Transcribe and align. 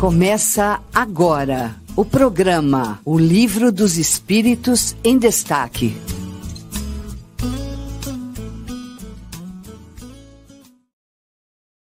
Começa 0.00 0.80
agora 0.94 1.74
o 1.96 2.04
programa 2.04 3.00
O 3.04 3.18
Livro 3.18 3.72
dos 3.72 3.98
Espíritos 3.98 4.96
em 5.02 5.18
Destaque. 5.18 5.96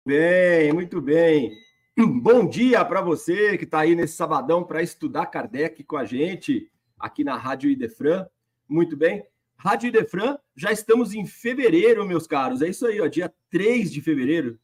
Bem, 0.06 0.72
muito 0.72 1.02
bem. 1.02 1.52
Bom 2.22 2.48
dia 2.48 2.82
para 2.82 3.02
você 3.02 3.58
que 3.58 3.64
está 3.64 3.80
aí 3.80 3.94
nesse 3.94 4.16
sabadão 4.16 4.64
para 4.64 4.82
estudar 4.82 5.26
Kardec 5.26 5.84
com 5.84 5.98
a 5.98 6.06
gente 6.06 6.72
aqui 6.98 7.22
na 7.22 7.36
Rádio 7.36 7.70
Idefran. 7.70 8.26
Muito 8.66 8.96
bem. 8.96 9.22
Rádio 9.58 9.88
Idefran, 9.88 10.38
já 10.56 10.72
estamos 10.72 11.12
em 11.12 11.26
fevereiro, 11.26 12.06
meus 12.06 12.26
caros. 12.26 12.62
É 12.62 12.68
isso 12.70 12.86
aí, 12.86 13.02
ó, 13.02 13.06
dia 13.06 13.30
3 13.50 13.92
de 13.92 14.00
fevereiro. 14.00 14.58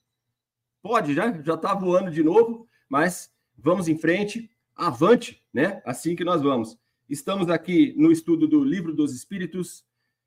Pode 0.83 1.13
já? 1.13 1.31
Já 1.43 1.57
está 1.57 1.75
voando 1.75 2.11
de 2.11 2.23
novo, 2.23 2.67
mas 2.89 3.34
vamos 3.57 3.89
em 3.89 3.97
frente, 3.97 4.51
avante, 4.75 5.43
né? 5.53 5.83
Assim 5.85 6.17
que 6.17 6.25
nós 6.25 6.43
vamos. 6.43 6.79
Estamos 7.09 7.49
aqui 7.49 7.95
no 7.97 8.11
estudo 8.11 8.49
do 8.49 8.65
Livro 8.65 8.95
dos 8.95 9.15
Espíritos 9.15 9.85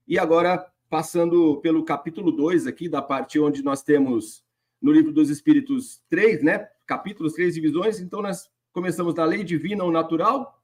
e 0.08 0.18
agora 0.18 0.66
passando 0.90 1.58
pelo 1.58 1.84
capítulo 1.84 2.32
2 2.32 2.68
aqui, 2.68 2.88
da 2.88 3.02
parte 3.02 3.40
onde 3.40 3.62
nós 3.64 3.84
temos 3.84 4.44
no 4.82 4.92
Livro 4.92 5.12
dos 5.12 5.30
Espíritos 5.30 6.02
três, 6.10 6.42
né? 6.42 6.68
Capítulos, 6.86 7.34
três 7.34 7.56
divisões. 7.56 8.00
Então 8.00 8.22
nós 8.22 8.50
começamos 8.72 9.14
da 9.14 9.26
lei 9.26 9.44
divina 9.44 9.84
ou 9.84 9.92
natural. 9.92 10.62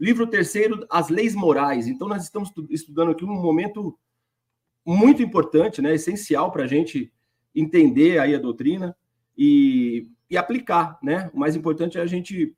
Livro 0.00 0.26
terceiro, 0.26 0.86
as 0.90 1.08
leis 1.08 1.34
morais. 1.34 1.86
Então 1.86 2.08
nós 2.08 2.22
estamos 2.22 2.50
estudando 2.70 3.10
aqui 3.10 3.24
um 3.24 3.28
momento 3.28 3.98
muito 4.84 5.22
importante, 5.22 5.82
né? 5.82 5.94
Essencial 5.94 6.50
para 6.50 6.64
a 6.64 6.68
gente 6.68 7.12
entender 7.54 8.18
aí 8.18 8.34
a 8.34 8.38
doutrina 8.38 8.96
e 9.36 10.08
e 10.30 10.36
aplicar, 10.36 10.98
né? 11.02 11.30
O 11.32 11.38
mais 11.38 11.54
importante 11.56 11.98
é 11.98 12.00
a 12.00 12.06
gente 12.06 12.56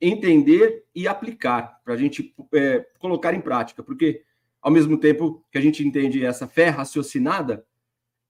entender 0.00 0.84
e 0.94 1.08
aplicar, 1.08 1.80
para 1.84 1.94
a 1.94 1.96
gente 1.96 2.34
é, 2.52 2.86
colocar 2.98 3.34
em 3.34 3.40
prática, 3.40 3.82
porque 3.82 4.22
ao 4.60 4.70
mesmo 4.70 4.98
tempo 4.98 5.44
que 5.50 5.58
a 5.58 5.60
gente 5.60 5.86
entende 5.86 6.24
essa 6.24 6.46
fé 6.46 6.68
raciocinada, 6.68 7.64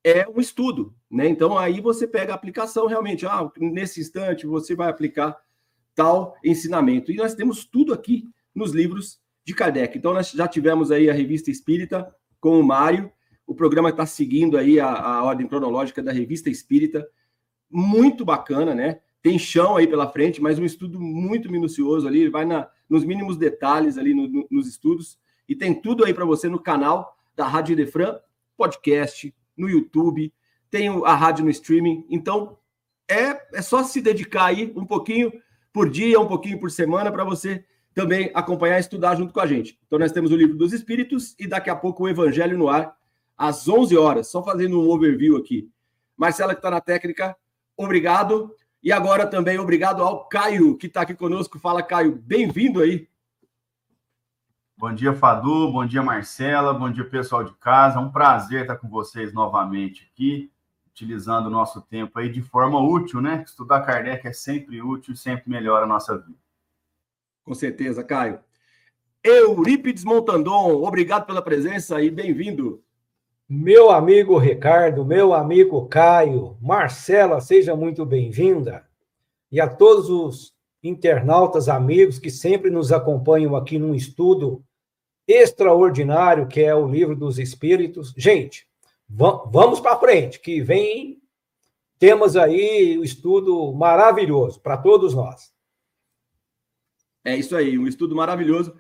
é 0.03 0.29
um 0.29 0.39
estudo, 0.41 0.95
né? 1.11 1.27
Então 1.27 1.57
aí 1.57 1.81
você 1.81 2.07
pega 2.07 2.33
a 2.33 2.37
aplicação 2.37 2.87
realmente, 2.87 3.25
ah, 3.25 3.51
nesse 3.59 4.01
instante 4.01 4.47
você 4.47 4.75
vai 4.75 4.89
aplicar 4.91 5.37
tal 5.95 6.37
ensinamento. 6.45 7.11
E 7.11 7.17
nós 7.17 7.35
temos 7.35 7.65
tudo 7.65 7.95
aqui 7.95 8.29
nos 8.55 8.73
livros 8.73 9.19
de 9.45 9.55
Kardec. 9.55 9.97
Então 9.97 10.13
nós 10.13 10.31
já 10.31 10.47
tivemos 10.47 10.91
aí 10.91 11.09
a 11.09 11.15
revista 11.15 11.51
Espírita 11.51 12.15
com 12.39 12.61
o 12.61 12.63
Mário, 12.63 13.11
o 13.47 13.55
programa 13.55 13.91
está 13.91 14.05
seguindo 14.05 14.59
aí 14.59 14.79
a, 14.79 14.89
a 14.89 15.25
ordem 15.25 15.47
cronológica 15.47 16.03
da 16.03 16.13
revista 16.13 16.51
Espírita 16.51 17.07
muito 17.75 18.25
bacana, 18.25 18.73
né? 18.73 19.01
Tem 19.21 19.37
chão 19.37 19.77
aí 19.77 19.87
pela 19.87 20.09
frente, 20.09 20.41
mas 20.41 20.59
um 20.59 20.65
estudo 20.65 21.01
muito 21.01 21.51
minucioso 21.51 22.07
ali, 22.07 22.29
vai 22.29 22.45
na, 22.45 22.69
nos 22.89 23.05
mínimos 23.05 23.37
detalhes 23.37 23.99
ali 23.99 24.15
no, 24.15 24.29
no, 24.29 24.47
nos 24.49 24.69
estudos. 24.69 25.19
E 25.49 25.57
tem 25.57 25.75
tudo 25.75 26.05
aí 26.05 26.15
para 26.15 26.25
você 26.25 26.49
no 26.49 26.61
canal 26.61 27.17
da 27.35 27.47
Rádio 27.47 27.75
Defran, 27.75 28.17
podcast, 28.57 29.35
no 29.57 29.69
YouTube, 29.69 30.33
tem 30.71 30.89
a 31.05 31.15
rádio 31.15 31.45
no 31.45 31.51
streaming. 31.51 32.07
Então, 32.09 32.59
é, 33.09 33.59
é 33.59 33.63
só 33.63 33.83
se 33.83 34.01
dedicar 34.01 34.47
aí 34.47 34.73
um 34.77 34.87
pouquinho 34.87 35.33
por 35.73 35.91
dia, 35.91 36.21
um 36.21 36.29
pouquinho 36.29 36.61
por 36.61 36.71
semana, 36.71 37.11
para 37.11 37.25
você 37.25 37.65
também 37.93 38.31
acompanhar 38.35 38.77
e 38.77 38.81
estudar 38.81 39.17
junto 39.17 39.33
com 39.33 39.41
a 39.41 39.47
gente. 39.47 39.79
Então, 39.87 39.99
nós 39.99 40.13
temos 40.13 40.31
o 40.31 40.37
Livro 40.37 40.57
dos 40.57 40.73
Espíritos 40.73 41.35
e 41.39 41.47
daqui 41.47 41.71
a 41.71 41.77
pouco 41.77 42.05
o 42.05 42.09
Evangelho 42.09 42.57
no 42.57 42.69
Ar, 42.69 42.97
às 43.37 43.69
11 43.69 43.97
horas. 43.97 44.29
Só 44.29 44.45
fazendo 44.45 44.81
um 44.81 44.89
overview 44.89 45.37
aqui. 45.37 45.69
Marcela, 46.17 46.55
que 46.55 46.59
está 46.59 46.71
na 46.71 46.81
técnica, 46.81 47.37
obrigado. 47.77 48.55
E 48.83 48.93
agora 48.93 49.27
também 49.27 49.59
obrigado 49.59 50.03
ao 50.03 50.29
Caio, 50.29 50.77
que 50.77 50.87
está 50.87 51.01
aqui 51.01 51.15
conosco. 51.15 51.59
Fala, 51.59 51.83
Caio, 51.83 52.15
bem-vindo 52.17 52.83
aí. 52.83 53.09
Bom 54.77 54.93
dia, 54.93 55.15
Fadu. 55.15 55.73
Bom 55.73 55.87
dia, 55.87 56.03
Marcela. 56.03 56.75
Bom 56.75 56.91
dia, 56.91 57.09
pessoal 57.09 57.43
de 57.43 57.55
casa. 57.55 57.99
É 57.99 58.03
um 58.03 58.13
prazer 58.13 58.63
estar 58.63 58.77
com 58.77 58.89
vocês 58.89 59.33
novamente 59.33 60.11
aqui, 60.13 60.53
utilizando 60.87 61.47
o 61.47 61.51
nosso 61.51 61.81
tempo 61.81 62.19
aí 62.19 62.29
de 62.29 62.43
forma 62.43 62.79
útil, 62.79 63.23
né? 63.23 63.43
Estudar 63.47 63.81
Kardec 63.81 64.27
é 64.27 64.33
sempre 64.35 64.83
útil 64.83 65.15
e 65.15 65.17
sempre 65.17 65.49
melhora 65.49 65.85
a 65.85 65.89
nossa 65.89 66.19
vida. 66.19 66.39
Com 67.43 67.55
certeza, 67.55 68.05
Caio. 68.05 68.41
Eurípides 69.23 70.05
Montandon, 70.05 70.85
obrigado 70.85 71.25
pela 71.25 71.41
presença 71.41 72.03
e 72.03 72.11
bem-vindo. 72.11 72.84
Meu 73.47 73.91
amigo 73.91 74.39
Ricardo, 74.39 75.05
meu 75.05 75.35
amigo 75.35 75.87
Caio, 75.87 76.57
Marcela, 76.63 77.43
seja 77.43 77.77
muito 77.77 78.07
bem-vinda. 78.07 78.89
E 79.53 79.61
a 79.61 79.69
todos 79.69 80.09
os 80.09 80.55
internautas, 80.83 81.69
amigos 81.69 82.19
que 82.19 82.31
sempre 82.31 82.71
nos 82.71 82.91
acompanham 82.91 83.55
aqui 83.55 83.79
num 83.79 83.95
estudo 83.95 84.65
extraordinário 85.29 86.49
que 86.49 86.63
é 86.63 86.75
o 86.75 86.89
Livro 86.89 87.15
dos 87.15 87.39
Espíritos. 87.39 88.15
Gente, 88.17 88.67
vamos 89.07 89.79
para 89.79 90.01
frente, 90.01 90.41
que 90.41 90.63
vem 90.63 91.21
temas 91.99 92.37
aí, 92.37 92.99
um 92.99 93.05
estudo 93.05 93.75
maravilhoso 93.75 94.59
para 94.59 94.79
todos 94.79 95.13
nós. 95.13 95.53
É 97.23 97.37
isso 97.37 97.55
aí, 97.55 97.77
um 97.79 97.87
estudo 97.87 98.17
maravilhoso. 98.17 98.75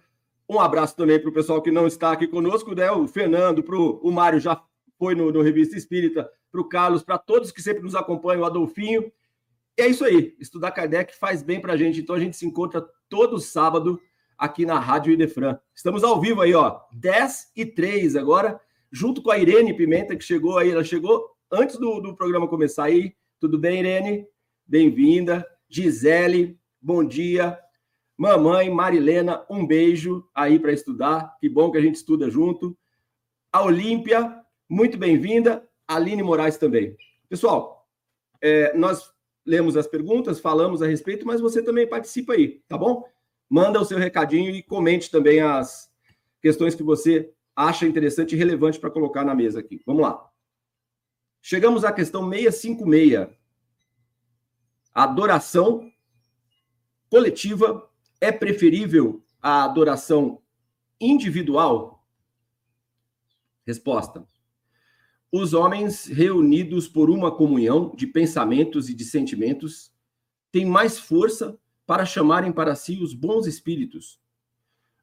Um 0.49 0.61
abraço 0.61 0.97
também 0.97 1.19
para 1.19 1.31
o 1.31 1.33
pessoal 1.33 1.63
que 1.63 1.71
não 1.71 1.87
está 1.87 2.13
aqui 2.13 2.27
conosco, 2.27 2.75
né? 2.75 2.91
O 2.91 3.07
Fernando, 3.09 3.63
para 3.63 3.77
o 3.77 4.11
Mário 4.13 4.39
já 4.39 4.63
foi 4.99 5.15
no, 5.15 5.33
no 5.33 5.43
Revista 5.43 5.77
Espírita, 5.77 6.31
para 6.53 6.61
o 6.61 6.69
Carlos, 6.69 7.03
para 7.03 7.19
todos 7.19 7.51
que 7.51 7.63
sempre 7.63 7.83
nos 7.83 7.95
acompanham, 7.95 8.43
o 8.43 8.45
Adolfinho. 8.45 9.11
E 9.77 9.83
é 9.83 9.89
isso 9.89 10.05
aí, 10.05 10.37
estudar 10.39 10.71
Kardec 10.71 11.17
faz 11.17 11.43
bem 11.43 11.61
para 11.61 11.73
a 11.73 11.77
gente, 11.77 12.01
então 12.01 12.15
a 12.15 12.21
gente 12.21 12.37
se 12.37 12.47
encontra 12.47 12.87
todo 13.09 13.41
sábado 13.41 14.01
aqui 14.39 14.65
na 14.65 14.79
Rádio 14.79 15.13
Idefran. 15.13 15.59
Estamos 15.75 16.05
ao 16.05 16.21
vivo 16.21 16.43
aí, 16.43 16.55
ó, 16.55 16.81
10 16.93 17.53
e 17.57 17.67
3 17.67 18.15
agora, 18.15 18.61
junto 18.93 19.23
com 19.23 19.31
a 19.31 19.39
Irene 19.39 19.75
Pimenta, 19.75 20.15
que 20.15 20.23
chegou 20.23 20.59
aí, 20.59 20.71
ela 20.71 20.85
chegou 20.85 21.29
antes 21.51 21.77
do, 21.79 22.01
do 22.01 22.15
programa 22.15 22.47
começar 22.47 22.85
aí. 22.85 23.15
Tudo 23.41 23.59
bem, 23.59 23.81
Irene? 23.81 24.27
Bem-vinda. 24.67 25.47
Gisele, 25.69 26.59
bom 26.81 27.03
dia. 27.03 27.59
Mamãe, 28.17 28.71
Marilena, 28.71 29.45
um 29.51 29.67
beijo 29.67 30.29
aí 30.33 30.59
para 30.59 30.73
estudar. 30.73 31.37
Que 31.41 31.49
bom 31.49 31.71
que 31.71 31.79
a 31.79 31.81
gente 31.81 31.97
estuda 31.97 32.31
junto. 32.31 32.77
A 33.53 33.63
Olímpia, 33.63 34.41
muito 34.69 34.97
bem-vinda. 34.97 35.69
Aline 35.87 36.23
Moraes 36.23 36.57
também. 36.57 36.97
Pessoal, 37.29 37.89
é, 38.41 38.77
nós 38.77 39.13
lemos 39.45 39.77
as 39.77 39.87
perguntas, 39.87 40.39
falamos 40.39 40.81
a 40.81 40.87
respeito, 40.87 41.27
mas 41.27 41.41
você 41.41 41.63
também 41.63 41.89
participa 41.89 42.35
aí, 42.35 42.63
tá 42.69 42.79
bom? 42.79 43.05
Manda 43.51 43.81
o 43.81 43.85
seu 43.85 43.99
recadinho 43.99 44.51
e 44.55 44.63
comente 44.63 45.11
também 45.11 45.41
as 45.41 45.91
questões 46.41 46.75
que 46.75 46.83
você 46.83 47.33
acha 47.55 47.87
interessante 47.87 48.35
e 48.35 48.39
relevante 48.39 48.79
para 48.79 48.91
colocar 48.91 49.25
na 49.25 49.35
mesa 49.35 49.61
aqui. 49.61 49.83
Vamos 49.85 50.03
lá. 50.03 50.31
Chegamos 51.43 51.85
à 51.85 51.93
questão 51.93 52.31
656. 52.31 53.29
Adoração 54.95 55.91
coletiva 57.11 57.91
é 58.25 58.33
preferível 58.33 59.23
a 59.41 59.65
adoração 59.65 60.41
individual? 61.01 62.05
Resposta: 63.67 64.27
Os 65.31 65.53
homens 65.53 66.07
reunidos 66.07 66.89
por 66.89 67.11
uma 67.11 67.31
comunhão 67.31 67.95
de 67.95 68.07
pensamentos 68.07 68.89
e 68.89 68.95
de 68.95 69.05
sentimentos 69.05 69.93
têm 70.51 70.65
mais 70.65 70.99
força 70.99 71.59
para 71.87 72.07
chamarem 72.07 72.53
para 72.53 72.75
si 72.75 72.99
os 72.99 73.13
bons 73.13 73.47
espíritos. 73.47 74.19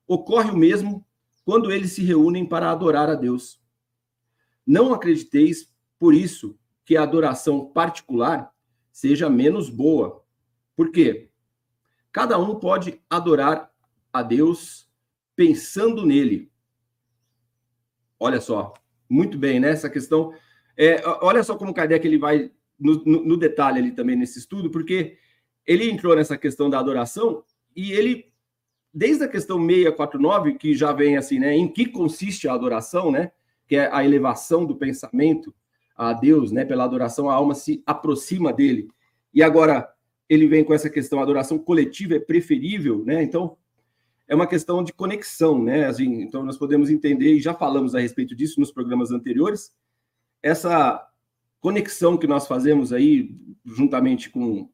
Ocorre 0.07 0.49
o 0.49 0.57
mesmo 0.57 1.05
quando 1.45 1.71
eles 1.71 1.93
se 1.93 2.03
reúnem 2.03 2.45
para 2.45 2.71
adorar 2.71 3.09
a 3.09 3.15
Deus. 3.15 3.61
Não 4.65 4.93
acrediteis, 4.93 5.71
por 5.99 6.13
isso, 6.13 6.57
que 6.85 6.97
a 6.97 7.03
adoração 7.03 7.71
particular 7.71 8.51
seja 8.91 9.29
menos 9.29 9.69
boa. 9.69 10.23
Por 10.75 10.91
quê? 10.91 11.30
Cada 12.11 12.37
um 12.37 12.55
pode 12.55 13.01
adorar 13.09 13.71
a 14.11 14.21
Deus 14.21 14.89
pensando 15.35 16.05
nele. 16.05 16.51
Olha 18.19 18.41
só, 18.41 18.73
muito 19.09 19.37
bem, 19.37 19.59
né? 19.59 19.71
Essa 19.71 19.89
questão. 19.89 20.33
É, 20.77 21.01
olha 21.21 21.43
só 21.43 21.55
como 21.55 21.73
Kardec 21.73 22.05
ele 22.05 22.17
vai 22.17 22.51
no, 22.79 23.03
no, 23.05 23.25
no 23.25 23.37
detalhe 23.37 23.79
ali 23.79 23.91
também 23.91 24.15
nesse 24.15 24.39
estudo, 24.39 24.69
porque 24.69 25.17
ele 25.65 25.89
entrou 25.89 26.15
nessa 26.15 26.37
questão 26.37 26.69
da 26.69 26.79
adoração 26.79 27.43
e 27.75 27.93
ele, 27.93 28.31
desde 28.93 29.23
a 29.23 29.27
questão 29.27 29.57
649, 29.65 30.55
que 30.55 30.73
já 30.73 30.91
vem 30.91 31.17
assim, 31.17 31.39
né? 31.39 31.55
Em 31.55 31.67
que 31.67 31.85
consiste 31.85 32.47
a 32.47 32.53
adoração, 32.53 33.11
né? 33.11 33.31
Que 33.67 33.77
é 33.77 33.89
a 33.93 34.03
elevação 34.03 34.65
do 34.65 34.75
pensamento 34.75 35.53
a 35.95 36.13
Deus, 36.13 36.51
né? 36.51 36.65
Pela 36.65 36.83
adoração, 36.83 37.29
a 37.29 37.33
alma 37.33 37.55
se 37.55 37.81
aproxima 37.85 38.51
dele. 38.51 38.89
E 39.33 39.41
agora, 39.41 39.89
ele 40.31 40.47
vem 40.47 40.63
com 40.63 40.73
essa 40.73 40.89
questão, 40.89 41.19
a 41.19 41.23
adoração 41.23 41.59
coletiva 41.59 42.15
é 42.15 42.19
preferível, 42.19 43.03
né? 43.03 43.21
Então, 43.21 43.57
é 44.29 44.33
uma 44.33 44.47
questão 44.47 44.81
de 44.81 44.93
conexão, 44.93 45.61
né? 45.61 45.87
Assim, 45.87 46.21
então, 46.21 46.41
nós 46.41 46.57
podemos 46.57 46.89
entender, 46.89 47.33
e 47.33 47.41
já 47.41 47.53
falamos 47.53 47.93
a 47.93 47.99
respeito 47.99 48.33
disso 48.33 48.57
nos 48.57 48.71
programas 48.71 49.11
anteriores, 49.11 49.75
essa 50.41 51.05
conexão 51.59 52.17
que 52.17 52.27
nós 52.27 52.47
fazemos 52.47 52.93
aí, 52.93 53.35
juntamente 53.65 54.29
com 54.29 54.69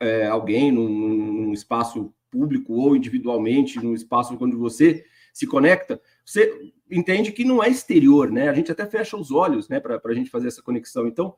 é, 0.00 0.26
alguém 0.26 0.72
num, 0.72 0.88
num, 0.88 1.52
espaço 1.52 2.12
público 2.28 2.72
ou 2.72 2.96
individualmente, 2.96 3.78
num 3.78 3.94
espaço 3.94 4.36
onde 4.40 4.56
você 4.56 5.04
se 5.32 5.46
conecta, 5.46 6.02
você 6.24 6.72
entende 6.90 7.30
que 7.30 7.44
não 7.44 7.62
é 7.62 7.68
exterior, 7.68 8.32
né? 8.32 8.48
A 8.48 8.52
gente 8.52 8.72
até 8.72 8.84
fecha 8.84 9.16
os 9.16 9.30
olhos, 9.30 9.68
né, 9.68 9.78
para 9.78 10.00
a 10.04 10.14
gente 10.14 10.28
fazer 10.28 10.48
essa 10.48 10.60
conexão. 10.60 11.06
Então, 11.06 11.36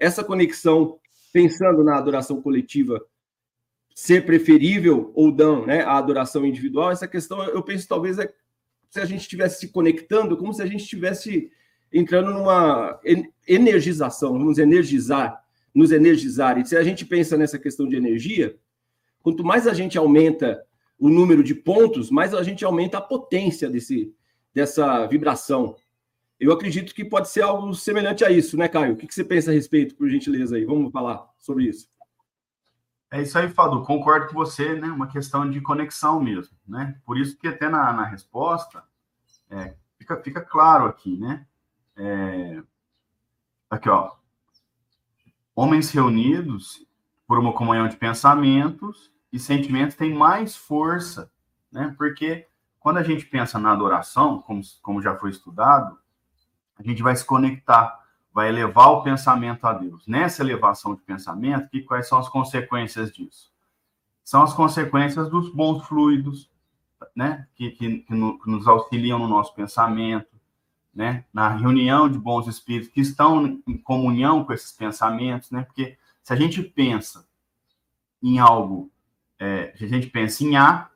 essa 0.00 0.24
conexão, 0.24 0.98
pensando 1.32 1.84
na 1.84 1.96
adoração 1.96 2.40
coletiva, 2.40 3.04
ser 3.94 4.24
preferível 4.24 5.10
ou 5.14 5.32
não, 5.32 5.66
né, 5.66 5.82
a 5.82 5.98
adoração 5.98 6.46
individual, 6.46 6.90
essa 6.90 7.08
questão, 7.08 7.42
eu 7.44 7.62
penso 7.62 7.88
talvez 7.88 8.18
é 8.18 8.32
se 8.90 9.00
a 9.00 9.04
gente 9.04 9.22
estivesse 9.22 9.60
se 9.60 9.68
conectando, 9.68 10.36
como 10.36 10.52
se 10.52 10.62
a 10.62 10.66
gente 10.66 10.82
estivesse 10.82 11.50
entrando 11.92 12.32
numa 12.32 12.98
energização, 13.46 14.32
vamos 14.32 14.58
energizar, 14.58 15.42
nos 15.74 15.92
energizar. 15.92 16.58
E 16.58 16.66
se 16.66 16.76
a 16.76 16.82
gente 16.82 17.04
pensa 17.04 17.36
nessa 17.36 17.58
questão 17.58 17.88
de 17.88 17.96
energia, 17.96 18.56
quanto 19.22 19.44
mais 19.44 19.66
a 19.66 19.74
gente 19.74 19.98
aumenta 19.98 20.62
o 20.98 21.08
número 21.08 21.42
de 21.42 21.54
pontos, 21.54 22.10
mais 22.10 22.34
a 22.34 22.42
gente 22.42 22.64
aumenta 22.64 22.98
a 22.98 23.02
potência 23.02 23.70
desse, 23.70 24.12
dessa 24.52 25.06
vibração. 25.06 25.76
Eu 26.40 26.52
acredito 26.52 26.94
que 26.94 27.04
pode 27.04 27.28
ser 27.28 27.42
algo 27.42 27.74
semelhante 27.74 28.24
a 28.24 28.30
isso, 28.30 28.56
né, 28.56 28.68
Caio? 28.68 28.94
O 28.94 28.96
que 28.96 29.12
você 29.12 29.24
pensa 29.24 29.50
a 29.50 29.54
respeito, 29.54 29.96
por 29.96 30.08
gentileza 30.08 30.56
aí? 30.56 30.64
Vamos 30.64 30.92
falar 30.92 31.28
sobre 31.38 31.64
isso. 31.64 31.88
É 33.10 33.22
isso 33.22 33.36
aí, 33.38 33.48
Fado. 33.48 33.82
Concordo 33.84 34.28
com 34.28 34.34
você, 34.34 34.74
né? 34.74 34.86
Uma 34.86 35.08
questão 35.08 35.50
de 35.50 35.60
conexão 35.60 36.20
mesmo, 36.20 36.56
né? 36.66 36.96
Por 37.04 37.18
isso 37.18 37.36
que 37.36 37.48
até 37.48 37.68
na, 37.68 37.92
na 37.92 38.04
resposta 38.04 38.84
é, 39.50 39.74
fica, 39.98 40.16
fica 40.22 40.40
claro 40.40 40.84
aqui, 40.84 41.16
né? 41.18 41.46
É, 41.96 42.62
aqui, 43.68 43.88
ó. 43.88 44.12
Homens 45.56 45.90
reunidos 45.90 46.86
por 47.26 47.38
uma 47.38 47.52
comunhão 47.52 47.88
de 47.88 47.96
pensamentos 47.96 49.10
e 49.32 49.38
sentimentos 49.38 49.96
têm 49.96 50.14
mais 50.14 50.54
força, 50.54 51.32
né? 51.72 51.94
Porque 51.98 52.46
quando 52.78 52.98
a 52.98 53.02
gente 53.02 53.26
pensa 53.26 53.58
na 53.58 53.72
adoração, 53.72 54.40
como, 54.42 54.60
como 54.82 55.02
já 55.02 55.16
foi 55.16 55.30
estudado, 55.30 55.98
a 56.78 56.82
gente 56.82 57.02
vai 57.02 57.14
se 57.16 57.24
conectar, 57.24 57.98
vai 58.32 58.48
elevar 58.48 58.90
o 58.90 59.02
pensamento 59.02 59.66
a 59.66 59.72
Deus. 59.72 60.06
Nessa 60.06 60.42
elevação 60.42 60.94
de 60.94 61.02
pensamento, 61.02 61.68
que, 61.68 61.82
quais 61.82 62.08
são 62.08 62.18
as 62.18 62.28
consequências 62.28 63.12
disso? 63.12 63.50
São 64.22 64.42
as 64.42 64.52
consequências 64.52 65.28
dos 65.28 65.52
bons 65.52 65.84
fluidos, 65.86 66.50
né? 67.14 67.48
Que, 67.54 67.70
que, 67.70 67.98
que, 67.98 68.14
no, 68.14 68.38
que 68.38 68.50
nos 68.50 68.68
auxiliam 68.68 69.18
no 69.18 69.26
nosso 69.26 69.54
pensamento, 69.54 70.28
né? 70.94 71.24
Na 71.32 71.48
reunião 71.48 72.08
de 72.08 72.18
bons 72.18 72.46
espíritos 72.46 72.92
que 72.92 73.00
estão 73.00 73.60
em 73.66 73.78
comunhão 73.78 74.44
com 74.44 74.52
esses 74.52 74.72
pensamentos, 74.72 75.50
né? 75.50 75.62
Porque 75.62 75.96
se 76.22 76.32
a 76.32 76.36
gente 76.36 76.62
pensa 76.62 77.26
em 78.22 78.38
algo, 78.38 78.90
é, 79.38 79.72
se 79.76 79.84
a 79.84 79.88
gente 79.88 80.08
pensa 80.08 80.44
em 80.44 80.56
A, 80.56 80.88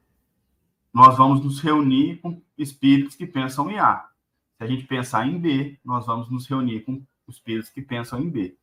nós 0.92 1.16
vamos 1.16 1.42
nos 1.42 1.60
reunir 1.60 2.18
com 2.18 2.40
espíritos 2.56 3.16
que 3.16 3.26
pensam 3.26 3.70
em 3.70 3.78
A. 3.78 4.11
Se 4.62 4.66
a 4.66 4.68
gente 4.68 4.86
pensar 4.86 5.26
em 5.26 5.40
B, 5.40 5.76
nós 5.84 6.06
vamos 6.06 6.30
nos 6.30 6.46
reunir 6.46 6.82
com 6.82 7.02
espíritos 7.28 7.68
que 7.68 7.82
pensam 7.82 8.20
em 8.20 8.30
B. 8.30 8.56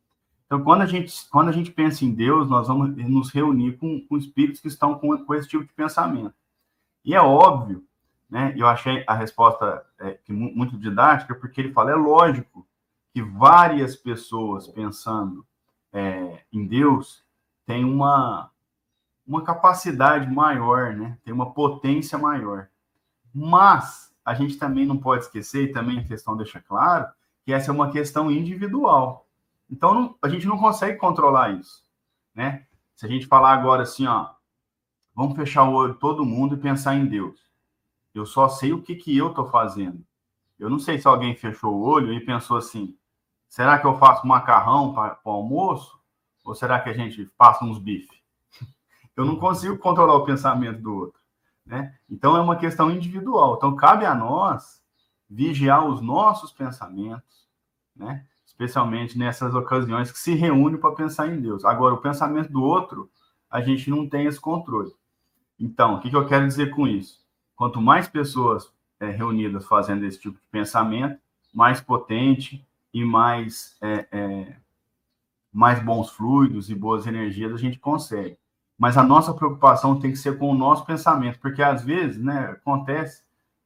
Então, 0.46 0.64
quando 0.64 0.82
a 0.82 0.86
gente, 0.86 1.14
quando 1.30 1.50
a 1.50 1.52
gente 1.52 1.72
pensa 1.72 2.06
em 2.06 2.14
Deus, 2.14 2.50
nós 2.50 2.70
vamos 2.70 2.96
nos 2.96 3.30
reunir 3.32 3.74
com, 3.74 4.00
com 4.08 4.18
espíritos 4.18 4.62
que 4.62 4.70
estão 4.70 4.98
com, 4.98 5.18
com 5.26 5.36
esse 5.36 5.50
tipo 5.50 5.66
de 5.66 5.74
pensamento. 5.74 6.34
E 7.04 7.14
é 7.14 7.20
óbvio, 7.20 7.84
né? 8.30 8.54
Eu 8.56 8.66
achei 8.66 9.04
a 9.06 9.14
resposta 9.14 9.86
é, 10.00 10.18
muito 10.30 10.78
didática, 10.78 11.36
porque 11.36 11.60
ele 11.60 11.74
fala: 11.74 11.92
é 11.92 11.96
lógico 11.96 12.66
que 13.14 13.22
várias 13.22 13.98
pessoas 13.98 14.70
pensando 14.70 15.46
é, 15.92 16.46
em 16.50 16.66
Deus 16.66 17.26
têm 17.66 17.84
uma, 17.84 18.50
uma 19.28 19.44
capacidade 19.44 20.34
maior, 20.34 20.96
né? 20.96 21.18
Tem 21.26 21.34
uma 21.34 21.52
potência 21.52 22.18
maior. 22.18 22.70
Mas 23.36 24.09
a 24.24 24.34
gente 24.34 24.58
também 24.58 24.86
não 24.86 24.98
pode 24.98 25.24
esquecer, 25.24 25.64
e 25.66 25.72
também 25.72 26.00
a 26.00 26.04
questão 26.04 26.38
deixa 26.38 26.60
claro, 26.60 27.08
que 27.44 27.54
essa 27.54 27.72
é 27.72 27.74
uma 27.74 27.92
questão 27.92 28.32
individual. 28.32 29.28
Então 29.70 29.94
não, 29.94 30.16
a 30.22 30.30
gente 30.30 30.46
não 30.48 30.58
consegue 30.58 30.98
controlar 30.98 31.52
isso, 31.52 31.84
né? 32.34 32.66
Se 32.96 33.06
a 33.06 33.10
gente 33.10 33.28
falar 33.28 33.54
agora 33.54 33.84
assim, 33.84 34.06
ó, 34.08 34.30
vamos 35.16 35.36
fechar 35.36 35.64
o 35.64 35.74
olho 35.74 35.96
todo 35.96 36.26
mundo 36.26 36.56
e 36.56 36.60
pensar 36.60 36.96
em 36.96 37.06
Deus. 37.06 37.40
Eu 38.14 38.26
só 38.26 38.50
sei 38.50 38.74
o 38.74 38.82
que 38.82 38.96
que 38.96 39.16
eu 39.16 39.34
tô 39.34 39.46
fazendo. 39.46 40.04
Eu 40.60 40.70
não 40.70 40.80
sei 40.80 41.00
se 41.00 41.08
alguém 41.08 41.36
fechou 41.36 41.74
o 41.74 41.82
olho 41.82 42.12
e 42.12 42.20
pensou 42.20 42.58
assim: 42.58 42.98
será 43.48 43.80
que 43.80 43.88
eu 43.88 43.98
faço 43.98 44.28
macarrão 44.28 44.94
para 44.94 45.20
o 45.24 45.30
almoço? 45.30 45.98
Ou 46.44 46.54
será 46.54 46.80
que 46.80 46.90
a 46.90 46.94
gente 46.94 47.26
passa 47.38 47.64
uns 47.64 47.78
bifes? 47.78 48.20
Eu 49.16 49.24
não 49.24 49.36
consigo 49.36 49.78
controlar 49.78 50.16
o 50.16 50.26
pensamento 50.26 50.82
do 50.82 50.96
outro. 50.96 51.19
Né? 51.70 51.94
Então 52.10 52.36
é 52.36 52.42
uma 52.42 52.56
questão 52.56 52.90
individual. 52.90 53.54
Então 53.56 53.76
cabe 53.76 54.04
a 54.04 54.16
nós 54.16 54.82
vigiar 55.30 55.86
os 55.86 56.02
nossos 56.02 56.52
pensamentos, 56.52 57.48
né? 57.96 58.26
especialmente 58.44 59.16
nessas 59.16 59.54
ocasiões 59.54 60.12
que 60.12 60.18
se 60.18 60.34
reúne 60.34 60.80
para 60.80 60.96
pensar 60.96 61.28
em 61.28 61.40
Deus. 61.40 61.64
Agora, 61.64 61.94
o 61.94 62.02
pensamento 62.02 62.52
do 62.52 62.64
outro, 62.64 63.08
a 63.48 63.62
gente 63.62 63.88
não 63.88 64.10
tem 64.10 64.26
esse 64.26 64.42
controle. 64.42 64.92
Então, 65.60 65.96
o 65.96 66.00
que, 66.00 66.10
que 66.10 66.16
eu 66.16 66.26
quero 66.26 66.48
dizer 66.48 66.72
com 66.72 66.88
isso? 66.88 67.24
Quanto 67.56 67.80
mais 67.80 68.08
pessoas 68.08 68.74
é, 69.00 69.12
reunidas 69.12 69.68
fazendo 69.68 70.04
esse 70.06 70.20
tipo 70.20 70.40
de 70.40 70.48
pensamento, 70.50 71.22
mais 71.54 71.80
potente 71.80 72.66
e 72.92 73.06
mais, 73.06 73.78
é, 73.80 74.08
é, 74.12 74.56
mais 75.54 75.84
bons 75.84 76.10
fluidos 76.10 76.72
e 76.72 76.76
boas 76.76 77.06
energias 77.06 77.54
a 77.54 77.58
gente 77.58 77.78
consegue 77.78 78.40
mas 78.80 78.98
a 78.98 79.04
nossa 79.04 79.34
preocupação 79.34 80.00
tem 80.00 80.12
que 80.12 80.18
ser 80.18 80.40
com 80.40 80.50
o 80.50 80.58
nosso 80.58 80.86
pensamento, 80.86 81.38
porque 81.40 81.62
às 81.62 81.84
vezes, 81.84 82.18
né, 82.18 82.52
acontece, 82.52 83.24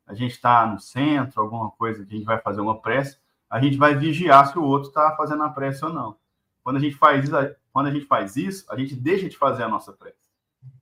a 0.07 0.15
gente 0.15 0.31
está 0.31 0.65
no 0.65 0.79
centro, 0.79 1.39
alguma 1.39 1.69
coisa 1.69 2.01
a 2.01 2.05
gente 2.05 2.25
vai 2.25 2.39
fazer 2.39 2.61
uma 2.61 2.81
prece, 2.81 3.19
a 3.47 3.61
gente 3.61 3.77
vai 3.77 3.93
vigiar 3.93 4.47
se 4.47 4.57
o 4.57 4.63
outro 4.63 4.89
está 4.89 5.15
fazendo 5.15 5.43
a 5.43 5.49
prece 5.49 5.85
ou 5.85 5.93
não. 5.93 6.17
Quando 6.63 6.77
a 6.77 6.79
gente 6.79 6.95
faz 6.95 7.25
isso, 7.25 7.35
quando 7.71 7.87
a 7.87 7.91
gente 7.91 8.07
faz 8.07 8.35
isso, 8.35 8.65
a 8.71 8.75
gente 8.75 8.95
deixa 8.95 9.29
de 9.29 9.37
fazer 9.37 9.61
a 9.61 9.69
nossa 9.69 9.93
prece. 9.93 10.17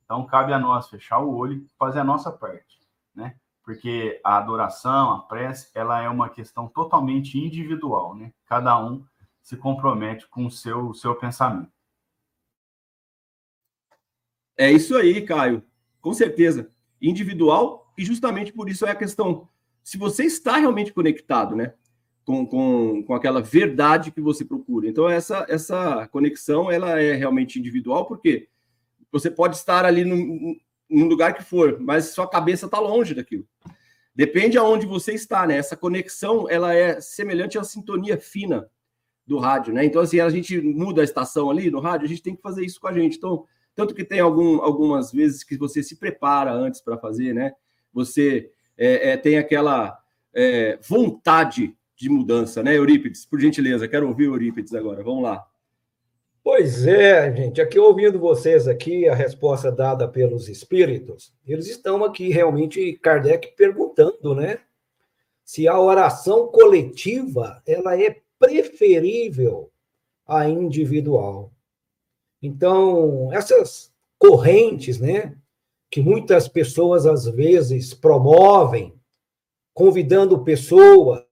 Então 0.05 0.25
cabe 0.25 0.53
a 0.53 0.59
nós 0.59 0.89
fechar 0.89 1.19
o 1.19 1.35
olho 1.35 1.57
e 1.57 1.67
fazer 1.77 1.99
a 1.99 2.03
nossa 2.03 2.31
parte, 2.31 2.79
né? 3.13 3.35
Porque 3.65 4.21
a 4.23 4.37
adoração, 4.37 5.11
a 5.11 5.19
prece, 5.19 5.69
ela 5.75 6.01
é 6.01 6.07
uma 6.07 6.29
questão 6.29 6.69
totalmente 6.69 7.37
individual, 7.37 8.15
né? 8.15 8.31
Cada 8.45 8.79
um 8.81 9.03
se 9.41 9.57
compromete 9.57 10.25
com 10.29 10.45
o 10.45 10.51
seu, 10.51 10.93
seu 10.93 11.15
pensamento. 11.15 11.80
É 14.57 14.71
isso 14.71 14.95
aí, 14.95 15.21
Caio. 15.21 15.63
Com 16.01 16.13
certeza. 16.13 16.69
Individual, 17.01 17.91
e 17.97 18.05
justamente 18.05 18.51
por 18.51 18.69
isso 18.69 18.85
é 18.85 18.91
a 18.91 18.95
questão. 18.95 19.47
Se 19.83 19.97
você 19.97 20.23
está 20.23 20.57
realmente 20.57 20.93
conectado, 20.93 21.55
né? 21.55 21.73
Com, 22.23 22.45
com, 22.45 23.03
com 23.03 23.15
aquela 23.15 23.41
verdade 23.41 24.11
que 24.11 24.21
você 24.21 24.45
procura. 24.45 24.87
Então, 24.87 25.09
essa, 25.09 25.45
essa 25.49 26.07
conexão, 26.07 26.71
ela 26.71 27.01
é 27.01 27.13
realmente 27.13 27.59
individual, 27.59 28.05
porque 28.05 28.47
você 29.11 29.29
pode 29.29 29.57
estar 29.57 29.83
ali 29.85 30.05
num, 30.05 30.55
num 30.89 31.07
lugar 31.07 31.33
que 31.33 31.43
for, 31.43 31.79
mas 31.79 32.13
sua 32.13 32.27
cabeça 32.27 32.67
está 32.67 32.79
longe 32.79 33.15
daquilo. 33.15 33.45
Depende 34.13 34.57
aonde 34.57 34.85
você 34.85 35.13
está, 35.13 35.47
né? 35.47 35.57
Essa 35.57 35.75
conexão, 35.75 36.47
ela 36.49 36.73
é 36.73 37.01
semelhante 37.01 37.57
à 37.57 37.63
sintonia 37.63 38.17
fina 38.17 38.69
do 39.25 39.37
rádio, 39.37 39.73
né? 39.73 39.85
Então, 39.85 40.01
assim, 40.01 40.19
a 40.19 40.29
gente 40.29 40.59
muda 40.61 41.01
a 41.01 41.03
estação 41.03 41.49
ali 41.49 41.71
no 41.71 41.79
rádio, 41.79 42.05
a 42.05 42.09
gente 42.09 42.21
tem 42.21 42.35
que 42.35 42.41
fazer 42.41 42.65
isso 42.65 42.79
com 42.79 42.87
a 42.87 42.93
gente. 42.93 43.17
Então, 43.17 43.45
tanto 43.75 43.93
que 43.93 44.03
tem 44.03 44.19
algum, 44.19 44.61
algumas 44.61 45.11
vezes 45.11 45.43
que 45.43 45.57
você 45.57 45.81
se 45.81 45.95
prepara 45.95 46.51
antes 46.51 46.81
para 46.81 46.97
fazer, 46.97 47.33
né? 47.33 47.53
Você 47.93 48.51
é, 48.77 49.11
é, 49.11 49.17
tem 49.17 49.37
aquela 49.37 49.97
é, 50.33 50.77
vontade 50.87 51.75
de 51.95 52.09
mudança, 52.09 52.63
né, 52.63 52.77
Eurípides? 52.77 53.25
Por 53.25 53.39
gentileza, 53.39 53.87
quero 53.87 54.07
ouvir 54.07 54.27
o 54.27 54.33
Eurípides 54.35 54.73
agora. 54.73 55.03
Vamos 55.03 55.23
lá. 55.23 55.45
Pois 56.43 56.87
é, 56.87 57.33
gente. 57.35 57.61
Aqui 57.61 57.77
ouvindo 57.77 58.17
vocês 58.17 58.67
aqui, 58.67 59.07
a 59.07 59.13
resposta 59.13 59.71
dada 59.71 60.07
pelos 60.07 60.49
espíritos, 60.49 61.31
eles 61.45 61.67
estão 61.67 62.03
aqui 62.03 62.29
realmente, 62.29 62.93
Kardec 62.93 63.55
perguntando, 63.55 64.33
né? 64.33 64.57
Se 65.43 65.67
a 65.67 65.79
oração 65.79 66.47
coletiva 66.47 67.61
ela 67.67 67.99
é 67.99 68.21
preferível 68.39 69.69
à 70.25 70.47
individual. 70.49 71.51
Então, 72.41 73.31
essas 73.31 73.91
correntes, 74.17 74.99
né, 74.99 75.35
que 75.89 76.01
muitas 76.01 76.47
pessoas 76.47 77.05
às 77.05 77.25
vezes 77.25 77.93
promovem, 77.93 78.93
convidando 79.73 80.43
pessoas 80.43 81.23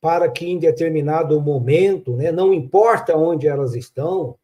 para 0.00 0.30
que 0.30 0.46
em 0.46 0.58
determinado 0.58 1.40
momento, 1.40 2.16
né, 2.16 2.32
não 2.32 2.54
importa 2.54 3.16
onde 3.16 3.46
elas 3.46 3.74
estão, 3.74 4.36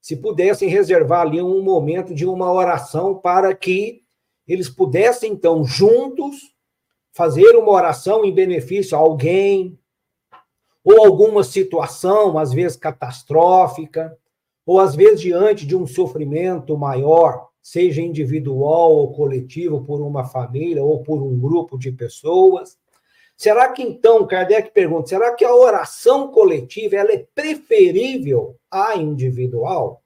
se 0.00 0.16
pudessem 0.16 0.68
reservar 0.68 1.20
ali 1.20 1.40
um 1.40 1.62
momento 1.62 2.14
de 2.14 2.26
uma 2.26 2.52
oração 2.52 3.14
para 3.14 3.54
que 3.54 4.02
eles 4.46 4.68
pudessem 4.68 5.32
então 5.32 5.64
juntos 5.64 6.54
fazer 7.12 7.56
uma 7.56 7.70
oração 7.70 8.24
em 8.24 8.32
benefício 8.32 8.96
a 8.96 9.00
alguém 9.00 9.78
ou 10.82 11.04
alguma 11.04 11.44
situação 11.44 12.38
às 12.38 12.52
vezes 12.52 12.76
catastrófica, 12.76 14.16
ou 14.68 14.78
às 14.78 14.94
vezes 14.94 15.22
diante 15.22 15.66
de 15.66 15.74
um 15.74 15.86
sofrimento 15.86 16.76
maior, 16.76 17.48
seja 17.62 18.02
individual 18.02 18.94
ou 18.94 19.14
coletivo, 19.14 19.82
por 19.82 19.98
uma 20.02 20.26
família 20.26 20.84
ou 20.84 21.02
por 21.02 21.22
um 21.22 21.38
grupo 21.38 21.78
de 21.78 21.90
pessoas. 21.90 22.76
Será 23.34 23.72
que 23.72 23.82
então, 23.82 24.26
Kardec 24.26 24.70
pergunta, 24.72 25.08
será 25.08 25.34
que 25.34 25.42
a 25.42 25.54
oração 25.54 26.28
coletiva 26.28 26.96
ela 26.96 27.10
é 27.10 27.26
preferível 27.34 28.56
à 28.70 28.94
individual? 28.94 30.02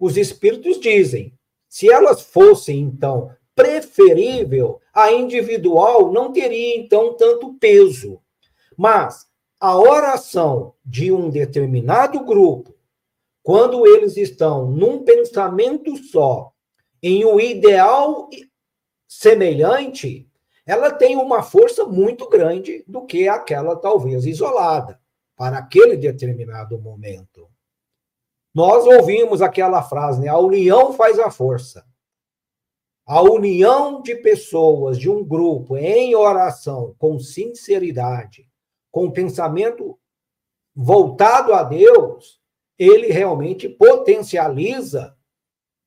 Os 0.00 0.16
espíritos 0.16 0.80
dizem, 0.80 1.34
se 1.68 1.92
elas 1.92 2.22
fossem 2.22 2.80
então 2.80 3.32
preferível, 3.54 4.80
a 4.94 5.12
individual 5.12 6.10
não 6.10 6.32
teria 6.32 6.78
então 6.78 7.12
tanto 7.18 7.52
peso. 7.60 8.18
Mas 8.78 9.26
a 9.60 9.78
oração 9.78 10.72
de 10.82 11.12
um 11.12 11.28
determinado 11.28 12.24
grupo 12.24 12.72
quando 13.42 13.86
eles 13.86 14.16
estão 14.16 14.70
num 14.70 15.02
pensamento 15.04 15.96
só, 15.96 16.52
em 17.02 17.24
um 17.24 17.40
ideal 17.40 18.30
semelhante, 19.08 20.28
ela 20.64 20.92
tem 20.92 21.16
uma 21.16 21.42
força 21.42 21.84
muito 21.84 22.28
grande 22.28 22.84
do 22.86 23.04
que 23.04 23.28
aquela 23.28 23.74
talvez 23.74 24.24
isolada, 24.24 25.00
para 25.36 25.58
aquele 25.58 25.96
determinado 25.96 26.78
momento. 26.80 27.50
Nós 28.54 28.86
ouvimos 28.86 29.42
aquela 29.42 29.82
frase, 29.82 30.20
né? 30.20 30.28
A 30.28 30.38
união 30.38 30.92
faz 30.92 31.18
a 31.18 31.30
força. 31.30 31.84
A 33.04 33.20
união 33.22 34.00
de 34.00 34.14
pessoas, 34.16 34.98
de 34.98 35.10
um 35.10 35.24
grupo, 35.24 35.76
em 35.76 36.14
oração, 36.14 36.94
com 36.98 37.18
sinceridade, 37.18 38.48
com 38.90 39.10
pensamento 39.10 39.98
voltado 40.74 41.52
a 41.52 41.64
Deus, 41.64 42.41
ele 42.78 43.08
realmente 43.08 43.68
potencializa 43.68 45.16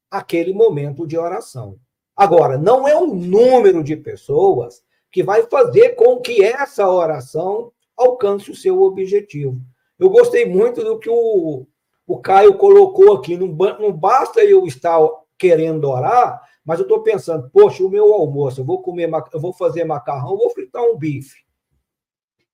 aquele 0.09 0.53
momento 0.53 1.05
de 1.05 1.17
oração. 1.17 1.77
Agora, 2.15 2.57
não 2.57 2.87
é 2.87 2.95
o 2.95 3.07
número 3.07 3.83
de 3.83 3.95
pessoas 3.95 4.83
que 5.11 5.23
vai 5.23 5.43
fazer 5.43 5.95
com 5.95 6.19
que 6.21 6.43
essa 6.43 6.89
oração 6.89 7.71
alcance 7.97 8.51
o 8.51 8.55
seu 8.55 8.81
objetivo. 8.81 9.59
Eu 9.97 10.09
gostei 10.09 10.45
muito 10.45 10.83
do 10.83 10.99
que 10.99 11.09
o, 11.09 11.65
o 12.05 12.17
Caio 12.19 12.57
colocou 12.57 13.13
aqui. 13.13 13.37
Não, 13.37 13.47
não 13.47 13.91
basta 13.91 14.43
eu 14.43 14.65
estar 14.65 14.99
querendo 15.37 15.89
orar, 15.89 16.41
mas 16.63 16.79
eu 16.79 16.83
estou 16.83 17.01
pensando, 17.01 17.49
poxa, 17.49 17.83
o 17.83 17.89
meu 17.89 18.13
almoço, 18.13 18.61
eu 18.61 18.65
vou 18.65 18.81
comer, 18.81 19.09
eu 19.33 19.39
vou 19.39 19.53
fazer 19.53 19.83
macarrão, 19.83 20.31
eu 20.31 20.37
vou 20.37 20.49
fritar 20.49 20.83
um 20.83 20.97
bife. 20.97 21.45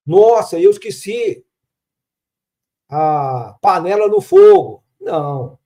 Nossa, 0.05 0.59
eu 0.59 0.71
esqueci 0.71 1.45
a 2.91 3.57
panela 3.61 4.09
no 4.09 4.19
fogo. 4.19 4.83
Não. 4.99 5.57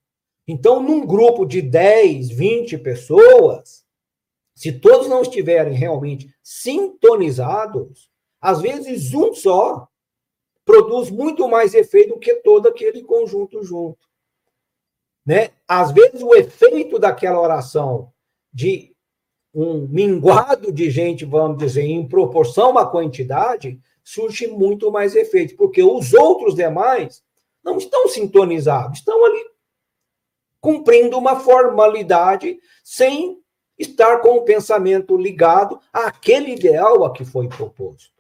Então, 0.48 0.82
num 0.82 1.06
grupo 1.06 1.44
de 1.44 1.62
10, 1.62 2.30
20 2.30 2.78
pessoas, 2.78 3.84
se 4.56 4.72
todos 4.72 5.08
não 5.08 5.24
estiverem 5.24 5.74
realmente 5.74 6.34
sintonizados, 6.44 8.10
às 8.40 8.62
vezes 8.62 9.14
um 9.14 9.34
só 9.34 9.88
produz 10.64 11.10
muito 11.10 11.48
mais 11.48 11.74
efeito 11.74 12.14
do 12.14 12.20
que 12.20 12.36
todo 12.36 12.68
aquele 12.68 13.04
conjunto 13.04 13.64
junto. 13.64 14.08
Né? 15.26 15.50
Às 15.68 15.92
vezes 15.92 16.22
o 16.22 16.36
efeito 16.36 17.00
daquela 17.00 17.42
oração 17.42 18.12
de 18.54 18.96
um 19.54 19.88
minguado 19.88 20.72
de 20.72 20.92
gente, 20.92 21.26
vamos 21.26 21.58
dizer, 21.58 21.84
em 21.84 22.08
proporção 22.08 22.78
à 22.78 22.86
quantidade, 22.86 23.80
surge 24.06 24.48
muito 24.48 24.92
mais 24.92 25.16
efeito, 25.16 25.58
porque 25.58 25.84
os 25.84 26.14
outros 26.14 26.54
demais 26.54 27.24
não 27.64 27.78
estão 27.78 28.08
sintonizados, 28.08 29.00
estão 29.00 29.26
ali 29.26 29.44
cumprindo 30.62 31.18
uma 31.18 31.40
formalidade 31.40 32.60
sem 32.84 33.40
estar 33.78 34.20
com 34.20 34.38
o 34.38 34.44
pensamento 34.44 35.18
ligado 35.18 35.80
àquele 35.92 36.54
ideal 36.54 37.04
a 37.04 37.12
que 37.12 37.26
foi 37.26 37.50
proposto. 37.50 38.14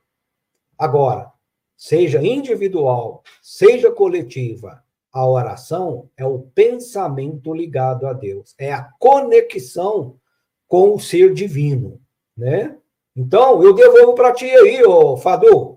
Agora, 0.77 1.31
seja 1.77 2.21
individual, 2.21 3.23
seja 3.41 3.91
coletiva, 3.91 4.83
a 5.13 5.25
oração 5.25 6.09
é 6.17 6.25
o 6.25 6.39
pensamento 6.39 7.53
ligado 7.53 8.05
a 8.05 8.13
Deus, 8.13 8.53
é 8.57 8.73
a 8.73 8.83
conexão 8.99 10.19
com 10.67 10.93
o 10.93 10.99
ser 10.99 11.33
divino, 11.33 12.01
né? 12.35 12.77
Então, 13.15 13.63
eu 13.63 13.73
devolvo 13.73 14.13
para 14.13 14.33
ti 14.33 14.45
aí, 14.45 14.83
ô 14.83 15.15
Fadu. 15.15 15.74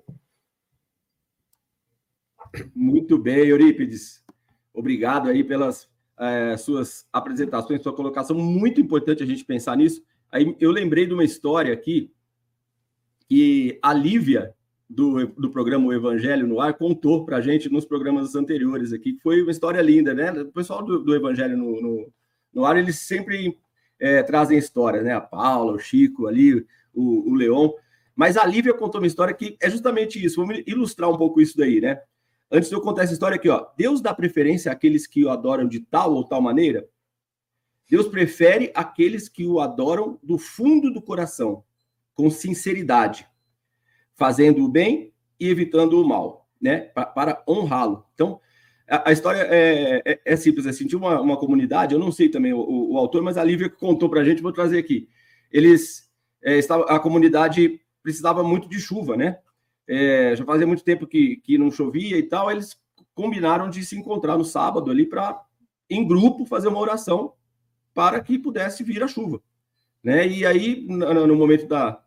Muito 2.75 3.19
bem, 3.19 3.47
Eurípides. 3.47 4.25
Obrigado 4.73 5.29
aí 5.29 5.43
pelas 5.43 5.89
é, 6.19 6.57
suas 6.57 7.07
apresentações, 7.13 7.83
sua 7.83 7.93
colocação. 7.93 8.37
Muito 8.37 8.81
importante 8.81 9.23
a 9.23 9.27
gente 9.27 9.45
pensar 9.45 9.77
nisso. 9.77 10.03
Aí 10.31 10.55
eu 10.61 10.71
lembrei 10.71 11.07
de 11.07 11.15
uma 11.15 11.25
história 11.25 11.73
aqui 11.73 12.13
que 13.29 13.79
a 13.83 13.93
Lívia, 13.93 14.55
do, 14.89 15.27
do 15.27 15.51
programa 15.51 15.87
o 15.87 15.93
Evangelho 15.93 16.47
no 16.47 16.61
Ar, 16.61 16.75
contou 16.75 17.25
para 17.25 17.37
a 17.37 17.41
gente 17.41 17.69
nos 17.71 17.85
programas 17.85 18.35
anteriores 18.35 18.93
aqui, 18.93 19.13
que 19.13 19.23
foi 19.23 19.43
uma 19.43 19.51
história 19.51 19.81
linda, 19.83 20.15
né? 20.15 20.31
O 20.33 20.53
pessoal 20.53 20.83
do, 20.83 20.99
do 21.01 21.15
Evangelho 21.15 21.57
no, 21.57 21.81
no, 21.81 22.13
no, 22.53 22.65
Ar, 22.65 22.79
eles 22.79 22.99
sempre 22.99 23.59
é, 23.99 24.23
trazem 24.23 24.59
histórias, 24.59 25.05
né? 25.05 25.13
A 25.13 25.21
Paula, 25.21 25.73
o 25.73 25.79
Chico 25.79 26.27
ali, 26.27 26.67
o, 26.95 27.31
o 27.31 27.35
Leon. 27.35 27.71
Mas 28.17 28.37
a 28.37 28.47
Lívia 28.47 28.75
contou 28.75 29.01
uma 29.01 29.07
história 29.07 29.35
que 29.35 29.57
é 29.61 29.71
justamente 29.71 30.23
isso. 30.23 30.41
Vamos 30.41 30.63
ilustrar 30.67 31.11
um 31.11 31.17
pouco 31.17 31.41
isso 31.41 31.57
daí, 31.57 31.81
né? 31.81 32.01
Antes 32.51 32.69
de 32.69 32.75
eu 32.75 32.81
contar 32.81 33.03
essa 33.03 33.13
história 33.13 33.37
aqui, 33.37 33.49
ó. 33.49 33.67
Deus 33.77 34.01
dá 34.01 34.15
preferência 34.15 34.73
àqueles 34.73 35.07
que 35.07 35.25
o 35.25 35.31
adoram 35.31 35.69
de 35.69 35.81
tal 35.81 36.15
ou 36.15 36.25
tal 36.25 36.41
maneira? 36.41 36.89
Deus 37.89 38.09
prefere 38.09 38.71
aqueles 38.75 39.29
que 39.29 39.47
o 39.47 39.61
adoram 39.61 40.19
do 40.23 40.39
fundo 40.39 40.93
do 40.93 41.01
coração, 41.01 41.65
com 42.15 42.31
sinceridade, 42.31 43.27
fazendo 44.15 44.65
o 44.65 44.69
bem 44.69 45.13
e 45.39 45.49
evitando 45.49 46.01
o 46.01 46.07
mal, 46.07 46.49
né? 46.61 46.81
Para, 46.81 47.07
para 47.07 47.45
honrá-lo. 47.49 48.07
Então, 48.15 48.41
a, 48.89 49.11
a 49.11 49.13
história 49.13 49.41
é, 49.41 50.03
é, 50.05 50.21
é, 50.25 50.37
simples 50.37 50.67
assim. 50.67 50.87
Tinha 50.87 50.99
uma, 50.99 51.21
uma 51.21 51.37
comunidade, 51.37 51.95
eu 51.95 52.01
não 52.01 52.11
sei 52.11 52.29
também 52.29 52.53
o, 52.53 52.59
o, 52.59 52.95
o 52.95 52.99
autor, 52.99 53.23
mas 53.23 53.37
a 53.37 53.45
Lívia 53.45 53.71
contou 53.71 54.09
para 54.09 54.21
a 54.21 54.25
gente, 54.25 54.43
vou 54.43 54.53
trazer 54.53 54.79
aqui. 54.79 55.09
Eles 55.51 56.11
é, 56.43 56.59
estava, 56.59 56.85
a 56.85 56.99
comunidade 56.99 57.81
precisava 58.03 58.43
muito 58.43 58.69
de 58.69 58.81
chuva, 58.81 59.17
né? 59.17 59.39
É, 59.89 60.37
já 60.37 60.45
fazia 60.45 60.67
muito 60.67 60.85
tempo 60.85 61.07
que, 61.07 61.37
que 61.37 61.57
não 61.57 61.71
chovia 61.71 62.19
e 62.19 62.23
tal. 62.23 62.51
Eles 62.51 62.79
combinaram 63.15 63.71
de 63.71 63.85
se 63.85 63.99
encontrar 63.99 64.37
no 64.37 64.45
sábado 64.45 64.91
ali 64.91 65.07
para, 65.07 65.43
em 65.89 66.07
grupo, 66.07 66.45
fazer 66.45 66.69
uma 66.69 66.79
oração 66.79 67.33
para 67.95 68.21
que 68.21 68.39
pudesse 68.39 68.85
vir 68.85 69.03
a 69.03 69.09
chuva. 69.09 69.41
Né? 70.03 70.29
E 70.29 70.47
aí, 70.47 70.87
no, 70.87 71.35
momento 71.35 71.67
da, 71.67 72.01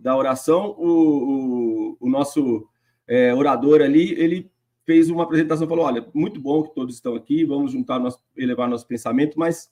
da 0.00 0.16
oração, 0.16 0.74
o, 0.78 1.90
o, 1.90 1.96
o 2.00 2.08
nosso 2.08 2.66
é, 3.06 3.34
orador 3.34 3.82
ali, 3.82 4.12
ele 4.12 4.50
fez 4.86 5.10
uma 5.10 5.24
apresentação, 5.24 5.68
falou, 5.68 5.84
olha, 5.84 6.08
muito 6.14 6.40
bom 6.40 6.62
que 6.62 6.74
todos 6.74 6.94
estão 6.94 7.14
aqui, 7.14 7.44
vamos 7.44 7.72
juntar, 7.72 7.98
nosso, 7.98 8.20
elevar 8.36 8.68
nosso 8.68 8.86
pensamento, 8.86 9.38
mas 9.38 9.70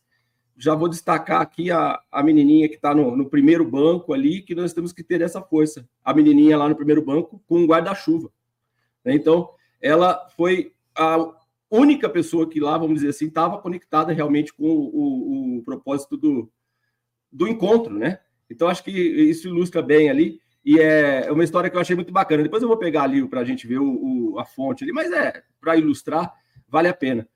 já 0.57 0.75
vou 0.75 0.89
destacar 0.89 1.41
aqui 1.41 1.71
a, 1.71 2.01
a 2.11 2.23
menininha 2.23 2.69
que 2.69 2.77
está 2.77 2.95
no, 2.95 3.17
no, 3.17 3.29
primeiro 3.29 3.69
banco 3.69 4.13
ali, 4.13 4.41
que 4.43 4.55
nós 4.55 4.73
temos 4.73 4.93
que 4.93 5.03
ter 5.03 5.21
essa 5.21 5.43
força. 5.43 5.89
A 6.05 6.15
menininha 6.15 6.57
lá 6.57 6.69
no 6.69 6.77
primeiro 6.77 7.03
banco 7.03 7.43
com 7.47 7.59
um 7.59 7.67
guarda-chuva. 7.67 8.31
Né? 9.05 9.15
Então, 9.15 9.51
ela 9.81 10.29
foi 10.37 10.73
a 10.97 11.19
única 11.71 12.09
pessoa 12.09 12.49
que 12.49 12.61
lá, 12.61 12.79
vamos 12.79 12.97
dizer 12.97 13.09
assim, 13.09 13.27
estava 13.27 13.59
conectada 13.59 14.13
realmente 14.13 14.53
com 14.53 14.65
o, 14.65 15.57
o, 15.57 15.59
o, 15.59 15.63
propósito 15.65 16.17
do, 16.17 16.51
do 17.33 17.49
encontro, 17.49 17.99
né? 17.99 18.21
Então, 18.49 18.69
acho 18.69 18.85
que 18.85 18.91
isso 18.91 19.49
ilustra 19.49 19.83
bem 19.83 20.09
ali. 20.09 20.41
E 20.65 20.79
é 20.79 21.31
uma 21.31 21.45
história 21.45 21.69
que 21.69 21.77
eu 21.77 21.81
achei 21.81 21.97
muito 21.97 22.13
bacana. 22.13 22.43
Depois 22.43 22.63
eu 22.63 22.69
vou 22.69 22.79
pegar 22.79 23.03
ali 23.03 23.27
para 23.29 23.41
a 23.41 23.45
gente 23.45 23.67
ver 23.67 23.79
o, 23.81 24.39
a 24.39 24.45
fonte 24.45 24.85
ali, 24.85 24.93
mas 24.93 25.11
é, 25.13 25.43
para 25.61 25.77
ilustrar, 25.77 26.33
vale 26.69 26.89
a 26.89 26.95
pena. 26.95 27.29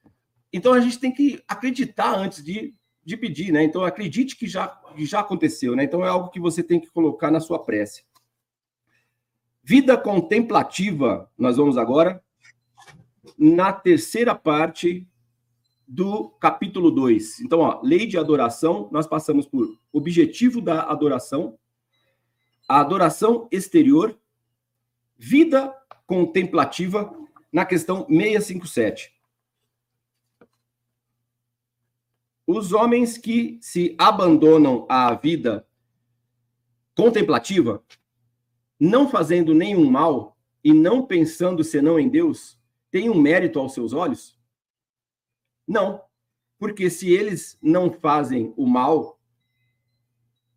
Então, 0.53 0.73
a 0.73 0.81
gente 0.81 0.99
tem 0.99 1.13
que 1.13 1.43
acreditar 1.49 2.15
antes 2.15 2.43
de 2.43 2.75
de 3.09 3.17
pedir, 3.17 3.51
né? 3.51 3.65
Então 3.65 3.83
acredite 3.83 4.37
que 4.37 4.47
já, 4.47 4.69
que 4.69 5.07
já 5.07 5.21
aconteceu, 5.21 5.75
né? 5.75 5.83
Então 5.83 6.05
é 6.05 6.09
algo 6.09 6.29
que 6.29 6.39
você 6.39 6.63
tem 6.63 6.79
que 6.79 6.91
colocar 6.91 7.31
na 7.31 7.41
sua 7.41 7.59
prece. 7.59 8.05
Vida 9.65 9.97
contemplativa, 9.97 11.31
nós 11.39 11.57
vamos 11.57 11.79
agora 11.79 12.23
na 13.39 13.73
terceira 13.73 14.35
parte 14.35 15.09
do 15.87 16.29
capítulo 16.33 16.91
2. 16.91 17.41
Então, 17.41 17.61
ó, 17.61 17.81
lei 17.83 18.07
de 18.07 18.19
adoração, 18.19 18.91
nós 18.93 19.07
passamos 19.07 19.47
por 19.47 19.75
objetivo 19.91 20.61
da 20.61 20.83
adoração, 20.83 21.59
a 22.69 22.79
adoração 22.79 23.49
exterior, 23.51 24.19
vida 25.17 25.75
contemplativa, 26.07 27.11
na 27.51 27.65
questão 27.65 28.07
657. 28.07 29.18
Os 32.51 32.73
homens 32.73 33.19
que 33.19 33.59
se 33.61 33.95
abandonam 33.99 34.87
à 34.89 35.13
vida 35.13 35.69
contemplativa, 36.97 37.85
não 38.81 39.07
fazendo 39.07 39.55
nenhum 39.55 39.91
mal 39.91 40.35
e 40.65 40.73
não 40.73 41.05
pensando 41.05 41.63
senão 41.63 42.01
em 42.01 42.09
Deus, 42.09 42.59
têm 42.91 43.11
um 43.11 43.21
mérito 43.21 43.59
aos 43.59 43.75
seus 43.75 43.93
olhos? 43.93 44.41
Não, 45.67 46.03
porque 46.59 46.89
se 46.89 47.13
eles 47.13 47.59
não 47.61 47.93
fazem 47.93 48.55
o 48.57 48.67
mal, 48.67 49.21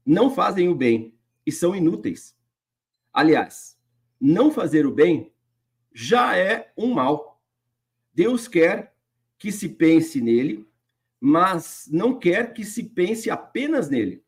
não 0.06 0.32
fazem 0.34 0.70
o 0.70 0.76
bem 0.76 1.14
e 1.46 1.52
são 1.52 1.76
inúteis. 1.76 2.34
Aliás, 3.12 3.78
não 4.18 4.50
fazer 4.50 4.86
o 4.86 4.94
bem 4.94 5.34
já 5.92 6.38
é 6.38 6.72
um 6.78 6.94
mal. 6.94 7.44
Deus 8.14 8.48
quer 8.48 8.96
que 9.38 9.52
se 9.52 9.68
pense 9.68 10.22
nele, 10.22 10.71
mas 11.22 11.88
não 11.92 12.18
quer 12.18 12.52
que 12.52 12.66
se 12.66 12.84
pense 12.84 13.30
apenas 13.30 13.88
nele, 13.88 14.26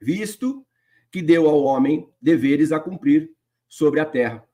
visto 0.00 0.64
que 1.10 1.20
deu 1.20 1.48
ao 1.48 1.60
homem 1.64 2.08
deveres 2.22 2.70
a 2.70 2.78
cumprir 2.78 3.34
sobre 3.68 3.98
a 3.98 4.06
terra. 4.06 4.48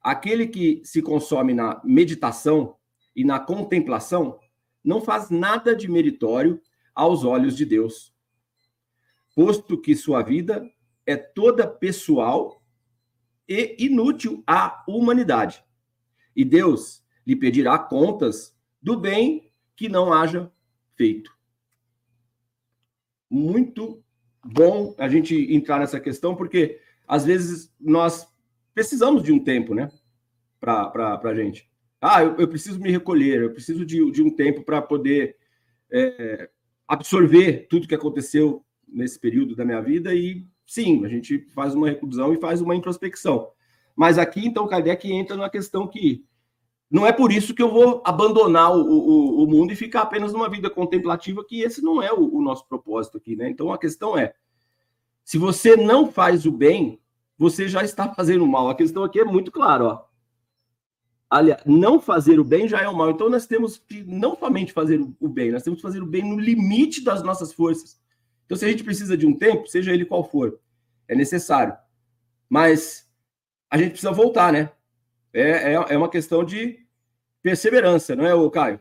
Aquele 0.00 0.46
que 0.46 0.80
se 0.82 1.02
consome 1.02 1.52
na 1.52 1.78
meditação 1.84 2.76
e 3.14 3.22
na 3.22 3.38
contemplação 3.38 4.40
não 4.82 5.02
faz 5.02 5.28
nada 5.28 5.76
de 5.76 5.90
meritório 5.90 6.62
aos 6.94 7.22
olhos 7.22 7.54
de 7.54 7.66
Deus, 7.66 8.14
posto 9.34 9.78
que 9.78 9.94
sua 9.94 10.22
vida 10.22 10.66
é 11.04 11.16
toda 11.16 11.66
pessoal 11.66 12.62
e 13.46 13.76
inútil 13.78 14.42
à 14.46 14.82
humanidade. 14.88 15.62
E 16.34 16.44
Deus 16.44 17.04
lhe 17.26 17.36
pedirá 17.36 17.78
contas 17.78 18.56
do 18.80 18.98
bem 18.98 19.45
que 19.76 19.88
não 19.88 20.12
haja 20.12 20.50
feito. 20.96 21.30
Muito 23.30 24.02
bom 24.44 24.94
a 24.98 25.08
gente 25.08 25.34
entrar 25.54 25.78
nessa 25.78 26.00
questão, 26.00 26.34
porque 26.34 26.80
às 27.06 27.24
vezes 27.24 27.74
nós 27.78 28.26
precisamos 28.74 29.22
de 29.22 29.32
um 29.32 29.38
tempo, 29.38 29.74
né? 29.74 29.90
Para 30.58 31.20
a 31.22 31.34
gente. 31.34 31.70
Ah, 32.00 32.22
eu, 32.22 32.36
eu, 32.36 32.48
preciso 32.48 32.80
me 32.80 32.90
recolher, 32.90 33.42
eu 33.42 33.52
preciso 33.52 33.84
de, 33.84 34.10
de 34.10 34.22
um 34.22 34.30
tempo 34.30 34.62
para 34.62 34.82
poder 34.82 35.36
é, 35.90 36.50
absorver 36.86 37.66
tudo 37.68 37.88
que 37.88 37.94
aconteceu 37.94 38.64
nesse 38.86 39.18
período 39.18 39.56
da 39.56 39.64
minha 39.64 39.80
vida 39.80 40.14
e 40.14 40.46
sim, 40.64 41.04
a 41.04 41.08
gente 41.08 41.38
faz 41.54 41.74
uma 41.74 41.88
reclusão 41.88 42.32
e 42.32 42.40
faz 42.40 42.60
uma 42.60 42.74
introspecção. 42.74 43.50
Mas 43.94 44.18
aqui, 44.18 44.46
então, 44.46 44.68
Kardec 44.68 45.10
entra 45.10 45.36
na 45.36 45.48
questão 45.48 45.86
que 45.86 46.24
não 46.90 47.06
é 47.06 47.12
por 47.12 47.32
isso 47.32 47.54
que 47.54 47.62
eu 47.62 47.70
vou 47.70 48.02
abandonar 48.04 48.72
o, 48.72 48.80
o, 48.80 49.44
o 49.44 49.46
mundo 49.46 49.72
e 49.72 49.76
ficar 49.76 50.02
apenas 50.02 50.32
numa 50.32 50.48
vida 50.48 50.70
contemplativa, 50.70 51.44
que 51.44 51.60
esse 51.62 51.82
não 51.82 52.00
é 52.00 52.12
o, 52.12 52.36
o 52.36 52.42
nosso 52.42 52.66
propósito 52.68 53.18
aqui, 53.18 53.34
né? 53.34 53.48
Então 53.48 53.72
a 53.72 53.78
questão 53.78 54.16
é: 54.16 54.34
se 55.24 55.36
você 55.36 55.76
não 55.76 56.10
faz 56.10 56.46
o 56.46 56.52
bem, 56.52 57.00
você 57.36 57.68
já 57.68 57.82
está 57.82 58.08
fazendo 58.14 58.46
mal. 58.46 58.68
A 58.68 58.74
questão 58.74 59.02
aqui 59.02 59.20
é 59.20 59.24
muito 59.24 59.50
clara, 59.50 59.84
ó. 59.84 60.06
Aliás, 61.28 61.60
não 61.66 62.00
fazer 62.00 62.38
o 62.38 62.44
bem 62.44 62.68
já 62.68 62.80
é 62.80 62.88
o 62.88 62.96
mal. 62.96 63.10
Então 63.10 63.28
nós 63.28 63.46
temos 63.46 63.76
que 63.76 64.04
não 64.04 64.36
somente 64.36 64.72
fazer 64.72 65.00
o 65.18 65.28
bem, 65.28 65.50
nós 65.50 65.64
temos 65.64 65.78
que 65.78 65.82
fazer 65.82 66.00
o 66.00 66.06
bem 66.06 66.22
no 66.22 66.38
limite 66.38 67.02
das 67.02 67.22
nossas 67.22 67.52
forças. 67.52 68.00
Então, 68.46 68.56
se 68.56 68.64
a 68.64 68.68
gente 68.68 68.84
precisa 68.84 69.16
de 69.16 69.26
um 69.26 69.36
tempo, 69.36 69.66
seja 69.66 69.92
ele 69.92 70.06
qual 70.06 70.22
for, 70.22 70.60
é 71.08 71.16
necessário. 71.16 71.76
Mas 72.48 73.10
a 73.68 73.76
gente 73.76 73.90
precisa 73.90 74.12
voltar, 74.12 74.52
né? 74.52 74.70
É, 75.38 75.74
é, 75.74 75.74
é 75.74 75.98
uma 75.98 76.08
questão 76.08 76.42
de 76.42 76.82
perseverança, 77.42 78.16
não 78.16 78.24
é, 78.24 78.34
o 78.34 78.50
Caio? 78.50 78.80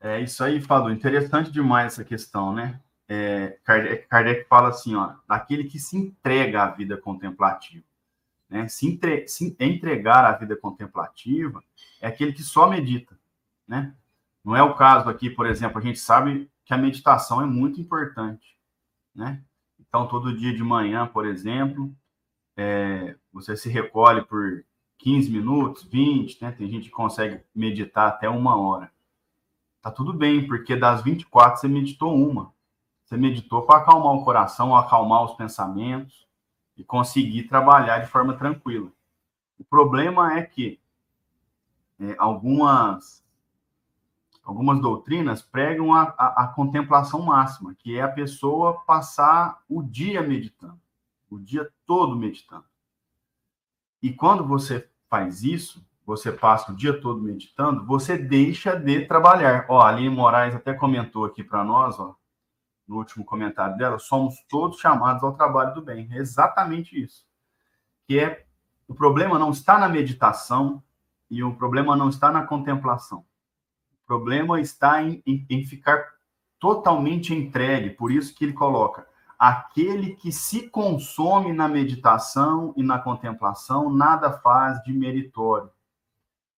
É 0.00 0.18
isso 0.22 0.42
aí, 0.42 0.62
Fado. 0.62 0.90
Interessante 0.90 1.50
demais 1.50 1.92
essa 1.92 2.04
questão, 2.04 2.54
né? 2.54 2.80
É, 3.06 3.58
Kardec, 3.62 4.08
Kardec 4.08 4.48
fala 4.48 4.70
assim, 4.70 4.94
ó, 4.94 5.12
daquele 5.28 5.64
que 5.64 5.78
se 5.78 5.94
entrega 5.98 6.62
à 6.62 6.70
vida 6.70 6.96
contemplativa. 6.96 7.84
Né? 8.48 8.66
Se, 8.68 8.88
entre, 8.88 9.28
se 9.28 9.54
entregar 9.60 10.24
à 10.24 10.32
vida 10.32 10.56
contemplativa 10.56 11.62
é 12.00 12.08
aquele 12.08 12.32
que 12.32 12.42
só 12.42 12.66
medita, 12.66 13.14
né? 13.66 13.94
Não 14.42 14.56
é 14.56 14.62
o 14.62 14.74
caso 14.74 15.10
aqui, 15.10 15.28
por 15.28 15.44
exemplo, 15.44 15.78
a 15.78 15.82
gente 15.82 15.98
sabe 15.98 16.50
que 16.64 16.72
a 16.72 16.78
meditação 16.78 17.42
é 17.42 17.46
muito 17.46 17.78
importante, 17.78 18.56
né? 19.14 19.42
Então, 19.78 20.08
todo 20.08 20.34
dia 20.34 20.54
de 20.54 20.62
manhã, 20.62 21.06
por 21.06 21.26
exemplo, 21.26 21.94
é, 22.58 23.14
você 23.32 23.56
se 23.56 23.68
recolhe 23.68 24.20
por 24.22 24.64
15 24.98 25.30
minutos, 25.30 25.84
20, 25.84 26.42
né? 26.42 26.50
Tem 26.50 26.68
gente 26.68 26.86
que 26.86 26.90
consegue 26.90 27.40
meditar 27.54 28.08
até 28.08 28.28
uma 28.28 28.60
hora. 28.60 28.90
Tá 29.80 29.92
tudo 29.92 30.12
bem, 30.12 30.44
porque 30.44 30.74
das 30.74 31.00
24 31.02 31.60
você 31.60 31.68
meditou 31.68 32.14
uma. 32.16 32.52
Você 33.04 33.16
meditou 33.16 33.62
para 33.62 33.78
acalmar 33.78 34.12
o 34.12 34.24
coração, 34.24 34.76
acalmar 34.76 35.24
os 35.24 35.34
pensamentos 35.34 36.26
e 36.76 36.82
conseguir 36.82 37.44
trabalhar 37.44 38.00
de 38.00 38.08
forma 38.08 38.36
tranquila. 38.36 38.90
O 39.56 39.64
problema 39.64 40.36
é 40.36 40.42
que 40.42 40.80
é, 42.00 42.16
algumas 42.18 43.24
algumas 44.44 44.80
doutrinas 44.80 45.42
pregam 45.42 45.94
a, 45.94 46.14
a, 46.16 46.44
a, 46.44 46.48
contemplação 46.48 47.20
máxima, 47.20 47.74
que 47.74 47.98
é 47.98 48.02
a 48.02 48.08
pessoa 48.08 48.80
passar 48.86 49.62
o 49.68 49.82
dia 49.82 50.22
meditando, 50.22 50.80
o 51.30 51.38
dia 51.38 51.68
todo 51.86 52.16
meditando. 52.16 52.64
E 54.02 54.12
quando 54.12 54.46
você 54.46 54.88
faz 55.08 55.42
isso, 55.42 55.86
você 56.04 56.32
passa 56.32 56.72
o 56.72 56.76
dia 56.76 56.98
todo 57.00 57.20
meditando, 57.20 57.84
você 57.84 58.16
deixa 58.16 58.74
de 58.74 59.06
trabalhar. 59.06 59.66
Ó, 59.68 59.80
a 59.80 59.88
Aline 59.88 60.08
Moraes 60.08 60.54
até 60.54 60.72
comentou 60.72 61.24
aqui 61.24 61.44
para 61.44 61.64
nós, 61.64 61.98
ó, 61.98 62.16
no 62.86 62.96
último 62.96 63.24
comentário 63.24 63.76
dela, 63.76 63.98
somos 63.98 64.36
todos 64.48 64.78
chamados 64.78 65.22
ao 65.22 65.34
trabalho 65.34 65.74
do 65.74 65.82
bem. 65.82 66.08
É 66.10 66.16
exatamente 66.16 66.98
isso. 67.00 67.26
Que 68.06 68.18
é 68.18 68.46
o 68.86 68.94
problema 68.94 69.38
não 69.38 69.50
está 69.50 69.78
na 69.78 69.88
meditação 69.88 70.82
e 71.30 71.44
o 71.44 71.54
problema 71.54 71.94
não 71.94 72.08
está 72.08 72.32
na 72.32 72.46
contemplação 72.46 73.26
problema 74.08 74.58
está 74.58 75.02
em, 75.02 75.22
em, 75.26 75.46
em 75.50 75.66
ficar 75.66 76.02
totalmente 76.58 77.34
entregue. 77.34 77.90
Por 77.90 78.10
isso 78.10 78.34
que 78.34 78.46
ele 78.46 78.54
coloca 78.54 79.06
aquele 79.38 80.16
que 80.16 80.32
se 80.32 80.68
consome 80.68 81.52
na 81.52 81.68
meditação 81.68 82.74
e 82.76 82.82
na 82.82 82.98
contemplação 82.98 83.88
nada 83.88 84.32
faz 84.32 84.82
de 84.82 84.92
meritório. 84.92 85.70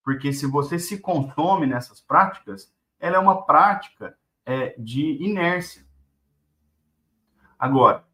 Porque 0.02 0.32
se 0.32 0.46
você 0.46 0.78
se 0.78 0.98
consome 0.98 1.66
nessas 1.66 2.00
práticas, 2.00 2.72
ela 2.98 3.16
é 3.16 3.18
uma 3.18 3.42
prática 3.44 4.16
é, 4.46 4.74
de 4.78 5.22
inércia. 5.22 5.84
Agora, 7.58 8.04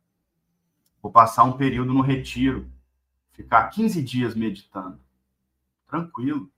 vou 1.01 1.13
passar 1.13 1.45
um 1.45 1.57
período 1.57 1.95
no 1.95 2.01
retiro, 2.01 2.69
ficar 3.31 3.69
15 3.69 4.03
dias 4.03 4.35
meditando. 4.35 5.01
Tranquilo. 5.87 6.51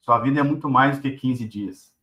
Sua 0.00 0.18
vida 0.18 0.40
é 0.40 0.42
muito 0.42 0.70
mais 0.70 0.96
do 0.96 1.02
que 1.02 1.10
15 1.10 1.46
dias. 1.46 1.94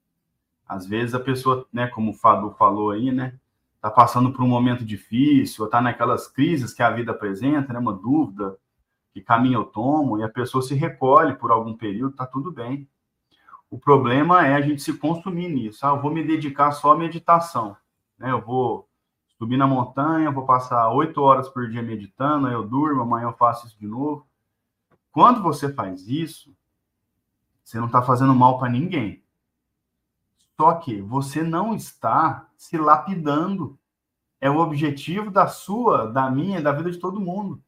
Às 0.68 0.86
vezes 0.86 1.16
a 1.16 1.20
pessoa, 1.20 1.68
né, 1.74 1.88
como 1.88 2.12
o 2.12 2.14
Fadu 2.14 2.52
falou 2.52 2.92
aí, 2.92 3.12
né, 3.12 3.40
tá 3.82 3.90
passando 3.90 4.32
por 4.32 4.44
um 4.44 4.48
momento 4.48 4.84
difícil, 4.84 5.64
ou 5.64 5.70
tá 5.70 5.82
naquelas 5.82 6.28
crises 6.28 6.74
que 6.74 6.84
a 6.84 6.90
vida 6.90 7.12
apresenta, 7.12 7.74
né, 7.74 7.80
uma 7.80 7.94
dúvida, 7.94 8.58
que 9.14 9.22
caminho 9.22 9.60
eu 9.60 9.66
tomo, 9.66 10.20
e 10.20 10.24
a 10.24 10.30
pessoa 10.30 10.62
se 10.62 10.76
recolhe 10.76 11.36
por 11.36 11.52
algum 11.52 11.76
período, 11.76 12.16
tá 12.16 12.26
tudo 12.26 12.52
bem. 12.52 12.88
O 13.70 13.78
problema 13.78 14.46
é 14.46 14.56
a 14.56 14.62
gente 14.62 14.82
se 14.82 14.94
consumir 14.98 15.50
nisso. 15.50 15.86
Ah, 15.86 15.90
eu 15.90 16.02
vou 16.02 16.12
me 16.12 16.24
dedicar 16.24 16.72
só 16.72 16.92
à 16.92 16.98
meditação, 16.98 17.78
né? 18.18 18.32
Eu 18.32 18.42
vou 18.42 18.88
subir 19.38 19.58
na 19.58 19.68
montanha, 19.68 20.32
vou 20.32 20.46
passar 20.46 20.90
oito 20.92 21.22
horas 21.22 21.48
por 21.48 21.70
dia 21.70 21.82
meditando, 21.82 22.48
aí 22.48 22.54
eu 22.54 22.68
durmo, 22.68 23.02
amanhã 23.02 23.28
eu 23.28 23.34
faço 23.34 23.68
isso 23.68 23.80
de 23.80 23.88
novo. 23.88 24.28
Quando 25.12 25.42
você 25.42 25.72
faz 25.72 26.08
isso, 26.08 26.54
você 27.64 27.80
não 27.80 27.86
está 27.86 28.02
fazendo 28.02 28.36
mal 28.36 28.60
para 28.60 28.70
ninguém. 28.70 29.24
Só 30.60 30.74
que 30.74 31.02
você 31.02 31.42
não 31.42 31.74
está 31.74 32.50
se 32.58 32.78
lapidando. 32.78 33.80
É 34.42 34.50
o 34.50 34.58
objetivo 34.58 35.32
da 35.32 35.48
sua, 35.48 36.12
da 36.12 36.30
minha, 36.30 36.62
da 36.62 36.74
vida 36.74 36.92
de 36.92 36.98
todo 36.98 37.22
mundo. 37.22 37.64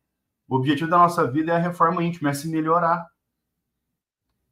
O 0.46 0.58
objetivo 0.58 0.90
da 0.90 0.98
nossa 0.98 1.26
vida 1.26 1.54
é 1.54 1.56
a 1.56 1.60
reforma 1.60 2.04
íntima, 2.04 2.32
é 2.32 2.34
se 2.34 2.50
melhorar. 2.50 3.10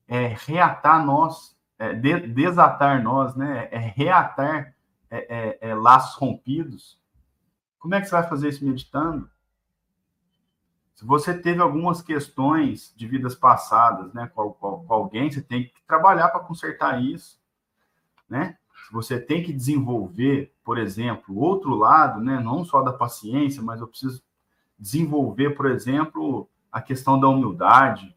É 0.07 0.27
reatar 0.27 1.05
nós, 1.05 1.53
é 1.77 1.93
de, 1.93 2.27
desatar 2.27 3.03
nós, 3.03 3.35
né? 3.35 3.67
É 3.71 3.77
reatar 3.77 4.73
é, 5.11 5.17
é, 5.59 5.69
é, 5.71 5.75
laços 5.75 6.15
rompidos. 6.15 6.97
Como 7.77 7.93
é 7.93 7.99
que 7.99 8.07
você 8.07 8.15
vai 8.15 8.29
fazer 8.29 8.47
isso 8.47 8.63
meditando? 8.63 9.29
Se 10.95 11.05
você 11.05 11.37
teve 11.37 11.61
algumas 11.61 12.01
questões 12.01 12.93
de 12.95 13.05
vidas 13.05 13.35
passadas, 13.35 14.13
né, 14.13 14.31
com, 14.33 14.53
com, 14.53 14.85
com 14.85 14.93
alguém, 14.93 15.29
você 15.29 15.41
tem 15.41 15.65
que 15.65 15.73
trabalhar 15.85 16.29
para 16.29 16.39
consertar 16.39 17.03
isso 17.03 17.37
né? 18.29 18.57
Você 18.91 19.19
tem 19.19 19.43
que 19.43 19.53
desenvolver, 19.53 20.53
por 20.63 20.77
exemplo, 20.77 21.37
outro 21.37 21.75
lado, 21.75 22.19
né? 22.19 22.39
Não 22.39 22.65
só 22.65 22.81
da 22.81 22.91
paciência, 22.91 23.61
mas 23.61 23.81
eu 23.81 23.87
preciso 23.87 24.21
desenvolver, 24.77 25.51
por 25.51 25.67
exemplo, 25.67 26.49
a 26.71 26.81
questão 26.81 27.19
da 27.19 27.27
humildade. 27.27 28.15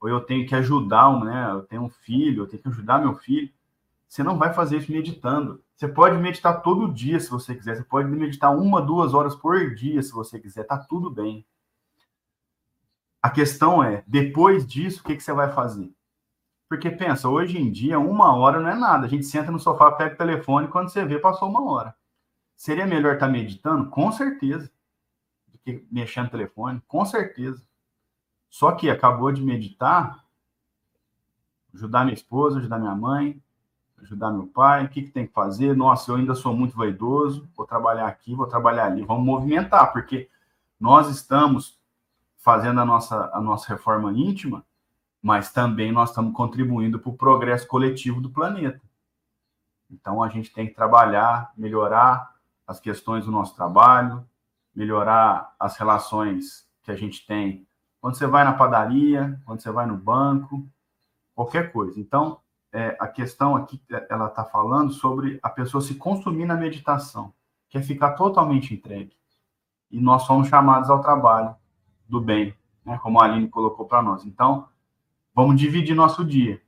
Ou 0.00 0.08
eu 0.08 0.20
tenho 0.20 0.46
que 0.46 0.54
ajudar, 0.54 1.18
né? 1.24 1.50
Eu 1.50 1.62
tenho 1.62 1.82
um 1.82 1.90
filho, 1.90 2.42
eu 2.42 2.46
tenho 2.46 2.62
que 2.62 2.68
ajudar 2.68 3.00
meu 3.00 3.14
filho. 3.14 3.50
Você 4.08 4.22
não 4.22 4.38
vai 4.38 4.54
fazer 4.54 4.78
isso 4.78 4.92
meditando. 4.92 5.62
Você 5.74 5.88
pode 5.88 6.16
meditar 6.16 6.62
todo 6.62 6.92
dia, 6.92 7.18
se 7.18 7.30
você 7.30 7.54
quiser. 7.54 7.76
Você 7.76 7.84
pode 7.84 8.08
meditar 8.08 8.54
uma, 8.56 8.80
duas 8.80 9.12
horas 9.12 9.34
por 9.34 9.74
dia, 9.74 10.02
se 10.02 10.12
você 10.12 10.38
quiser. 10.38 10.64
Tá 10.64 10.78
tudo 10.78 11.10
bem. 11.10 11.44
A 13.20 13.30
questão 13.30 13.82
é, 13.82 14.04
depois 14.06 14.66
disso, 14.66 15.00
o 15.00 15.04
que, 15.04 15.16
que 15.16 15.22
você 15.22 15.32
vai 15.32 15.52
fazer? 15.52 15.90
Porque 16.74 16.90
pensa, 16.90 17.28
hoje 17.28 17.56
em 17.56 17.70
dia, 17.70 18.00
uma 18.00 18.34
hora 18.34 18.58
não 18.58 18.68
é 18.68 18.74
nada. 18.74 19.06
A 19.06 19.08
gente 19.08 19.26
senta 19.26 19.48
no 19.48 19.60
sofá, 19.60 19.92
pega 19.92 20.16
o 20.16 20.18
telefone, 20.18 20.66
quando 20.66 20.88
você 20.88 21.04
vê, 21.04 21.20
passou 21.20 21.48
uma 21.48 21.64
hora. 21.70 21.94
Seria 22.56 22.84
melhor 22.84 23.14
estar 23.14 23.26
tá 23.26 23.32
meditando? 23.32 23.88
Com 23.90 24.10
certeza. 24.10 24.68
Do 25.52 25.58
que 25.58 25.86
mexendo 25.88 26.24
no 26.24 26.30
telefone? 26.32 26.82
Com 26.88 27.04
certeza. 27.04 27.62
Só 28.50 28.72
que 28.72 28.90
acabou 28.90 29.30
de 29.30 29.40
meditar, 29.40 30.24
ajudar 31.72 32.02
minha 32.02 32.14
esposa, 32.14 32.58
ajudar 32.58 32.80
minha 32.80 32.96
mãe, 32.96 33.40
ajudar 34.02 34.32
meu 34.32 34.48
pai, 34.48 34.84
o 34.84 34.88
que, 34.88 35.02
que 35.02 35.12
tem 35.12 35.28
que 35.28 35.32
fazer? 35.32 35.76
Nossa, 35.76 36.10
eu 36.10 36.16
ainda 36.16 36.34
sou 36.34 36.56
muito 36.56 36.76
vaidoso, 36.76 37.48
vou 37.56 37.64
trabalhar 37.64 38.08
aqui, 38.08 38.34
vou 38.34 38.48
trabalhar 38.48 38.86
ali, 38.86 39.04
vamos 39.04 39.24
movimentar, 39.24 39.92
porque 39.92 40.28
nós 40.78 41.08
estamos 41.08 41.78
fazendo 42.36 42.80
a 42.80 42.84
nossa, 42.84 43.30
a 43.32 43.40
nossa 43.40 43.68
reforma 43.68 44.12
íntima, 44.12 44.64
mas 45.24 45.50
também 45.50 45.90
nós 45.90 46.10
estamos 46.10 46.34
contribuindo 46.34 47.00
para 47.00 47.08
o 47.08 47.16
progresso 47.16 47.66
coletivo 47.66 48.20
do 48.20 48.28
planeta. 48.28 48.82
Então 49.90 50.22
a 50.22 50.28
gente 50.28 50.52
tem 50.52 50.66
que 50.66 50.74
trabalhar, 50.74 51.50
melhorar 51.56 52.34
as 52.66 52.78
questões 52.78 53.24
do 53.24 53.30
nosso 53.30 53.56
trabalho, 53.56 54.22
melhorar 54.74 55.54
as 55.58 55.78
relações 55.78 56.68
que 56.82 56.90
a 56.90 56.94
gente 56.94 57.26
tem 57.26 57.66
quando 58.02 58.16
você 58.16 58.26
vai 58.26 58.44
na 58.44 58.52
padaria, 58.52 59.40
quando 59.46 59.62
você 59.62 59.70
vai 59.70 59.86
no 59.86 59.96
banco, 59.96 60.68
qualquer 61.34 61.72
coisa. 61.72 61.98
Então, 61.98 62.38
é, 62.70 62.94
a 63.00 63.08
questão 63.08 63.56
aqui, 63.56 63.82
ela 64.10 64.26
está 64.26 64.44
falando 64.44 64.92
sobre 64.92 65.40
a 65.42 65.48
pessoa 65.48 65.80
se 65.80 65.94
consumir 65.94 66.44
na 66.44 66.54
meditação, 66.54 67.32
que 67.70 67.78
é 67.78 67.82
ficar 67.82 68.12
totalmente 68.12 68.74
entregue. 68.74 69.16
E 69.90 69.98
nós 69.98 70.24
somos 70.24 70.48
chamados 70.48 70.90
ao 70.90 71.00
trabalho 71.00 71.56
do 72.06 72.20
bem, 72.20 72.54
né, 72.84 72.98
como 73.02 73.18
a 73.18 73.24
Aline 73.24 73.48
colocou 73.48 73.86
para 73.86 74.02
nós. 74.02 74.26
Então, 74.26 74.68
vamos 75.34 75.60
dividir 75.60 75.94
nosso 75.94 76.24
dia, 76.24 76.60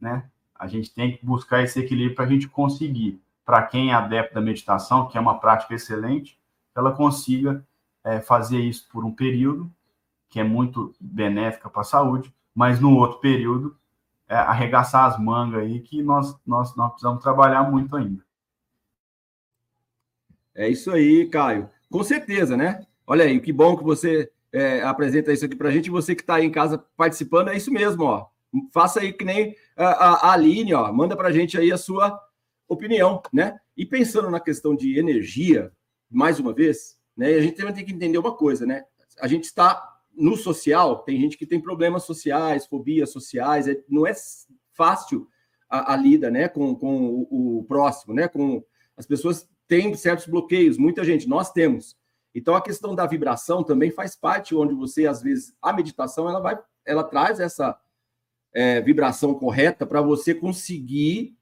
né? 0.00 0.24
A 0.54 0.66
gente 0.66 0.92
tem 0.92 1.16
que 1.16 1.24
buscar 1.24 1.62
esse 1.62 1.78
equilíbrio 1.78 2.14
para 2.14 2.24
a 2.24 2.28
gente 2.28 2.48
conseguir, 2.48 3.20
para 3.44 3.62
quem 3.62 3.90
é 3.90 3.94
adepto 3.94 4.34
da 4.34 4.40
meditação, 4.40 5.06
que 5.08 5.18
é 5.18 5.20
uma 5.20 5.38
prática 5.38 5.74
excelente, 5.74 6.38
ela 6.74 6.92
consiga 6.92 7.64
é, 8.02 8.20
fazer 8.20 8.60
isso 8.60 8.88
por 8.90 9.04
um 9.04 9.12
período, 9.12 9.70
que 10.28 10.40
é 10.40 10.44
muito 10.44 10.94
benéfica 10.98 11.68
para 11.68 11.82
a 11.82 11.84
saúde, 11.84 12.32
mas 12.54 12.80
no 12.80 12.96
outro 12.96 13.18
período, 13.18 13.76
é, 14.26 14.34
arregaçar 14.34 15.04
as 15.04 15.18
mangas 15.18 15.62
aí, 15.62 15.80
que 15.80 16.02
nós, 16.02 16.36
nós, 16.46 16.74
nós 16.76 16.90
precisamos 16.90 17.22
trabalhar 17.22 17.70
muito 17.70 17.94
ainda. 17.96 18.24
É 20.54 20.68
isso 20.68 20.90
aí, 20.90 21.28
Caio. 21.28 21.68
Com 21.90 22.02
certeza, 22.02 22.56
né? 22.56 22.86
Olha 23.06 23.24
aí, 23.24 23.40
que 23.40 23.52
bom 23.52 23.76
que 23.76 23.84
você 23.84 24.30
é, 24.54 24.82
apresenta 24.82 25.32
isso 25.32 25.44
aqui 25.44 25.56
para 25.56 25.68
a 25.68 25.72
gente. 25.72 25.90
Você 25.90 26.14
que 26.14 26.22
está 26.22 26.36
aí 26.36 26.44
em 26.44 26.50
casa 26.50 26.78
participando, 26.96 27.48
é 27.48 27.56
isso 27.56 27.72
mesmo, 27.72 28.04
ó. 28.04 28.28
Faça 28.72 29.00
aí 29.00 29.12
que 29.12 29.24
nem 29.24 29.56
a, 29.76 30.28
a, 30.28 30.32
Aline, 30.32 30.72
ó. 30.72 30.92
Manda 30.92 31.16
para 31.16 31.28
a 31.28 31.32
gente 31.32 31.58
aí 31.58 31.72
a 31.72 31.76
sua 31.76 32.16
opinião, 32.68 33.20
né? 33.32 33.58
E 33.76 33.84
pensando 33.84 34.30
na 34.30 34.38
questão 34.38 34.76
de 34.76 34.96
energia, 34.96 35.72
mais 36.08 36.38
uma 36.38 36.52
vez, 36.52 36.96
né? 37.16 37.34
A 37.34 37.40
gente 37.40 37.56
também 37.56 37.74
tem 37.74 37.84
que 37.84 37.92
entender 37.92 38.16
uma 38.16 38.32
coisa, 38.32 38.64
né? 38.64 38.84
A 39.20 39.26
gente 39.26 39.44
está 39.44 39.92
no 40.16 40.36
social, 40.36 40.98
tem 40.98 41.20
gente 41.20 41.36
que 41.36 41.46
tem 41.46 41.60
problemas 41.60 42.04
sociais, 42.04 42.64
fobias 42.64 43.10
sociais, 43.10 43.66
é, 43.66 43.82
não 43.88 44.06
é 44.06 44.12
fácil 44.72 45.26
a, 45.68 45.94
a 45.94 45.96
lida, 45.96 46.30
né, 46.30 46.48
com, 46.48 46.76
com 46.76 47.26
o, 47.28 47.58
o 47.58 47.64
próximo, 47.64 48.14
né? 48.14 48.28
Com 48.28 48.64
as 48.96 49.04
pessoas 49.04 49.48
têm 49.66 49.92
certos 49.96 50.26
bloqueios, 50.26 50.78
muita 50.78 51.02
gente, 51.02 51.28
nós 51.28 51.50
temos. 51.50 51.96
Então, 52.34 52.54
a 52.54 52.60
questão 52.60 52.94
da 52.94 53.06
vibração 53.06 53.62
também 53.62 53.90
faz 53.90 54.16
parte, 54.16 54.54
onde 54.54 54.74
você, 54.74 55.06
às 55.06 55.22
vezes, 55.22 55.54
a 55.62 55.72
meditação, 55.72 56.28
ela 56.28 56.40
vai, 56.40 56.58
ela 56.84 57.04
traz 57.04 57.38
essa 57.38 57.78
é, 58.52 58.80
vibração 58.80 59.34
correta 59.34 59.86
para 59.86 60.02
você 60.02 60.34
conseguir 60.34 61.36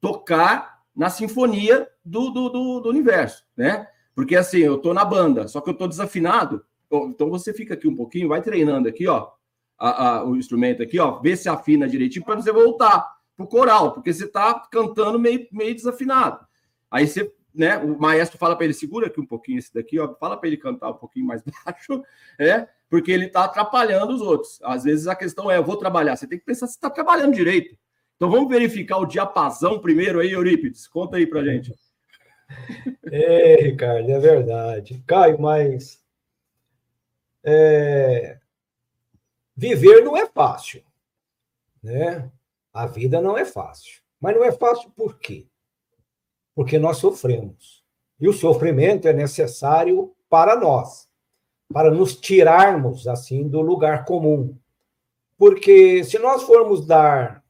tocar 0.00 0.82
na 0.94 1.10
sinfonia 1.10 1.88
do, 2.04 2.30
do, 2.30 2.48
do, 2.48 2.80
do, 2.80 2.88
universo, 2.88 3.44
né? 3.56 3.88
Porque, 4.14 4.36
assim, 4.36 4.58
eu 4.58 4.78
tô 4.78 4.94
na 4.94 5.04
banda, 5.04 5.48
só 5.48 5.60
que 5.60 5.70
eu 5.70 5.74
tô 5.74 5.88
desafinado, 5.88 6.64
então, 6.90 7.28
você 7.28 7.52
fica 7.52 7.74
aqui 7.74 7.86
um 7.86 7.94
pouquinho, 7.94 8.28
vai 8.28 8.40
treinando 8.40 8.88
aqui, 8.88 9.06
ó, 9.06 9.30
a, 9.78 10.06
a, 10.08 10.24
o 10.24 10.36
instrumento 10.36 10.82
aqui, 10.82 10.98
ó, 10.98 11.20
vê 11.20 11.36
se 11.36 11.48
afina 11.48 11.88
direitinho 11.88 12.24
para 12.24 12.36
você 12.36 12.50
voltar 12.50 13.06
pro 13.36 13.46
coral, 13.46 13.92
porque 13.92 14.12
você 14.12 14.26
tá 14.26 14.66
cantando 14.70 15.18
meio, 15.18 15.46
meio 15.52 15.74
desafinado. 15.74 16.44
Aí 16.90 17.06
você 17.06 17.32
né? 17.58 17.76
O 17.76 17.98
maestro 17.98 18.38
fala 18.38 18.54
para 18.54 18.64
ele, 18.64 18.72
segura 18.72 19.08
aqui 19.08 19.20
um 19.20 19.26
pouquinho 19.26 19.58
esse 19.58 19.74
daqui, 19.74 19.98
ó, 19.98 20.14
fala 20.14 20.36
para 20.36 20.46
ele 20.46 20.56
cantar 20.56 20.90
um 20.90 20.94
pouquinho 20.94 21.26
mais 21.26 21.42
baixo, 21.64 22.02
é, 22.38 22.68
porque 22.88 23.10
ele 23.10 23.26
está 23.26 23.44
atrapalhando 23.44 24.14
os 24.14 24.22
outros. 24.22 24.60
Às 24.62 24.84
vezes 24.84 25.08
a 25.08 25.16
questão 25.16 25.50
é, 25.50 25.58
eu 25.58 25.64
vou 25.64 25.76
trabalhar, 25.76 26.16
você 26.16 26.26
tem 26.26 26.38
que 26.38 26.44
pensar 26.44 26.68
se 26.68 26.74
está 26.74 26.88
trabalhando 26.88 27.34
direito. 27.34 27.76
Então 28.16 28.30
vamos 28.30 28.48
verificar 28.48 28.98
o 28.98 29.06
diapasão 29.06 29.80
primeiro 29.80 30.20
aí, 30.20 30.30
Eurípides, 30.30 30.86
conta 30.86 31.16
aí 31.16 31.26
para 31.26 31.44
gente. 31.44 31.74
É, 33.10 33.56
Ricardo, 33.56 34.10
é 34.10 34.18
verdade. 34.18 35.02
Caio, 35.06 35.38
mas 35.38 36.02
é, 37.44 38.38
viver 39.54 40.02
não 40.02 40.16
é 40.16 40.24
fácil, 40.24 40.82
né? 41.82 42.30
A 42.72 42.86
vida 42.86 43.20
não 43.20 43.36
é 43.36 43.44
fácil. 43.44 44.00
Mas 44.18 44.34
não 44.34 44.44
é 44.44 44.50
fácil 44.50 44.90
por 44.90 45.18
quê? 45.18 45.46
Porque 46.58 46.76
nós 46.76 46.96
sofremos. 46.96 47.84
E 48.18 48.26
o 48.28 48.32
sofrimento 48.32 49.06
é 49.06 49.12
necessário 49.12 50.12
para 50.28 50.56
nós, 50.56 51.08
para 51.72 51.88
nos 51.88 52.16
tirarmos 52.16 53.06
assim 53.06 53.46
do 53.46 53.60
lugar 53.60 54.04
comum. 54.04 54.58
Porque 55.36 56.02
se 56.02 56.18
nós 56.18 56.42
formos 56.42 56.84
dar 56.84 57.44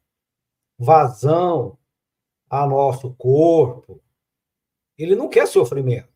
vazão 0.78 1.78
ao 2.50 2.68
nosso 2.68 3.14
corpo, 3.14 3.98
ele 4.98 5.14
não 5.14 5.30
quer 5.30 5.48
sofrimento. 5.48 6.12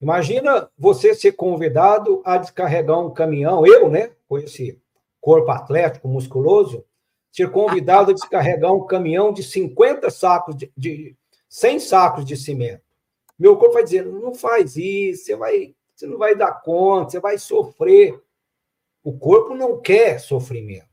Imagina 0.00 0.68
você 0.76 1.14
ser 1.14 1.34
convidado 1.34 2.20
a 2.24 2.36
descarregar 2.36 2.98
um 2.98 3.14
caminhão, 3.14 3.64
eu, 3.64 3.88
né, 3.88 4.10
com 4.28 4.38
esse 4.38 4.82
corpo 5.20 5.52
atlético, 5.52 6.08
musculoso, 6.08 6.84
ser 7.30 7.48
convidado 7.52 8.10
a 8.10 8.14
descarregar 8.14 8.74
um 8.74 8.84
caminhão 8.84 9.32
de 9.32 9.44
50 9.44 10.10
sacos 10.10 10.56
de, 10.56 10.72
de, 10.76 11.16
100 11.48 11.80
sacos 11.80 12.24
de 12.24 12.36
cimento. 12.36 12.82
Meu 13.38 13.56
corpo 13.56 13.74
vai 13.74 13.84
dizer: 13.84 14.04
não 14.04 14.34
faz 14.34 14.76
isso, 14.76 15.24
você, 15.24 15.36
vai, 15.36 15.74
você 15.94 16.06
não 16.06 16.18
vai 16.18 16.34
dar 16.34 16.60
conta, 16.62 17.10
você 17.10 17.20
vai 17.20 17.38
sofrer. 17.38 18.20
O 19.02 19.16
corpo 19.16 19.54
não 19.54 19.80
quer 19.80 20.18
sofrimento. 20.18 20.88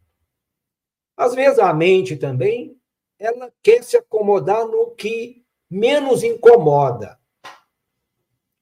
Às 1.18 1.34
vezes 1.34 1.60
a 1.60 1.74
mente 1.74 2.16
também, 2.16 2.78
ela 3.18 3.52
quer 3.64 3.84
se 3.84 3.98
acomodar 3.98 4.66
no 4.68 4.92
que 4.92 5.44
menos 5.70 6.24
incomoda. 6.24 7.20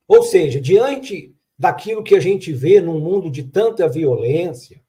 Ou 0.07 0.23
seja, 0.23 0.61
diante 0.61 1.35
daquilo 1.57 2.03
que 2.03 2.15
a 2.15 2.19
gente 2.19 2.53
vê 2.53 2.79
num 2.79 2.99
mundo 2.99 3.29
de 3.29 3.43
tanta 3.43 3.87
violência, 3.87 4.81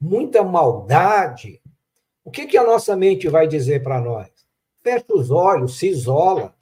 muita 0.00 0.42
maldade, 0.42 1.60
o 2.24 2.30
que, 2.30 2.46
que 2.46 2.58
a 2.58 2.64
nossa 2.64 2.94
mente 2.96 3.28
vai 3.28 3.48
dizer 3.48 3.82
para 3.82 4.00
nós? 4.00 4.28
Fecha 4.88 5.04
os 5.10 5.30
olhos, 5.30 5.78
se 5.78 5.88
isola. 5.88 6.54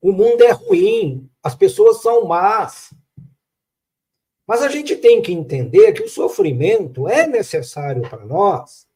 O 0.00 0.12
mundo 0.12 0.42
é 0.42 0.50
ruim, 0.50 1.30
as 1.42 1.54
pessoas 1.54 2.00
são 2.00 2.24
más. 2.24 2.94
Mas 4.46 4.62
a 4.62 4.68
gente 4.68 4.96
tem 4.96 5.20
que 5.20 5.32
entender 5.32 5.92
que 5.92 6.02
o 6.02 6.08
sofrimento 6.08 7.06
é 7.08 7.26
necessário 7.26 8.08
para 8.08 8.24
nós, 8.24 8.86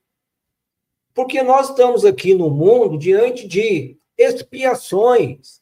porque 1.13 1.43
nós 1.43 1.71
estamos 1.71 2.05
aqui 2.05 2.35
no 2.35 2.49
mundo 2.49 2.97
diante 2.97 3.47
de 3.47 3.99
expiações 4.17 5.61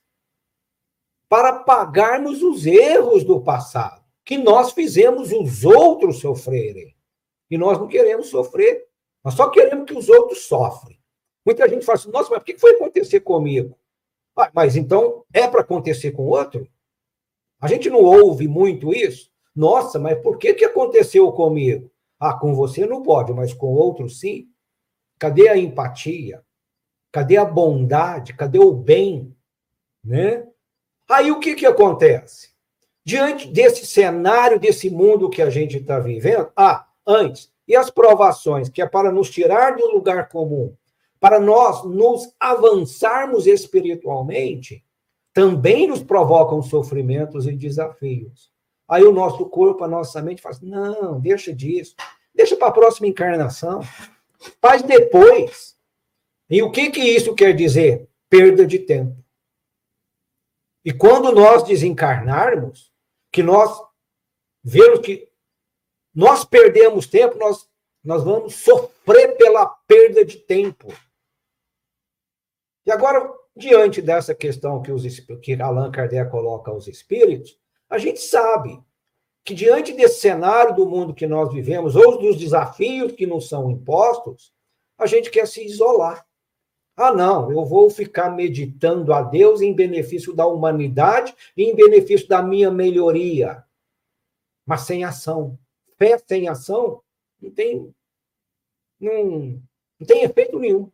para 1.28 1.60
pagarmos 1.60 2.42
os 2.42 2.66
erros 2.66 3.24
do 3.24 3.40
passado, 3.40 4.04
que 4.24 4.36
nós 4.36 4.72
fizemos 4.72 5.32
os 5.32 5.64
outros 5.64 6.18
sofrerem. 6.20 6.94
E 7.50 7.56
nós 7.56 7.78
não 7.78 7.88
queremos 7.88 8.28
sofrer, 8.28 8.86
nós 9.24 9.34
só 9.34 9.48
queremos 9.48 9.86
que 9.86 9.96
os 9.96 10.08
outros 10.08 10.44
sofrem. 10.44 10.97
Muita 11.48 11.66
gente 11.66 11.82
fala 11.82 11.96
assim, 11.96 12.10
nossa, 12.10 12.28
mas 12.28 12.40
por 12.40 12.44
que 12.44 12.58
foi 12.58 12.72
acontecer 12.72 13.20
comigo? 13.20 13.74
Ah, 14.36 14.50
mas 14.52 14.76
então 14.76 15.24
é 15.32 15.48
para 15.48 15.62
acontecer 15.62 16.12
com 16.12 16.26
outro? 16.26 16.68
A 17.58 17.66
gente 17.66 17.88
não 17.88 18.02
ouve 18.02 18.46
muito 18.46 18.92
isso? 18.92 19.30
Nossa, 19.56 19.98
mas 19.98 20.20
por 20.20 20.36
que, 20.36 20.52
que 20.52 20.66
aconteceu 20.66 21.32
comigo? 21.32 21.90
Ah, 22.20 22.34
com 22.34 22.54
você 22.54 22.84
não 22.84 23.02
pode, 23.02 23.32
mas 23.32 23.54
com 23.54 23.68
outro 23.68 24.10
sim. 24.10 24.46
Cadê 25.18 25.48
a 25.48 25.56
empatia? 25.56 26.44
Cadê 27.10 27.38
a 27.38 27.46
bondade? 27.46 28.34
Cadê 28.34 28.58
o 28.58 28.70
bem? 28.70 29.34
Né? 30.04 30.46
Aí 31.08 31.30
o 31.30 31.40
que, 31.40 31.54
que 31.54 31.64
acontece? 31.64 32.50
Diante 33.02 33.48
desse 33.48 33.86
cenário, 33.86 34.60
desse 34.60 34.90
mundo 34.90 35.30
que 35.30 35.40
a 35.40 35.48
gente 35.48 35.78
está 35.78 35.98
vivendo, 35.98 36.52
ah, 36.54 36.86
antes, 37.06 37.50
e 37.66 37.74
as 37.74 37.88
provações, 37.88 38.68
que 38.68 38.82
é 38.82 38.86
para 38.86 39.10
nos 39.10 39.30
tirar 39.30 39.76
do 39.76 39.86
lugar 39.86 40.28
comum, 40.28 40.76
para 41.20 41.40
nós 41.40 41.84
nos 41.84 42.32
avançarmos 42.38 43.46
espiritualmente, 43.46 44.84
também 45.32 45.86
nos 45.86 46.02
provocam 46.02 46.62
sofrimentos 46.62 47.46
e 47.46 47.52
desafios. 47.52 48.50
Aí 48.88 49.04
o 49.04 49.12
nosso 49.12 49.46
corpo, 49.46 49.84
a 49.84 49.88
nossa 49.88 50.22
mente 50.22 50.40
fala 50.40 50.54
assim, 50.54 50.68
não, 50.68 51.20
deixa 51.20 51.52
disso, 51.52 51.94
deixa 52.34 52.56
para 52.56 52.68
a 52.68 52.72
próxima 52.72 53.06
encarnação. 53.06 53.80
faz 54.60 54.82
depois. 54.82 55.76
E 56.48 56.62
o 56.62 56.70
que, 56.70 56.90
que 56.90 57.00
isso 57.00 57.34
quer 57.34 57.54
dizer? 57.54 58.08
Perda 58.30 58.66
de 58.66 58.78
tempo. 58.78 59.16
E 60.84 60.92
quando 60.92 61.32
nós 61.32 61.62
desencarnarmos, 61.64 62.90
que 63.30 63.42
nós 63.42 63.78
vemos 64.64 65.00
que 65.00 65.28
nós 66.14 66.44
perdemos 66.44 67.06
tempo, 67.06 67.36
nós, 67.38 67.68
nós 68.02 68.24
vamos 68.24 68.54
sofrer 68.54 69.36
pela 69.36 69.66
perda 69.66 70.24
de 70.24 70.36
tempo. 70.36 70.92
E 72.88 72.90
agora, 72.90 73.30
diante 73.54 74.00
dessa 74.00 74.34
questão 74.34 74.80
que, 74.80 74.90
os, 74.90 75.04
que 75.42 75.60
Allan 75.60 75.90
Kardec 75.90 76.30
coloca 76.30 76.70
aos 76.70 76.88
espíritos, 76.88 77.60
a 77.86 77.98
gente 77.98 78.18
sabe 78.18 78.82
que 79.44 79.52
diante 79.52 79.92
desse 79.92 80.20
cenário 80.20 80.74
do 80.74 80.88
mundo 80.88 81.12
que 81.12 81.26
nós 81.26 81.52
vivemos, 81.52 81.94
ou 81.94 82.18
dos 82.18 82.38
desafios 82.38 83.12
que 83.12 83.26
nos 83.26 83.46
são 83.46 83.70
impostos, 83.70 84.54
a 84.96 85.04
gente 85.04 85.30
quer 85.30 85.46
se 85.46 85.62
isolar. 85.62 86.26
Ah, 86.96 87.12
não, 87.12 87.52
eu 87.52 87.62
vou 87.66 87.90
ficar 87.90 88.30
meditando 88.30 89.12
a 89.12 89.20
Deus 89.20 89.60
em 89.60 89.74
benefício 89.74 90.32
da 90.32 90.46
humanidade 90.46 91.34
e 91.54 91.64
em 91.64 91.76
benefício 91.76 92.26
da 92.26 92.42
minha 92.42 92.70
melhoria. 92.70 93.62
Mas 94.64 94.80
sem 94.80 95.04
ação. 95.04 95.58
Fé 95.98 96.16
sem 96.16 96.48
ação 96.48 97.02
não 97.38 97.50
tem, 97.50 97.94
não, 98.98 99.62
não 100.00 100.06
tem 100.06 100.22
efeito 100.22 100.58
nenhum. 100.58 100.90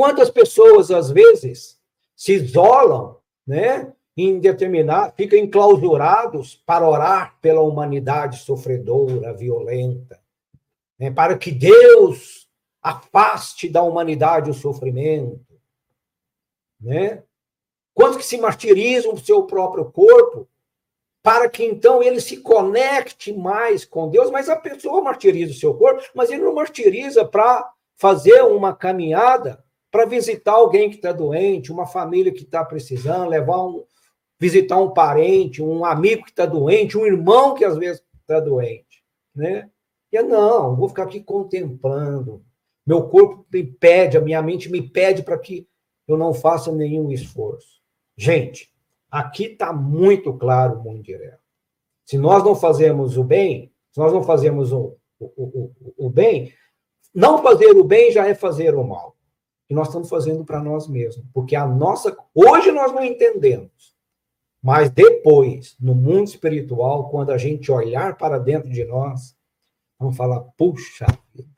Quantas 0.00 0.30
pessoas, 0.30 0.90
às 0.90 1.10
vezes, 1.10 1.78
se 2.16 2.32
isolam, 2.32 3.18
né? 3.46 3.92
em 4.16 4.40
determinar, 4.40 5.12
ficam 5.14 5.38
enclausurados 5.38 6.54
para 6.64 6.88
orar 6.88 7.36
pela 7.42 7.60
humanidade 7.60 8.38
sofredora, 8.38 9.34
violenta, 9.34 10.18
né? 10.98 11.10
para 11.10 11.36
que 11.36 11.50
Deus 11.50 12.48
afaste 12.80 13.68
da 13.68 13.82
humanidade 13.82 14.48
o 14.48 14.54
sofrimento, 14.54 15.60
né? 16.80 17.22
Quantos 17.92 18.16
que 18.16 18.24
se 18.24 18.38
martirizam 18.38 19.12
o 19.12 19.18
seu 19.18 19.42
próprio 19.42 19.92
corpo 19.92 20.48
para 21.22 21.46
que 21.46 21.62
então 21.62 22.02
ele 22.02 22.22
se 22.22 22.38
conecte 22.38 23.34
mais 23.34 23.84
com 23.84 24.08
Deus, 24.08 24.30
mas 24.30 24.48
a 24.48 24.56
pessoa 24.56 25.02
martiriza 25.02 25.52
o 25.52 25.56
seu 25.56 25.74
corpo, 25.74 26.02
mas 26.14 26.30
ele 26.30 26.42
não 26.42 26.54
martiriza 26.54 27.22
para 27.22 27.70
fazer 27.98 28.40
uma 28.44 28.74
caminhada 28.74 29.62
para 29.90 30.04
visitar 30.04 30.52
alguém 30.52 30.88
que 30.88 30.96
está 30.96 31.12
doente, 31.12 31.72
uma 31.72 31.86
família 31.86 32.32
que 32.32 32.42
está 32.42 32.64
precisando, 32.64 33.28
levar 33.28 33.64
um, 33.64 33.84
visitar 34.38 34.78
um 34.78 34.90
parente, 34.90 35.62
um 35.62 35.84
amigo 35.84 36.24
que 36.24 36.30
está 36.30 36.46
doente, 36.46 36.96
um 36.96 37.06
irmão 37.06 37.54
que 37.54 37.64
às 37.64 37.76
vezes 37.76 38.02
está 38.20 38.40
doente, 38.40 39.04
né? 39.34 39.68
E 40.12 40.16
eu, 40.16 40.26
não, 40.26 40.74
vou 40.74 40.88
ficar 40.88 41.04
aqui 41.04 41.20
contemplando. 41.20 42.44
Meu 42.86 43.08
corpo 43.08 43.46
me 43.52 43.62
pede, 43.62 44.16
a 44.16 44.20
minha 44.20 44.42
mente 44.42 44.70
me 44.70 44.82
pede 44.82 45.22
para 45.22 45.38
que 45.38 45.68
eu 46.08 46.16
não 46.16 46.34
faça 46.34 46.72
nenhum 46.72 47.12
esforço. 47.12 47.80
Gente, 48.16 48.72
aqui 49.10 49.44
está 49.44 49.72
muito 49.72 50.32
claro, 50.32 50.82
muito 50.82 51.04
direto. 51.04 51.38
Se 52.04 52.18
nós 52.18 52.42
não 52.42 52.56
fazemos 52.56 53.16
o 53.16 53.22
bem, 53.22 53.72
se 53.92 54.00
nós 54.00 54.12
não 54.12 54.22
fazemos 54.22 54.72
o, 54.72 54.96
o, 55.20 55.26
o, 55.36 56.06
o 56.06 56.10
bem, 56.10 56.52
não 57.14 57.42
fazer 57.42 57.70
o 57.76 57.84
bem 57.84 58.10
já 58.10 58.26
é 58.26 58.34
fazer 58.34 58.74
o 58.74 58.82
mal. 58.82 59.16
E 59.70 59.74
nós 59.74 59.86
estamos 59.86 60.08
fazendo 60.08 60.44
para 60.44 60.60
nós 60.60 60.88
mesmos. 60.88 61.24
Porque 61.32 61.54
a 61.54 61.64
nossa. 61.64 62.16
Hoje 62.34 62.72
nós 62.72 62.92
não 62.92 63.04
entendemos. 63.04 63.96
Mas 64.60 64.90
depois, 64.90 65.76
no 65.80 65.94
mundo 65.94 66.26
espiritual, 66.26 67.08
quando 67.08 67.30
a 67.30 67.38
gente 67.38 67.70
olhar 67.70 68.16
para 68.18 68.38
dentro 68.38 68.68
de 68.68 68.84
nós, 68.84 69.36
vamos 69.96 70.16
falar: 70.16 70.40
puxa 70.56 71.06
vida. 71.32 71.48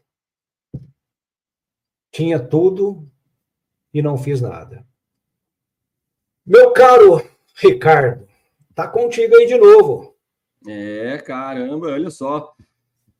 Tinha 2.13 2.39
tudo 2.39 3.11
e 3.95 4.03
não 4.03 4.19
fiz 4.19 4.43
nada. 4.43 4.87
Meu 6.45 6.73
caro 6.73 7.23
Ricardo, 7.55 8.29
tá 8.75 8.87
contigo 8.87 9.35
aí 9.37 9.47
de 9.47 9.57
novo. 9.57 10.15
É, 10.69 11.17
caramba, 11.19 11.89
olha 11.89 12.11
só. 12.11 12.55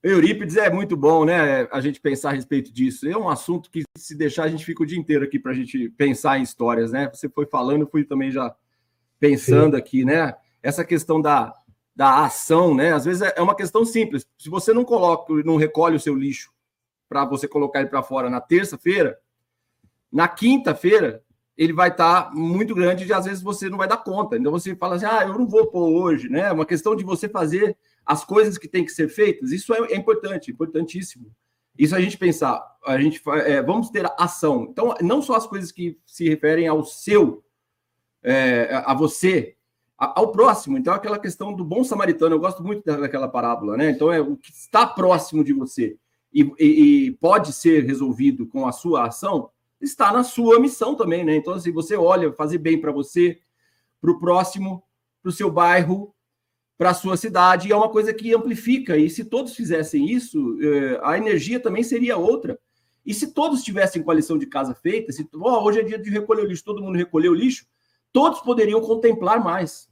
Eurípides 0.03 0.57
é 0.57 0.69
muito 0.69 0.97
bom, 0.97 1.25
né? 1.25 1.69
A 1.71 1.81
gente 1.81 2.01
pensar 2.01 2.31
a 2.31 2.33
respeito 2.33 2.73
disso. 2.73 3.09
É 3.09 3.17
um 3.17 3.29
assunto 3.29 3.71
que, 3.71 3.83
se 3.97 4.17
deixar, 4.17 4.45
a 4.45 4.49
gente 4.49 4.65
fica 4.65 4.83
o 4.83 4.87
dia 4.87 4.99
inteiro 4.99 5.25
aqui 5.25 5.39
para 5.39 5.53
a 5.53 5.55
gente 5.55 5.89
pensar 5.91 6.39
em 6.39 6.43
histórias, 6.43 6.91
né? 6.91 7.09
Você 7.13 7.29
foi 7.29 7.47
falando, 7.47 7.83
eu 7.83 7.89
fui 7.89 8.05
também 8.05 8.31
já 8.31 8.55
pensando 9.21 9.77
Sim. 9.77 9.79
aqui, 9.79 10.05
né? 10.05 10.35
Essa 10.61 10.85
questão 10.85 11.21
da, 11.21 11.53
da 11.95 12.25
ação, 12.25 12.75
né? 12.75 12.93
Às 12.93 13.05
vezes 13.05 13.23
é, 13.23 13.35
é 13.37 13.43
uma 13.43 13.55
questão 13.55 13.85
simples. 13.85 14.27
Se 14.37 14.51
você 14.51 14.73
não 14.73 14.85
coloca, 14.85 15.33
não 15.45 15.57
recolhe 15.57 15.97
o 15.97 16.01
seu 16.01 16.17
lixo 16.17 16.51
para 17.09 17.25
você 17.25 17.47
colocar 17.47 17.81
ele 17.81 17.89
para 17.89 18.03
fora 18.03 18.29
na 18.29 18.41
terça-feira, 18.41 19.19
na 20.11 20.27
quinta-feira 20.27 21.23
ele 21.57 21.73
vai 21.73 21.91
estar 21.91 22.25
tá 22.25 22.31
muito 22.35 22.75
grande 22.75 23.07
e 23.07 23.13
às 23.13 23.27
vezes 23.27 23.43
você 23.43 23.69
não 23.69 23.79
vai 23.79 23.87
dar 23.87 23.99
conta. 23.99 24.37
Então 24.37 24.51
você 24.51 24.75
fala 24.75 24.97
assim: 24.97 25.07
ah, 25.07 25.23
eu 25.23 25.39
não 25.39 25.47
vou 25.47 25.69
pôr 25.69 25.89
hoje, 26.03 26.29
né? 26.29 26.49
É 26.49 26.53
uma 26.53 26.67
questão 26.67 26.97
de 26.97 27.05
você 27.05 27.29
fazer 27.29 27.77
as 28.05 28.25
coisas 28.25 28.59
que 28.59 28.69
têm 28.69 28.85
que 28.85 28.91
ser 28.91 29.09
feitas. 29.09 29.51
Isso 29.51 29.73
é, 29.75 29.93
é 29.93 29.97
importante, 29.97 30.51
importantíssimo. 30.51 31.31
Isso 31.79 31.97
a 31.97 32.01
gente 32.01 32.19
pensar, 32.19 32.63
a 32.85 33.01
gente 33.01 33.23
é, 33.47 33.63
vamos 33.63 33.91
ter 33.91 34.07
ação. 34.19 34.67
Então, 34.71 34.95
não 35.01 35.23
só 35.23 35.35
as 35.35 35.47
coisas 35.47 35.73
que 35.73 35.99
se 36.05 36.29
referem 36.29 36.69
ao 36.69 36.85
seu 36.85 37.43
é, 38.23 38.83
a 38.85 38.95
você, 38.95 39.57
ao 39.97 40.33
próximo. 40.33 40.77
Então, 40.77 40.93
aquela 40.93 41.19
questão 41.19 41.55
do 41.55 41.65
bom 41.65 41.85
samaritano, 41.85 42.35
eu 42.35 42.41
gosto 42.41 42.63
muito 42.63 42.85
daquela 42.85 43.29
parábola, 43.29 43.77
né? 43.77 43.91
Então, 43.91 44.13
é 44.13 44.21
o 44.21 44.37
que 44.37 44.51
está 44.51 44.87
próximo 44.87 45.45
de 45.45 45.53
você 45.53 45.97
e, 46.33 46.43
e, 46.59 47.07
e 47.07 47.11
pode 47.13 47.53
ser 47.53 47.85
resolvido 47.85 48.47
com 48.47 48.67
a 48.67 48.73
sua 48.73 49.07
ação, 49.07 49.51
está 49.81 50.13
na 50.13 50.25
sua 50.25 50.59
missão 50.59 50.95
também, 50.95 51.25
né? 51.25 51.37
Então, 51.37 51.53
se 51.55 51.61
assim, 51.61 51.73
você 51.73 51.97
olha, 51.97 52.33
fazer 52.33 52.59
bem 52.59 52.81
para 52.81 52.91
você, 52.91 53.39
para 54.01 54.11
o 54.11 54.19
próximo, 54.19 54.83
para 55.23 55.29
o 55.31 55.33
seu 55.33 55.51
bairro, 55.51 56.15
para 56.83 56.91
a 56.91 56.95
sua 56.95 57.17
cidade, 57.17 57.69
e 57.69 57.73
é 57.73 57.77
uma 57.77 57.89
coisa 57.89 58.13
que 58.13 58.35
amplifica. 58.35 58.97
E 58.97 59.09
se 59.09 59.25
todos 59.25 59.55
fizessem 59.55 60.11
isso, 60.11 60.59
é, 60.61 61.01
a 61.05 61.17
energia 61.17 61.61
também 61.61 61.85
seria 61.85 62.17
outra. 62.17 62.59
E 63.07 63.15
se 63.15 63.33
todos 63.33 63.63
tivessem 63.63 64.03
coalição 64.03 64.37
de 64.37 64.47
casa 64.47 64.75
feita, 64.75 65.13
se 65.13 65.25
oh, 65.33 65.63
hoje 65.63 65.79
é 65.79 65.85
dia 65.85 65.97
de 65.97 66.11
recolher 66.11 66.43
o 66.43 66.45
lixo, 66.45 66.65
todo 66.65 66.83
mundo 66.83 66.97
recolheu 66.97 67.31
o 67.31 67.37
lixo, 67.37 67.67
todos 68.13 68.41
poderiam 68.41 68.81
contemplar 68.81 69.45
mais. 69.45 69.89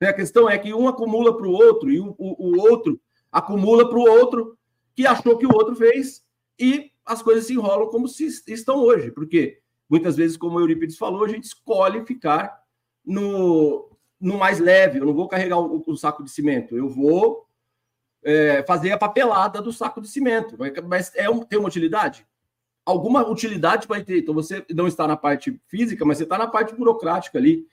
A 0.00 0.10
questão 0.10 0.48
é 0.48 0.56
que 0.56 0.72
um 0.72 0.88
acumula 0.88 1.36
para 1.36 1.46
o 1.46 1.52
outro 1.52 1.90
e 1.90 2.00
o, 2.00 2.14
o, 2.16 2.56
o 2.56 2.60
outro 2.62 2.98
acumula 3.30 3.86
para 3.86 3.98
o 3.98 4.08
outro 4.08 4.56
que 4.96 5.06
achou 5.06 5.36
que 5.36 5.44
o 5.46 5.54
outro 5.54 5.76
fez 5.76 6.24
e 6.58 6.92
as 7.04 7.20
coisas 7.20 7.44
se 7.44 7.52
enrolam 7.52 7.88
como 7.88 8.08
se 8.08 8.26
estão 8.48 8.78
hoje. 8.78 9.10
Porque 9.10 9.58
muitas 9.86 10.16
vezes, 10.16 10.38
como 10.38 10.56
o 10.56 10.60
Eurípides 10.60 10.96
falou, 10.96 11.26
a 11.26 11.28
gente 11.28 11.44
escolhe 11.44 12.06
ficar 12.06 12.58
no, 13.04 13.91
no 14.22 14.38
mais 14.38 14.58
leve. 14.58 15.00
Eu 15.00 15.06
não 15.06 15.14
vou 15.14 15.28
carregar 15.28 15.58
o, 15.58 15.82
o 15.86 15.96
saco 15.96 16.24
de 16.24 16.30
cimento, 16.30 16.76
eu 16.76 16.88
vou 16.88 17.46
é, 18.22 18.62
fazer 18.62 18.92
a 18.92 18.98
papelada 18.98 19.60
do 19.60 19.72
saco 19.72 20.00
de 20.00 20.08
cimento. 20.08 20.56
Mas 20.88 21.12
é 21.14 21.28
um, 21.28 21.40
tem 21.40 21.58
uma 21.58 21.68
utilidade? 21.68 22.26
alguma 22.84 23.26
utilidade 23.26 23.86
vai 23.86 24.04
ter. 24.04 24.18
Então, 24.18 24.34
você 24.34 24.64
não 24.70 24.86
está 24.86 25.06
na 25.06 25.16
parte 25.16 25.60
física, 25.66 26.04
mas 26.04 26.18
você 26.18 26.24
está 26.24 26.36
na 26.36 26.46
parte 26.46 26.74
burocrática 26.74 27.38
ali. 27.38 27.66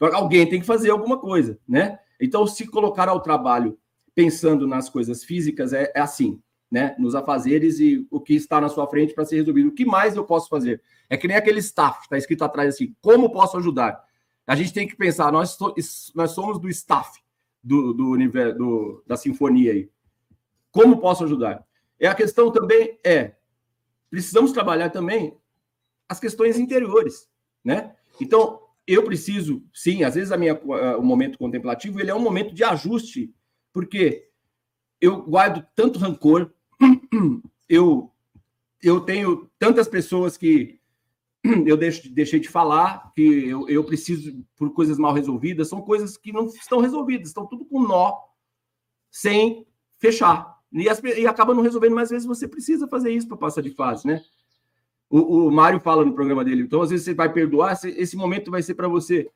Alguém 0.00 0.48
tem 0.48 0.60
que 0.60 0.66
fazer 0.66 0.90
alguma 0.90 1.18
coisa, 1.18 1.58
né? 1.66 1.98
Então, 2.20 2.46
se 2.46 2.66
colocar 2.66 3.08
ao 3.08 3.20
trabalho 3.20 3.78
pensando 4.14 4.66
nas 4.66 4.88
coisas 4.88 5.24
físicas, 5.24 5.72
é, 5.72 5.92
é 5.94 6.00
assim, 6.00 6.40
né? 6.70 6.94
Nos 6.98 7.14
afazeres 7.14 7.80
e 7.80 8.06
o 8.10 8.20
que 8.20 8.34
está 8.34 8.60
na 8.60 8.68
sua 8.68 8.86
frente 8.86 9.14
para 9.14 9.24
ser 9.24 9.36
resolvido. 9.36 9.68
O 9.68 9.74
que 9.74 9.84
mais 9.84 10.16
eu 10.16 10.24
posso 10.24 10.48
fazer? 10.48 10.82
É 11.08 11.16
que 11.16 11.26
nem 11.26 11.36
aquele 11.36 11.60
staff, 11.60 12.02
está 12.02 12.16
escrito 12.16 12.44
atrás 12.44 12.74
assim, 12.74 12.94
como 13.00 13.32
posso 13.32 13.56
ajudar? 13.56 14.04
A 14.48 14.56
gente 14.56 14.72
tem 14.72 14.88
que 14.88 14.96
pensar, 14.96 15.30
nós, 15.30 15.58
nós 16.14 16.30
somos 16.30 16.58
do 16.58 16.70
staff 16.70 17.20
do, 17.62 17.92
do, 17.92 18.16
do, 18.54 19.04
da 19.06 19.14
sinfonia 19.14 19.72
aí. 19.72 19.90
Como 20.72 21.02
posso 21.02 21.22
ajudar? 21.24 21.66
E 22.00 22.06
a 22.06 22.14
questão 22.14 22.50
também 22.50 22.98
é, 23.04 23.34
precisamos 24.08 24.50
trabalhar 24.50 24.88
também 24.88 25.36
as 26.08 26.18
questões 26.18 26.58
interiores, 26.58 27.28
né? 27.62 27.94
Então, 28.18 28.62
eu 28.86 29.04
preciso, 29.04 29.62
sim, 29.74 30.02
às 30.02 30.14
vezes 30.14 30.32
a 30.32 30.38
minha, 30.38 30.54
o 30.54 31.02
momento 31.02 31.36
contemplativo 31.36 32.00
ele 32.00 32.10
é 32.10 32.14
um 32.14 32.20
momento 32.20 32.54
de 32.54 32.64
ajuste, 32.64 33.34
porque 33.70 34.30
eu 34.98 35.22
guardo 35.24 35.62
tanto 35.76 35.98
rancor, 35.98 36.50
eu 37.68 38.10
eu 38.80 39.00
tenho 39.00 39.50
tantas 39.58 39.88
pessoas 39.88 40.36
que 40.36 40.77
eu 41.66 41.76
deixo, 41.76 42.12
deixei 42.12 42.40
de 42.40 42.48
falar, 42.48 43.12
que 43.14 43.48
eu, 43.48 43.68
eu 43.68 43.84
preciso 43.84 44.44
por 44.56 44.72
coisas 44.72 44.98
mal 44.98 45.12
resolvidas, 45.12 45.68
são 45.68 45.80
coisas 45.80 46.16
que 46.16 46.32
não 46.32 46.46
estão 46.46 46.80
resolvidas, 46.80 47.28
estão 47.28 47.46
tudo 47.46 47.64
com 47.64 47.82
nó, 47.82 48.14
sem 49.10 49.66
fechar. 49.98 50.58
E, 50.72 50.88
as, 50.88 51.02
e 51.02 51.26
acaba 51.26 51.54
não 51.54 51.62
resolvendo, 51.62 51.94
mas 51.94 52.04
às 52.04 52.10
vezes 52.10 52.26
você 52.26 52.46
precisa 52.46 52.86
fazer 52.86 53.10
isso 53.10 53.28
para 53.28 53.36
passar 53.36 53.62
de 53.62 53.70
fase, 53.70 54.06
né? 54.06 54.22
O, 55.08 55.46
o 55.46 55.50
Mário 55.50 55.80
fala 55.80 56.04
no 56.04 56.12
programa 56.12 56.44
dele, 56.44 56.62
então 56.62 56.82
às 56.82 56.90
vezes 56.90 57.06
você 57.06 57.14
vai 57.14 57.32
perdoar, 57.32 57.78
esse 57.84 58.14
momento 58.14 58.50
vai 58.50 58.62
ser 58.62 58.74
para 58.74 58.88
você 58.88 59.30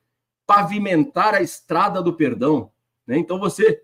pavimentar 0.45 1.33
a 1.33 1.41
estrada 1.41 2.01
do 2.01 2.13
perdão, 2.13 2.71
né? 3.07 3.17
Então 3.17 3.39
você 3.39 3.81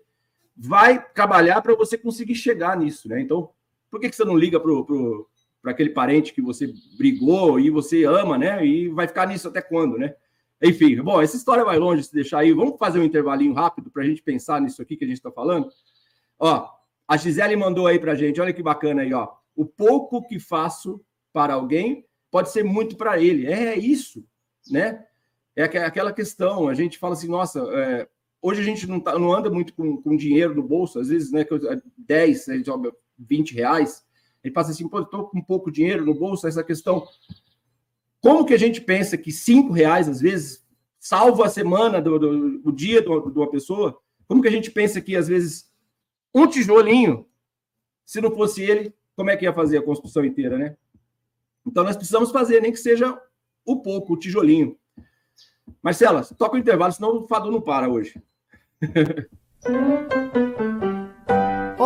vai 0.56 1.04
trabalhar 1.12 1.60
para 1.62 1.74
você 1.74 1.96
conseguir 1.96 2.34
chegar 2.34 2.76
nisso, 2.76 3.08
né? 3.08 3.20
Então, 3.20 3.50
por 3.90 3.98
que, 3.98 4.08
que 4.08 4.14
você 4.14 4.24
não 4.24 4.36
liga 4.36 4.60
pro, 4.60 4.84
pro, 4.84 5.29
para 5.62 5.72
aquele 5.72 5.90
parente 5.90 6.32
que 6.32 6.40
você 6.40 6.72
brigou 6.96 7.60
e 7.60 7.70
você 7.70 8.04
ama, 8.04 8.38
né? 8.38 8.64
E 8.64 8.88
vai 8.88 9.06
ficar 9.06 9.26
nisso 9.26 9.48
até 9.48 9.60
quando, 9.60 9.98
né? 9.98 10.14
Enfim, 10.62 11.00
bom, 11.02 11.20
essa 11.20 11.36
história 11.36 11.64
vai 11.64 11.78
longe 11.78 12.04
se 12.04 12.12
deixar 12.12 12.40
aí. 12.40 12.52
Vamos 12.52 12.78
fazer 12.78 12.98
um 12.98 13.04
intervalinho 13.04 13.52
rápido 13.52 13.90
para 13.90 14.02
a 14.02 14.06
gente 14.06 14.22
pensar 14.22 14.60
nisso 14.60 14.82
aqui 14.82 14.96
que 14.96 15.04
a 15.04 15.08
gente 15.08 15.16
está 15.16 15.30
falando. 15.30 15.68
Ó, 16.38 16.68
a 17.08 17.16
Gisele 17.16 17.56
mandou 17.56 17.86
aí 17.86 17.98
para 17.98 18.12
a 18.12 18.14
gente, 18.14 18.40
olha 18.40 18.52
que 18.52 18.62
bacana 18.62 19.02
aí, 19.02 19.12
ó. 19.12 19.28
O 19.56 19.64
pouco 19.64 20.22
que 20.26 20.38
faço 20.38 21.02
para 21.32 21.54
alguém 21.54 22.04
pode 22.30 22.50
ser 22.50 22.62
muito 22.62 22.96
para 22.96 23.20
ele. 23.20 23.46
É 23.46 23.76
isso, 23.76 24.24
né? 24.70 25.04
É 25.56 25.64
aquela 25.64 26.12
questão. 26.12 26.68
A 26.68 26.74
gente 26.74 26.98
fala 26.98 27.14
assim, 27.14 27.28
nossa, 27.28 27.60
é, 27.60 28.08
hoje 28.40 28.60
a 28.60 28.64
gente 28.64 28.86
não, 28.86 29.00
tá, 29.00 29.18
não 29.18 29.32
anda 29.32 29.50
muito 29.50 29.74
com, 29.74 30.00
com 30.00 30.16
dinheiro 30.16 30.54
no 30.54 30.62
bolso, 30.62 30.98
às 30.98 31.08
vezes, 31.08 31.32
né, 31.32 31.44
10, 31.98 32.46
20 33.18 33.54
reais. 33.54 34.04
Ele 34.42 34.52
passa 34.52 34.70
assim, 34.70 34.88
pô, 34.88 35.00
estou 35.00 35.28
com 35.28 35.42
pouco 35.42 35.70
dinheiro 35.70 36.04
no 36.04 36.14
bolso, 36.14 36.46
essa 36.46 36.64
questão. 36.64 37.06
Como 38.20 38.44
que 38.44 38.54
a 38.54 38.58
gente 38.58 38.80
pensa 38.80 39.16
que 39.16 39.32
cinco 39.32 39.72
reais, 39.72 40.08
às 40.08 40.20
vezes, 40.20 40.66
salva 40.98 41.46
a 41.46 41.50
semana 41.50 42.00
do, 42.00 42.18
do, 42.18 42.58
do 42.58 42.72
dia 42.72 43.02
de 43.02 43.08
uma 43.08 43.50
pessoa? 43.50 43.98
Como 44.26 44.42
que 44.42 44.48
a 44.48 44.50
gente 44.50 44.70
pensa 44.70 45.00
que, 45.00 45.16
às 45.16 45.28
vezes, 45.28 45.70
um 46.34 46.46
tijolinho, 46.46 47.26
se 48.04 48.20
não 48.20 48.30
fosse 48.30 48.62
ele, 48.62 48.94
como 49.14 49.30
é 49.30 49.36
que 49.36 49.44
ia 49.44 49.52
fazer 49.52 49.78
a 49.78 49.82
construção 49.82 50.24
inteira, 50.24 50.56
né? 50.56 50.76
Então, 51.66 51.84
nós 51.84 51.96
precisamos 51.96 52.30
fazer, 52.30 52.62
nem 52.62 52.72
que 52.72 52.78
seja 52.78 53.20
o 53.64 53.82
pouco, 53.82 54.14
o 54.14 54.18
tijolinho. 54.18 54.78
Marcela, 55.82 56.24
toca 56.24 56.56
o 56.56 56.58
intervalo, 56.58 56.92
senão 56.92 57.18
o 57.18 57.26
Fado 57.26 57.50
não 57.50 57.60
para 57.60 57.88
hoje. 57.88 58.20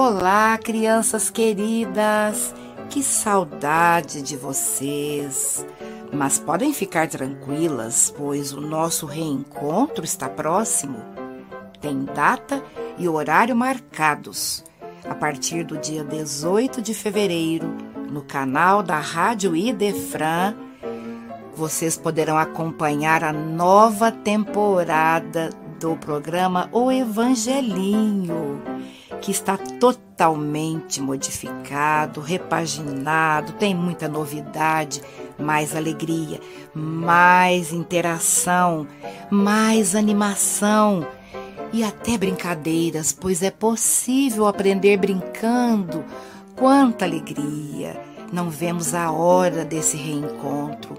Olá, 0.06 0.58
crianças 0.58 1.30
queridas! 1.30 2.54
Que 2.90 3.02
saudade 3.02 4.20
de 4.20 4.36
vocês! 4.36 5.64
Mas 6.12 6.38
podem 6.38 6.74
ficar 6.74 7.08
tranquilas, 7.08 8.12
pois 8.14 8.52
o 8.52 8.60
nosso 8.60 9.06
reencontro 9.06 10.04
está 10.04 10.28
próximo. 10.28 10.98
Tem 11.80 12.04
data 12.04 12.62
e 12.98 13.08
horário 13.08 13.56
marcados. 13.56 14.62
A 15.08 15.14
partir 15.14 15.64
do 15.64 15.78
dia 15.78 16.04
18 16.04 16.82
de 16.82 16.92
fevereiro, 16.92 17.74
no 18.10 18.20
canal 18.20 18.82
da 18.82 18.98
Rádio 18.98 19.56
Idefran, 19.56 20.54
vocês 21.56 21.96
poderão 21.96 22.36
acompanhar 22.36 23.24
a 23.24 23.32
nova 23.32 24.12
temporada 24.12 25.48
do 25.80 25.96
programa 25.96 26.68
O 26.72 26.92
Evangelinho, 26.92 28.62
que 29.24 29.30
está 29.30 29.56
totalmente 29.56 31.00
modificado, 31.00 32.20
repaginado, 32.20 33.54
tem 33.54 33.74
muita 33.74 34.06
novidade, 34.06 35.00
mais 35.38 35.74
alegria, 35.74 36.38
mais 36.74 37.72
interação, 37.72 38.87
mais 39.30 39.94
animação 39.94 41.08
e 41.72 41.82
até 41.82 42.18
brincadeiras, 42.18 43.16
pois 43.18 43.42
é 43.42 43.50
possível 43.50 44.46
aprender 44.46 44.98
brincando. 44.98 46.04
Quanta 46.54 47.06
alegria! 47.06 47.98
Não 48.30 48.50
vemos 48.50 48.94
a 48.94 49.10
hora 49.10 49.64
desse 49.64 49.96
reencontro. 49.96 50.98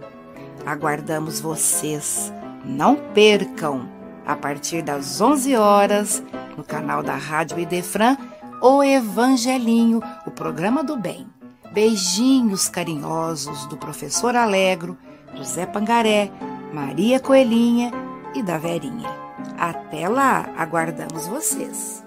Aguardamos 0.65 1.39
vocês. 1.39 2.33
Não 2.65 2.95
percam! 2.95 3.94
A 4.25 4.35
partir 4.35 4.81
das 4.81 5.21
11 5.21 5.55
horas, 5.55 6.23
no 6.57 6.63
canal 6.63 7.03
da 7.03 7.15
Rádio 7.15 7.59
Idefran, 7.59 8.17
O 8.61 8.83
Evangelinho, 8.83 10.01
o 10.25 10.31
programa 10.31 10.83
do 10.83 10.97
bem. 10.97 11.27
Beijinhos 11.71 12.69
carinhosos 12.69 13.65
do 13.67 13.77
professor 13.77 14.35
Alegro, 14.35 14.97
do 15.35 15.43
Zé 15.43 15.65
Pangaré, 15.65 16.31
Maria 16.73 17.19
Coelhinha 17.19 17.91
e 18.33 18.41
da 18.41 18.57
Verinha. 18.57 19.09
Até 19.57 20.07
lá, 20.07 20.49
aguardamos 20.57 21.27
vocês. 21.27 22.03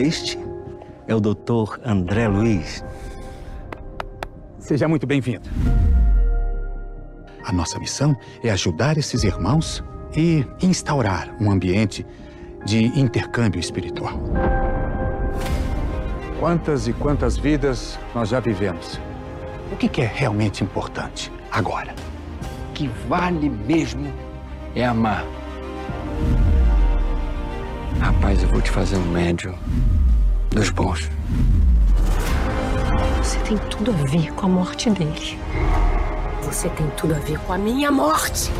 Este 0.00 0.38
é 1.06 1.14
o 1.14 1.20
Dr. 1.20 1.78
André 1.84 2.26
Luiz. 2.26 2.82
Seja 4.58 4.88
muito 4.88 5.06
bem-vindo. 5.06 5.46
A 7.44 7.52
nossa 7.52 7.78
missão 7.78 8.16
é 8.42 8.50
ajudar 8.50 8.96
esses 8.96 9.24
irmãos 9.24 9.84
e 10.16 10.46
instaurar 10.62 11.36
um 11.38 11.50
ambiente 11.50 12.06
de 12.64 12.86
intercâmbio 12.98 13.60
espiritual. 13.60 14.18
Quantas 16.38 16.88
e 16.88 16.94
quantas 16.94 17.36
vidas 17.36 17.98
nós 18.14 18.30
já 18.30 18.40
vivemos? 18.40 18.98
O 19.70 19.76
que 19.76 20.00
é 20.00 20.06
realmente 20.06 20.64
importante 20.64 21.30
agora? 21.52 21.94
O 22.70 22.72
que 22.72 22.88
vale 23.06 23.50
mesmo 23.50 24.10
é 24.74 24.82
amar. 24.82 25.39
Rapaz, 28.00 28.42
eu 28.42 28.48
vou 28.48 28.62
te 28.62 28.70
fazer 28.70 28.96
um 28.96 29.12
médio 29.12 29.54
dos 30.50 30.70
bons. 30.70 31.08
Você 33.18 33.38
tem 33.40 33.58
tudo 33.68 33.90
a 33.92 34.04
ver 34.06 34.32
com 34.32 34.46
a 34.46 34.48
morte 34.48 34.88
dele. 34.90 35.38
Você 36.42 36.68
tem 36.70 36.88
tudo 36.96 37.14
a 37.14 37.18
ver 37.18 37.38
com 37.40 37.52
a 37.52 37.58
minha 37.58 37.92
morte. 37.92 38.50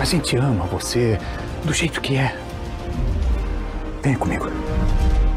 A 0.00 0.04
gente 0.04 0.36
ama 0.36 0.64
você 0.66 1.18
do 1.64 1.72
jeito 1.72 2.00
que 2.00 2.16
é. 2.16 2.36
Venha 4.02 4.18
comigo. 4.18 4.46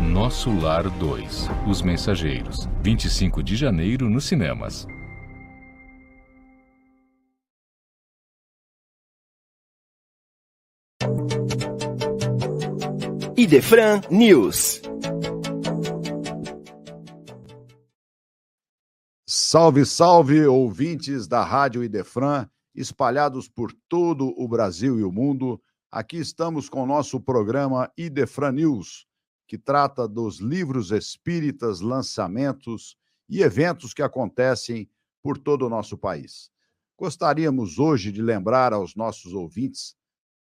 Nosso 0.01 0.51
Lar 0.59 0.89
2 0.89 1.49
Os 1.67 1.81
Mensageiros 1.81 2.67
25 2.81 3.43
de 3.43 3.55
janeiro 3.55 4.09
nos 4.09 4.25
cinemas. 4.25 4.87
Idefran 13.39 14.01
News. 14.11 14.81
Salve, 19.25 19.85
salve, 19.85 20.45
ouvintes 20.45 21.25
da 21.25 21.41
Rádio 21.41 21.81
Idefran, 21.81 22.49
espalhados 22.75 23.47
por 23.47 23.71
todo 23.87 24.33
o 24.37 24.45
Brasil 24.45 24.99
e 24.99 25.05
o 25.05 25.11
mundo. 25.11 25.57
Aqui 25.89 26.17
estamos 26.17 26.67
com 26.67 26.83
o 26.83 26.85
nosso 26.85 27.17
programa 27.17 27.89
Idefran 27.97 28.51
News, 28.51 29.07
que 29.47 29.57
trata 29.57 30.05
dos 30.05 30.39
livros 30.41 30.91
espíritas, 30.91 31.79
lançamentos 31.79 32.97
e 33.29 33.41
eventos 33.41 33.93
que 33.93 34.01
acontecem 34.01 34.89
por 35.23 35.37
todo 35.37 35.65
o 35.65 35.69
nosso 35.69 35.97
país. 35.97 36.51
Gostaríamos 36.97 37.79
hoje 37.79 38.11
de 38.11 38.21
lembrar 38.21 38.73
aos 38.73 38.97
nossos 38.97 39.31
ouvintes 39.33 39.95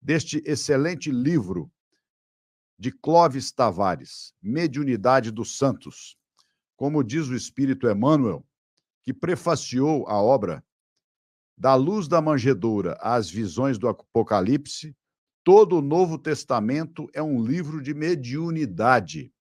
deste 0.00 0.42
excelente 0.46 1.10
livro 1.10 1.70
de 2.78 2.92
Clóvis 2.92 3.50
Tavares, 3.50 4.32
Mediunidade 4.40 5.32
dos 5.32 5.58
Santos. 5.58 6.16
Como 6.76 7.02
diz 7.02 7.26
o 7.26 7.34
Espírito 7.34 7.90
Emmanuel, 7.90 8.46
que 9.02 9.12
prefaciou 9.12 10.06
a 10.06 10.22
obra, 10.22 10.64
da 11.56 11.74
luz 11.74 12.06
da 12.06 12.22
manjedoura 12.22 12.96
às 13.00 13.28
visões 13.28 13.78
do 13.78 13.88
Apocalipse, 13.88 14.96
todo 15.42 15.78
o 15.78 15.82
Novo 15.82 16.16
Testamento 16.16 17.08
é 17.12 17.20
um 17.20 17.42
livro 17.44 17.82
de 17.82 17.92
mediunidade, 17.92 19.32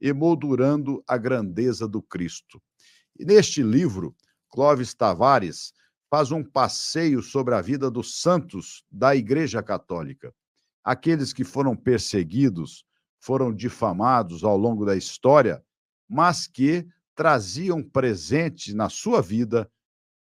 emoldurando 0.00 1.02
a 1.08 1.16
grandeza 1.16 1.88
do 1.88 2.00
Cristo. 2.00 2.62
E 3.18 3.24
neste 3.24 3.60
livro, 3.60 4.14
Clóvis 4.48 4.94
Tavares 4.94 5.72
faz 6.08 6.30
um 6.30 6.44
passeio 6.44 7.22
sobre 7.22 7.56
a 7.56 7.60
vida 7.60 7.90
dos 7.90 8.20
santos 8.20 8.84
da 8.88 9.16
Igreja 9.16 9.60
Católica 9.64 10.32
aqueles 10.84 11.32
que 11.32 11.42
foram 11.42 11.74
perseguidos, 11.74 12.84
foram 13.18 13.54
difamados 13.54 14.44
ao 14.44 14.56
longo 14.56 14.84
da 14.84 14.94
história, 14.94 15.64
mas 16.08 16.46
que 16.46 16.86
traziam 17.14 17.82
presente 17.82 18.74
na 18.74 18.90
sua 18.90 19.22
vida 19.22 19.70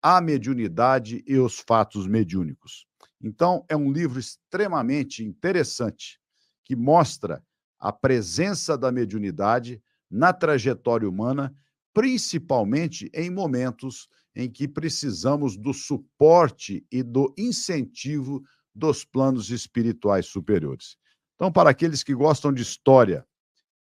a 0.01 0.21
mediunidade 0.21 1.23
e 1.27 1.37
os 1.37 1.59
fatos 1.59 2.07
mediúnicos. 2.07 2.85
Então, 3.21 3.65
é 3.67 3.75
um 3.75 3.91
livro 3.91 4.19
extremamente 4.19 5.23
interessante 5.23 6.19
que 6.63 6.75
mostra 6.75 7.43
a 7.79 7.91
presença 7.91 8.77
da 8.77 8.91
mediunidade 8.91 9.81
na 10.09 10.31
trajetória 10.31 11.07
humana, 11.07 11.53
principalmente 11.93 13.09
em 13.13 13.29
momentos 13.29 14.07
em 14.35 14.49
que 14.49 14.67
precisamos 14.67 15.57
do 15.57 15.73
suporte 15.73 16.85
e 16.91 17.03
do 17.03 17.33
incentivo 17.37 18.43
dos 18.73 19.05
planos 19.05 19.49
espirituais 19.49 20.25
superiores. 20.25 20.97
Então, 21.35 21.51
para 21.51 21.69
aqueles 21.69 22.03
que 22.03 22.13
gostam 22.13 22.53
de 22.53 22.61
história, 22.61 23.25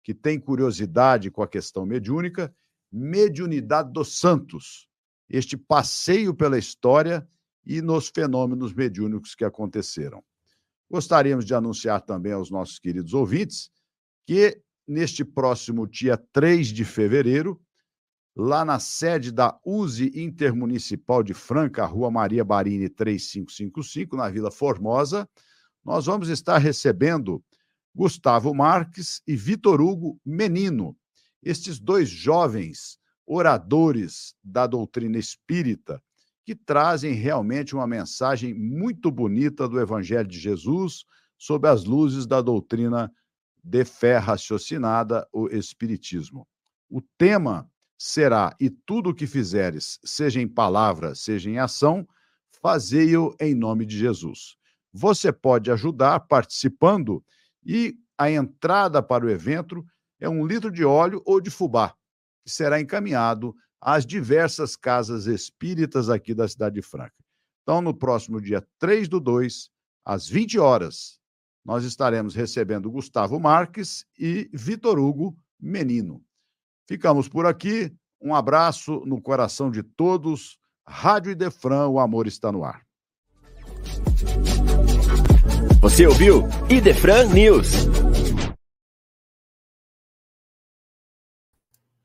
que 0.03 0.13
têm 0.13 0.39
curiosidade 0.39 1.31
com 1.31 1.43
a 1.43 1.49
questão 1.49 1.87
mediúnica, 1.87 2.55
Mediunidade 2.91 3.91
dos 3.91 4.19
Santos, 4.19 4.87
este 5.29 5.57
passeio 5.57 6.35
pela 6.35 6.59
história 6.59 7.27
e 7.65 7.81
nos 7.81 8.09
fenômenos 8.09 8.75
mediúnicos 8.75 9.35
que 9.35 9.45
aconteceram. 9.45 10.23
Gostaríamos 10.91 11.47
de 11.47 11.55
anunciar 11.55 12.03
também 12.03 12.33
aos 12.33 12.51
nossos 12.51 12.79
queridos 12.79 13.15
ouvintes 13.15 13.71
que 14.27 14.61
neste 14.87 15.25
próximo 15.25 15.87
dia 15.87 16.19
3 16.33 16.69
de 16.69 16.85
fevereiro, 16.85 17.59
lá 18.35 18.65
na 18.65 18.79
sede 18.79 19.31
da 19.31 19.59
USE 19.65 20.11
Intermunicipal 20.15 21.23
de 21.23 21.35
Franca, 21.35 21.85
Rua 21.85 22.11
Maria 22.11 22.45
Barini 22.45 22.89
3555, 22.89 24.17
na 24.17 24.29
Vila 24.29 24.51
Formosa, 24.51 25.29
nós 25.85 26.07
vamos 26.07 26.29
estar 26.29 26.59
recebendo 26.59 27.43
Gustavo 27.95 28.55
Marques 28.55 29.21
e 29.27 29.37
Vitor 29.37 29.81
Hugo 29.81 30.19
Menino, 30.25 30.97
estes 31.43 31.79
dois 31.79 32.09
jovens 32.09 32.99
oradores 33.27 34.35
da 34.43 34.67
doutrina 34.67 35.19
espírita, 35.19 36.03
que 36.45 36.55
trazem 36.55 37.13
realmente 37.13 37.75
uma 37.75 37.87
mensagem 37.87 38.55
muito 38.55 39.11
bonita 39.11 39.69
do 39.69 39.81
Evangelho 39.81 40.27
de 40.27 40.39
Jesus 40.39 41.05
sob 41.39 41.69
as 41.69 41.85
luzes 41.85 42.27
da 42.27 42.41
doutrina 42.41 43.13
de 43.63 43.85
fé 43.85 44.17
raciocinada, 44.17 45.27
o 45.33 45.49
Espiritismo. 45.49 46.47
O 46.91 47.01
tema 47.17 47.71
será: 48.03 48.57
E 48.59 48.69
tudo 48.69 49.11
o 49.11 49.15
que 49.15 49.29
fizeres, 49.29 50.01
seja 50.05 50.41
em 50.41 50.49
palavra, 50.49 51.15
seja 51.15 51.49
em 51.49 51.59
ação, 51.59 52.07
fazei-o 52.61 53.33
em 53.41 53.55
nome 53.55 53.87
de 53.87 53.97
Jesus. 53.97 54.57
Você 54.93 55.33
pode 55.33 55.71
ajudar 55.71 56.19
participando 56.21 57.25
e 57.65 57.95
a 58.19 58.29
entrada 58.29 59.01
para 59.01 59.25
o 59.25 59.31
evento 59.31 59.85
é 60.19 60.29
um 60.29 60.45
litro 60.45 60.71
de 60.71 60.85
óleo 60.85 61.23
ou 61.25 61.41
de 61.41 61.49
fubá, 61.49 61.95
que 62.45 62.51
será 62.51 62.81
encaminhado 62.81 63.55
às 63.81 64.05
diversas 64.05 64.75
casas 64.75 65.27
espíritas 65.27 66.11
aqui 66.11 66.35
da 66.35 66.49
cidade 66.49 66.75
de 66.75 66.83
Franca. 66.83 67.15
Então, 67.63 67.81
no 67.81 67.95
próximo 67.95 68.41
dia 68.41 68.67
3 68.81 69.09
do 69.09 69.21
2, 69.21 69.71
às 70.05 70.29
20 70.29 70.59
horas, 70.59 71.21
nós 71.65 71.85
estaremos 71.85 72.35
recebendo 72.35 72.91
Gustavo 72.91 73.39
Marques 73.39 74.05
e 74.19 74.51
Vitor 74.53 74.99
Hugo 74.99 75.37
Menino. 75.61 76.21
Ficamos 76.87 77.29
por 77.29 77.47
aqui. 77.47 77.93
Um 78.21 78.35
abraço 78.35 79.03
no 79.07 79.21
coração 79.21 79.71
de 79.71 79.83
todos. 79.83 80.59
Rádio 80.87 81.33
Idefran, 81.33 81.89
o 81.89 81.99
amor 81.99 82.27
está 82.27 82.51
no 82.51 82.65
ar. 82.65 82.85
Você 85.81 86.07
ouviu 86.07 86.43
Idefran 86.71 87.27
News. 87.27 87.87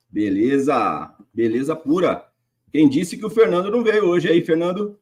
Beleza, 0.09 1.15
beleza 1.33 1.75
pura. 1.75 2.27
Quem 2.71 2.89
disse 2.89 3.17
que 3.17 3.25
o 3.25 3.29
Fernando 3.29 3.69
não 3.69 3.83
veio 3.83 4.05
hoje 4.05 4.27
aí, 4.27 4.43
Fernando? 4.43 4.99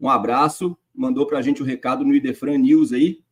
Um 0.00 0.08
abraço, 0.08 0.76
mandou 0.94 1.26
para 1.26 1.38
a 1.38 1.42
gente 1.42 1.60
o 1.60 1.64
um 1.64 1.66
recado 1.66 2.04
no 2.04 2.14
Idefran 2.14 2.58
News 2.58 2.92
aí. 2.92 3.22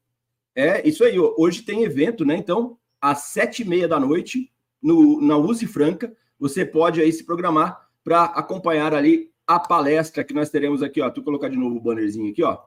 É, 0.55 0.87
isso 0.87 1.05
aí. 1.05 1.19
Hoje 1.19 1.63
tem 1.63 1.83
evento, 1.83 2.25
né? 2.25 2.37
Então, 2.37 2.79
às 3.01 3.23
sete 3.23 3.63
e 3.63 3.65
meia 3.65 3.89
da 3.89 3.99
noite, 3.99 4.52
no, 4.83 5.21
na 5.21 5.37
Use 5.37 5.67
Franca, 5.67 6.15
você 6.39 6.67
pode 6.67 7.01
aí 7.01 7.13
se 7.13 7.25
programar 7.25 7.89
para 8.03 8.25
acompanhar 8.25 8.95
ali 8.95 9.31
a 9.47 9.61
palestra 9.61 10.25
que 10.25 10.35
nós 10.35 10.51
teremos 10.51 10.83
aqui, 10.83 11.01
ó. 11.01 11.11
Tu 11.11 11.23
colocar 11.23 11.49
de 11.49 11.57
novo 11.57 11.77
o 11.77 11.81
bannerzinho 11.81 12.31
aqui, 12.31 12.43
ó. 12.43 12.59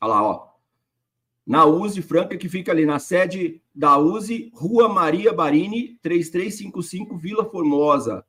Olha 0.00 0.12
lá, 0.12 0.22
ó. 0.22 0.52
Na 1.46 1.64
Use 1.64 2.00
Franca, 2.02 2.36
que 2.36 2.48
fica 2.48 2.70
ali 2.70 2.86
na 2.86 2.98
sede 2.98 3.60
da 3.74 3.96
Use, 3.98 4.50
Rua 4.54 4.88
Maria 4.88 5.32
Barini, 5.32 5.98
3355, 6.02 7.16
Vila 7.16 7.44
Formosa. 7.44 8.24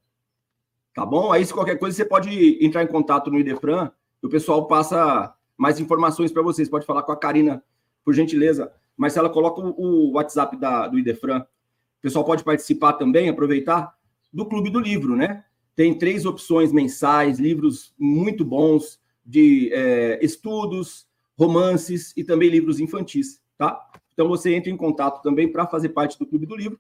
Tá 0.94 1.06
bom? 1.06 1.32
Aí, 1.32 1.46
se 1.46 1.54
qualquer 1.54 1.78
coisa, 1.78 1.96
você 1.98 2.06
pode 2.06 2.64
entrar 2.64 2.84
em 2.84 2.88
contato 2.88 3.30
no 3.30 3.40
Idefran, 3.40 3.92
o 4.22 4.30
pessoal 4.30 4.68
passa 4.68 5.36
mais 5.58 5.80
informações 5.80 6.32
para 6.32 6.42
vocês. 6.42 6.70
Pode 6.70 6.86
falar 6.86 7.04
com 7.04 7.12
a 7.12 7.18
Karina, 7.18 7.64
por 8.04 8.14
gentileza. 8.14 8.72
Marcela, 8.98 9.30
coloca 9.30 9.62
o 9.62 10.12
WhatsApp 10.12 10.58
da, 10.58 10.88
do 10.88 11.00
Idefran. 11.00 11.40
O 11.40 12.02
pessoal 12.02 12.26
pode 12.26 12.44
participar 12.44 12.94
também, 12.94 13.30
aproveitar 13.30 13.96
do 14.32 14.46
Clube 14.46 14.70
do 14.70 14.80
Livro, 14.80 15.16
né? 15.16 15.44
Tem 15.76 15.98
três 15.98 16.26
opções 16.26 16.72
mensais, 16.72 17.40
livros 17.40 17.94
muito 17.98 18.46
bons 18.46 19.00
de 19.26 19.72
é, 19.74 20.20
estudos, 20.24 21.08
romances 21.38 22.14
e 22.16 22.24
também 22.24 22.50
livros 22.50 22.80
infantis, 22.80 23.42
tá? 23.58 23.90
Então 24.14 24.28
você 24.28 24.54
entra 24.54 24.70
em 24.70 24.78
contato 24.78 25.22
também 25.22 25.52
para 25.52 25.66
fazer 25.66 25.90
parte 25.90 26.18
do 26.20 26.26
Clube 26.26 26.46
do 26.46 26.56
Livro. 26.56 26.80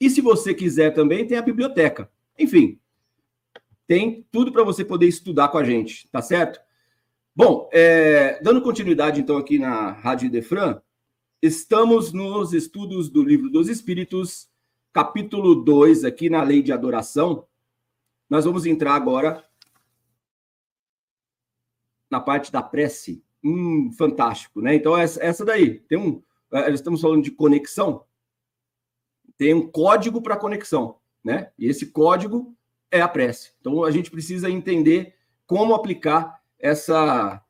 E 0.00 0.10
se 0.10 0.20
você 0.20 0.52
quiser 0.52 0.92
também, 0.92 1.26
tem 1.26 1.38
a 1.38 1.42
biblioteca. 1.42 2.10
Enfim, 2.38 2.80
tem 3.86 4.26
tudo 4.32 4.50
para 4.50 4.64
você 4.64 4.84
poder 4.84 5.06
estudar 5.06 5.48
com 5.48 5.58
a 5.58 5.64
gente, 5.64 6.08
tá 6.08 6.20
certo? 6.20 6.60
Bom, 7.34 7.68
é, 7.72 8.40
dando 8.42 8.60
continuidade 8.60 9.20
então 9.20 9.36
aqui 9.36 9.58
na 9.58 9.92
Rádio 9.92 10.30
Defran, 10.30 10.80
estamos 11.42 12.12
nos 12.12 12.52
estudos 12.52 13.10
do 13.10 13.20
Livro 13.20 13.50
dos 13.50 13.68
Espíritos, 13.68 14.48
capítulo 14.92 15.56
2, 15.56 16.04
aqui 16.04 16.30
na 16.30 16.40
Lei 16.40 16.62
de 16.62 16.72
Adoração. 16.72 17.48
Nós 18.30 18.44
vamos 18.44 18.64
entrar 18.64 18.94
agora 18.94 19.44
na 22.08 22.20
parte 22.20 22.52
da 22.52 22.62
prece. 22.62 23.24
Hum, 23.42 23.90
fantástico, 23.98 24.60
né? 24.60 24.76
Então, 24.76 24.96
essa, 24.96 25.44
daí, 25.44 25.80
tem 25.80 25.98
um. 25.98 26.22
É, 26.52 26.70
estamos 26.70 27.00
falando 27.00 27.24
de 27.24 27.32
conexão, 27.32 28.04
tem 29.36 29.52
um 29.52 29.68
código 29.68 30.22
para 30.22 30.36
conexão, 30.36 31.00
né? 31.24 31.50
E 31.58 31.66
esse 31.66 31.86
código 31.86 32.54
é 32.88 33.00
a 33.00 33.08
prece. 33.08 33.52
Então, 33.60 33.82
a 33.82 33.90
gente 33.90 34.12
precisa 34.12 34.48
entender 34.48 35.16
como 35.44 35.74
aplicar 35.74 36.40
essa 36.56 37.44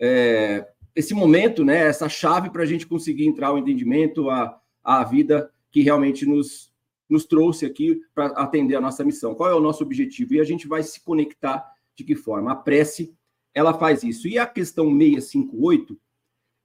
é, 0.00 0.66
esse 0.98 1.14
momento, 1.14 1.64
né, 1.64 1.86
essa 1.86 2.08
chave 2.08 2.50
para 2.50 2.64
a 2.64 2.66
gente 2.66 2.84
conseguir 2.84 3.24
entrar 3.24 3.48
ao 3.48 3.58
entendimento, 3.58 4.28
a, 4.30 4.60
a 4.82 5.04
vida 5.04 5.48
que 5.70 5.80
realmente 5.80 6.26
nos, 6.26 6.74
nos 7.08 7.24
trouxe 7.24 7.64
aqui 7.64 8.02
para 8.12 8.26
atender 8.32 8.74
a 8.74 8.80
nossa 8.80 9.04
missão. 9.04 9.32
Qual 9.32 9.48
é 9.48 9.54
o 9.54 9.60
nosso 9.60 9.84
objetivo? 9.84 10.34
E 10.34 10.40
a 10.40 10.44
gente 10.44 10.66
vai 10.66 10.82
se 10.82 11.00
conectar 11.00 11.72
de 11.94 12.02
que 12.02 12.16
forma? 12.16 12.50
A 12.50 12.56
prece, 12.56 13.16
ela 13.54 13.72
faz 13.72 14.02
isso. 14.02 14.26
E 14.26 14.40
a 14.40 14.46
questão 14.46 14.86
658, 14.86 15.96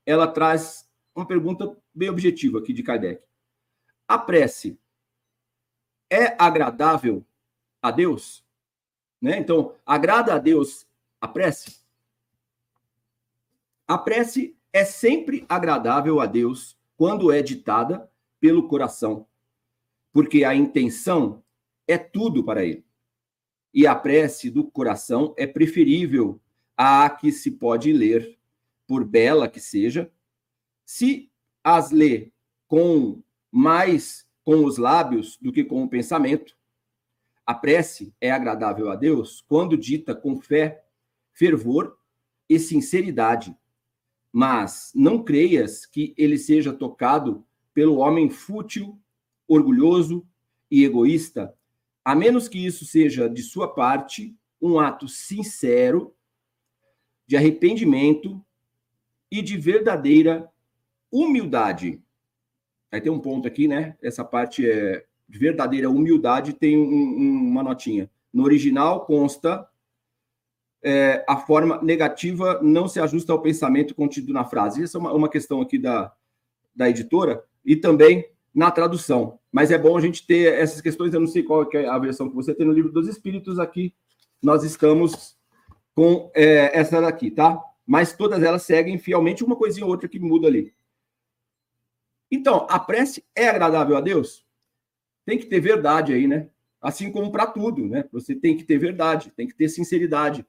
ela 0.03 0.25
traz 0.25 0.89
uma 1.15 1.27
pergunta 1.27 1.77
bem 1.93 2.09
objetiva 2.09 2.57
aqui 2.57 2.73
de 2.73 2.81
Kardec. 2.81 3.21
A 4.07 4.17
prece 4.17 4.79
é 6.09 6.35
agradável 6.43 7.23
a 7.83 7.91
Deus? 7.91 8.43
Né? 9.21 9.37
Então, 9.37 9.75
agrada 9.85 10.33
a 10.33 10.39
Deus 10.39 10.87
a 11.21 11.27
prece? 11.27 11.82
A 13.93 13.97
prece 13.99 14.57
é 14.73 14.83
sempre 14.83 15.45
agradável 15.47 16.19
a 16.19 16.25
Deus 16.25 16.75
quando 16.97 17.31
é 17.31 17.43
ditada 17.43 18.09
pelo 18.39 18.67
coração, 18.67 19.27
porque 20.11 20.43
a 20.43 20.55
intenção 20.55 21.43
é 21.87 21.95
tudo 21.95 22.43
para 22.43 22.65
ele. 22.65 22.83
E 23.71 23.85
a 23.85 23.93
prece 23.93 24.49
do 24.49 24.63
coração 24.63 25.35
é 25.37 25.45
preferível 25.45 26.41
à 26.75 27.07
que 27.07 27.31
se 27.31 27.51
pode 27.51 27.93
ler, 27.93 28.35
por 28.87 29.05
bela 29.05 29.47
que 29.47 29.59
seja, 29.59 30.11
se 30.83 31.31
as 31.63 31.91
lê 31.91 32.31
com 32.67 33.21
mais 33.51 34.27
com 34.43 34.65
os 34.65 34.79
lábios 34.79 35.37
do 35.37 35.51
que 35.51 35.63
com 35.63 35.83
o 35.83 35.87
pensamento. 35.87 36.57
A 37.45 37.53
prece 37.53 38.11
é 38.19 38.31
agradável 38.31 38.89
a 38.89 38.95
Deus 38.95 39.41
quando 39.47 39.77
dita 39.77 40.15
com 40.15 40.41
fé, 40.41 40.83
fervor 41.31 41.95
e 42.49 42.57
sinceridade, 42.57 43.55
mas 44.33 44.91
não 44.95 45.23
creias 45.23 45.85
que 45.85 46.15
ele 46.17 46.39
seja 46.39 46.73
tocado 46.73 47.45
pelo 47.71 47.97
homem 47.97 48.31
fútil, 48.31 48.99
orgulhoso 49.47 50.25
e 50.71 50.83
egoísta, 50.83 51.53
a 52.03 52.15
menos 52.15 52.47
que 52.47 52.65
isso 52.65 52.83
seja 52.83 53.29
de 53.29 53.43
sua 53.43 53.71
parte 53.71 54.35
um 54.59 54.79
ato 54.79 55.07
sincero 55.07 56.15
de 57.27 57.37
arrependimento 57.37 58.43
e 59.31 59.41
de 59.41 59.55
verdadeira 59.55 60.49
humildade. 61.11 62.01
Aí 62.91 62.99
tem 62.99 63.11
um 63.11 63.19
ponto 63.19 63.47
aqui, 63.47 63.67
né? 63.67 63.95
Essa 64.01 64.25
parte 64.25 64.67
é 64.67 65.05
de 65.29 65.37
verdadeira 65.37 65.89
humildade, 65.89 66.53
tem 66.53 66.77
um, 66.77 66.83
um, 66.83 67.47
uma 67.49 67.63
notinha. 67.63 68.09
No 68.33 68.43
original 68.43 69.05
consta 69.05 69.67
é, 70.83 71.23
a 71.27 71.37
forma 71.37 71.81
negativa 71.81 72.59
não 72.61 72.87
se 72.87 72.99
ajusta 72.99 73.31
ao 73.31 73.41
pensamento 73.41 73.95
contido 73.95 74.33
na 74.33 74.45
frase. 74.45 74.83
Essa 74.83 74.97
é 74.97 74.99
uma, 74.99 75.13
uma 75.13 75.29
questão 75.29 75.61
aqui 75.61 75.77
da, 75.77 76.11
da 76.75 76.89
editora 76.89 77.43
e 77.65 77.75
também 77.75 78.25
na 78.53 78.69
tradução. 78.69 79.39
Mas 79.51 79.71
é 79.71 79.77
bom 79.77 79.97
a 79.97 80.01
gente 80.01 80.25
ter 80.25 80.53
essas 80.53 80.81
questões. 80.81 81.13
Eu 81.13 81.19
não 81.19 81.27
sei 81.27 81.43
qual 81.43 81.67
é 81.73 81.85
a 81.85 81.97
versão 81.97 82.29
que 82.29 82.35
você 82.35 82.53
tem 82.53 82.65
no 82.65 82.73
livro 82.73 82.91
dos 82.91 83.07
Espíritos. 83.07 83.59
Aqui 83.59 83.93
nós 84.41 84.63
estamos 84.63 85.37
com 85.95 86.31
é, 86.35 86.77
essa 86.77 86.99
daqui, 86.99 87.31
tá? 87.31 87.59
Mas 87.85 88.13
todas 88.13 88.41
elas 88.43 88.63
seguem 88.63 88.97
fielmente 88.97 89.43
uma 89.43 89.55
coisinha 89.55 89.85
ou 89.85 89.91
outra 89.91 90.09
que 90.09 90.19
muda 90.19 90.47
ali. 90.47 90.73
Então, 92.31 92.65
a 92.69 92.79
prece 92.79 93.23
é 93.35 93.47
agradável 93.47 93.95
a 93.95 94.01
Deus? 94.01 94.43
tem 95.25 95.37
que 95.37 95.45
ter 95.45 95.59
verdade 95.59 96.13
aí, 96.13 96.27
né? 96.27 96.49
Assim 96.81 97.11
como 97.11 97.31
para 97.31 97.47
tudo, 97.47 97.87
né? 97.87 98.05
Você 98.11 98.35
tem 98.35 98.57
que 98.57 98.63
ter 98.63 98.77
verdade, 98.77 99.31
tem 99.35 99.47
que 99.47 99.55
ter 99.55 99.69
sinceridade, 99.69 100.45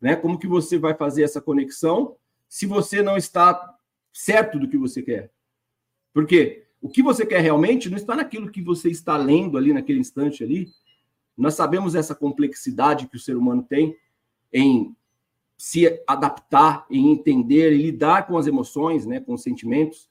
né? 0.00 0.16
Como 0.16 0.38
que 0.38 0.46
você 0.46 0.78
vai 0.78 0.94
fazer 0.94 1.22
essa 1.22 1.40
conexão 1.40 2.16
se 2.48 2.66
você 2.66 3.02
não 3.02 3.16
está 3.16 3.74
certo 4.12 4.58
do 4.58 4.68
que 4.68 4.76
você 4.76 5.02
quer? 5.02 5.30
Porque 6.12 6.64
o 6.80 6.88
que 6.88 7.02
você 7.02 7.24
quer 7.24 7.40
realmente 7.40 7.88
não 7.88 7.96
está 7.96 8.14
naquilo 8.14 8.50
que 8.50 8.60
você 8.60 8.90
está 8.90 9.16
lendo 9.16 9.56
ali 9.56 9.72
naquele 9.72 10.00
instante 10.00 10.44
ali. 10.44 10.68
Nós 11.36 11.54
sabemos 11.54 11.94
essa 11.94 12.14
complexidade 12.14 13.08
que 13.08 13.16
o 13.16 13.20
ser 13.20 13.36
humano 13.36 13.62
tem 13.62 13.96
em 14.52 14.94
se 15.56 16.02
adaptar, 16.06 16.84
em 16.90 17.10
entender 17.10 17.72
e 17.72 17.82
lidar 17.82 18.26
com 18.26 18.36
as 18.36 18.46
emoções, 18.46 19.06
né, 19.06 19.18
com 19.18 19.34
os 19.34 19.42
sentimentos. 19.42 20.10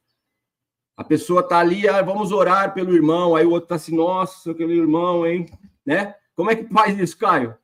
A 0.97 1.03
pessoa 1.03 1.41
está 1.41 1.59
ali, 1.59 1.87
ah, 1.87 2.01
vamos 2.01 2.31
orar 2.31 2.73
pelo 2.73 2.93
irmão, 2.93 3.35
aí 3.35 3.45
o 3.45 3.51
outro 3.51 3.65
está 3.65 3.75
assim, 3.75 3.95
nossa, 3.95 4.51
aquele 4.51 4.73
irmão, 4.73 5.25
hein? 5.25 5.47
Né? 5.85 6.15
Como 6.35 6.49
é 6.49 6.55
que 6.55 6.71
faz 6.73 6.97
isso, 6.97 7.17
Caio? 7.17 7.55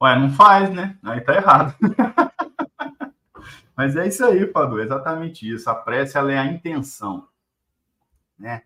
Ué, 0.00 0.18
não 0.18 0.30
faz, 0.30 0.72
né? 0.72 0.96
Aí 1.02 1.20
tá 1.20 1.34
errado. 1.34 1.74
Mas 3.76 3.96
é 3.96 4.06
isso 4.06 4.24
aí, 4.24 4.46
Padu, 4.46 4.80
é 4.80 4.84
exatamente 4.84 5.48
isso. 5.48 5.68
A 5.70 5.74
prece 5.74 6.16
ela 6.18 6.32
é 6.32 6.38
a 6.38 6.46
intenção, 6.46 7.28
né? 8.38 8.62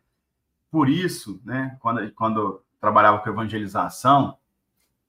Por 0.70 0.88
isso, 0.88 1.40
né, 1.44 1.76
quando, 1.80 2.10
quando 2.12 2.64
trabalhava 2.80 3.18
com 3.18 3.28
evangelização, 3.28 4.38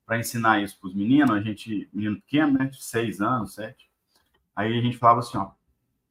para 0.05 0.19
ensinar 0.19 0.61
isso 0.61 0.77
para 0.77 0.89
os 0.89 0.93
meninos, 0.93 1.31
a 1.31 1.41
gente, 1.41 1.89
menino 1.93 2.17
pequeno, 2.17 2.59
né, 2.59 2.65
de 2.65 2.83
seis 2.83 3.21
anos, 3.21 3.53
sete, 3.53 3.89
aí 4.53 4.77
a 4.77 4.81
gente 4.81 4.97
falava 4.97 5.19
assim, 5.19 5.37
ó, 5.37 5.51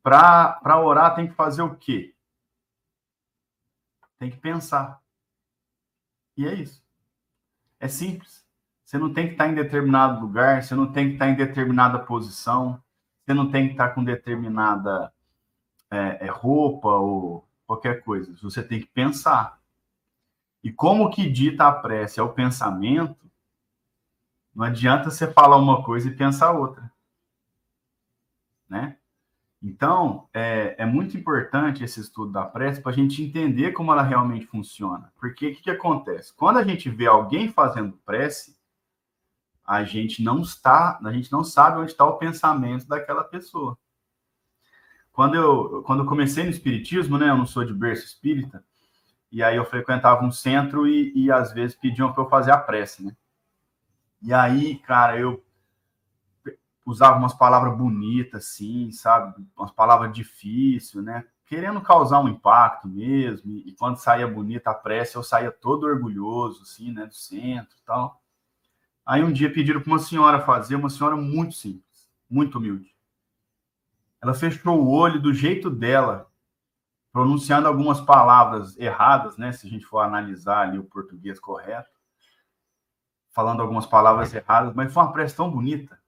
para 0.02 0.80
orar 0.80 1.14
tem 1.14 1.28
que 1.28 1.34
fazer 1.34 1.60
o 1.62 1.76
quê? 1.76 2.14
Tem 4.18 4.30
que 4.30 4.38
pensar. 4.38 5.00
E 6.36 6.46
é 6.46 6.54
isso. 6.54 6.82
É 7.78 7.88
simples. 7.88 8.41
Você 8.92 8.98
não 8.98 9.10
tem 9.10 9.26
que 9.26 9.32
estar 9.32 9.48
em 9.48 9.54
determinado 9.54 10.20
lugar, 10.20 10.62
você 10.62 10.74
não 10.74 10.92
tem 10.92 11.06
que 11.06 11.12
estar 11.14 11.26
em 11.26 11.34
determinada 11.34 11.98
posição, 11.98 12.78
você 13.24 13.32
não 13.32 13.50
tem 13.50 13.68
que 13.68 13.72
estar 13.72 13.88
com 13.94 14.04
determinada 14.04 15.10
é, 15.90 16.26
é, 16.26 16.30
roupa 16.30 16.88
ou 16.88 17.48
qualquer 17.66 18.02
coisa. 18.04 18.36
Você 18.42 18.62
tem 18.62 18.80
que 18.80 18.86
pensar. 18.88 19.58
E 20.62 20.70
como 20.70 21.08
que 21.08 21.30
dita 21.30 21.66
a 21.68 21.72
prece 21.72 22.20
é 22.20 22.22
o 22.22 22.34
pensamento, 22.34 23.16
não 24.54 24.66
adianta 24.66 25.10
você 25.10 25.26
falar 25.26 25.56
uma 25.56 25.82
coisa 25.82 26.08
e 26.08 26.14
pensar 26.14 26.52
outra. 26.52 26.92
Né? 28.68 28.98
Então, 29.62 30.28
é, 30.34 30.74
é 30.76 30.84
muito 30.84 31.16
importante 31.16 31.82
esse 31.82 31.98
estudo 31.98 32.30
da 32.30 32.44
prece 32.44 32.82
para 32.82 32.92
a 32.92 32.94
gente 32.94 33.22
entender 33.22 33.72
como 33.72 33.90
ela 33.90 34.02
realmente 34.02 34.44
funciona. 34.44 35.10
Porque 35.18 35.48
o 35.48 35.54
que, 35.54 35.62
que 35.62 35.70
acontece? 35.70 36.34
Quando 36.34 36.58
a 36.58 36.62
gente 36.62 36.90
vê 36.90 37.06
alguém 37.06 37.48
fazendo 37.50 37.96
prece, 38.04 38.60
a 39.64 39.84
gente 39.84 40.22
não 40.22 40.40
está, 40.40 40.98
a 41.02 41.12
gente 41.12 41.30
não 41.30 41.44
sabe 41.44 41.78
onde 41.78 41.92
está 41.92 42.04
o 42.04 42.18
pensamento 42.18 42.86
daquela 42.86 43.24
pessoa. 43.24 43.78
Quando 45.12 45.34
eu, 45.34 45.82
quando 45.82 46.02
eu 46.02 46.06
comecei 46.06 46.44
no 46.44 46.50
espiritismo, 46.50 47.18
né, 47.18 47.28
eu 47.28 47.36
não 47.36 47.46
sou 47.46 47.64
de 47.64 47.72
berço 47.72 48.06
espírita, 48.06 48.64
e 49.30 49.42
aí 49.42 49.56
eu 49.56 49.64
frequentava 49.64 50.24
um 50.24 50.30
centro 50.32 50.86
e, 50.86 51.12
e 51.14 51.30
às 51.30 51.52
vezes 51.52 51.76
pediam 51.76 52.12
para 52.12 52.22
eu 52.22 52.28
fazer 52.28 52.50
a 52.50 52.58
prece, 52.58 53.04
né? 53.04 53.16
E 54.22 54.32
aí, 54.32 54.78
cara, 54.78 55.18
eu 55.18 55.42
usava 56.86 57.18
umas 57.18 57.34
palavras 57.34 57.76
bonitas, 57.76 58.44
assim, 58.44 58.90
sabe? 58.92 59.34
Umas 59.56 59.72
palavras 59.72 60.12
difíceis, 60.12 61.02
né? 61.04 61.24
Querendo 61.46 61.80
causar 61.80 62.20
um 62.20 62.28
impacto 62.28 62.88
mesmo. 62.88 63.50
E 63.50 63.74
quando 63.78 63.96
saía 63.96 64.26
bonita 64.26 64.70
a 64.70 64.74
prece, 64.74 65.16
eu 65.16 65.22
saía 65.22 65.50
todo 65.50 65.84
orgulhoso, 65.86 66.62
assim, 66.62 66.92
né? 66.92 67.06
Do 67.06 67.14
centro 67.14 67.76
e 67.76 67.84
tal. 67.84 68.21
Aí 69.04 69.22
um 69.22 69.32
dia 69.32 69.52
pediram 69.52 69.80
para 69.80 69.90
uma 69.90 69.98
senhora 69.98 70.40
fazer, 70.40 70.76
uma 70.76 70.90
senhora 70.90 71.16
muito 71.16 71.54
simples, 71.54 72.10
muito 72.30 72.58
humilde. 72.58 72.94
Ela 74.20 74.34
fechou 74.34 74.80
o 74.80 74.90
olho 74.90 75.20
do 75.20 75.34
jeito 75.34 75.68
dela, 75.68 76.30
pronunciando 77.12 77.66
algumas 77.66 78.00
palavras 78.00 78.78
erradas, 78.78 79.36
né? 79.36 79.52
Se 79.52 79.66
a 79.66 79.70
gente 79.70 79.84
for 79.84 79.98
analisar 79.98 80.68
ali 80.68 80.78
o 80.78 80.84
português 80.84 81.40
correto, 81.40 81.90
falando 83.32 83.60
algumas 83.60 83.86
palavras 83.86 84.32
erradas, 84.32 84.74
mas 84.74 84.92
foi 84.92 85.02
uma 85.02 85.12
prece 85.12 85.34
tão 85.36 85.50
bonita 85.50 86.00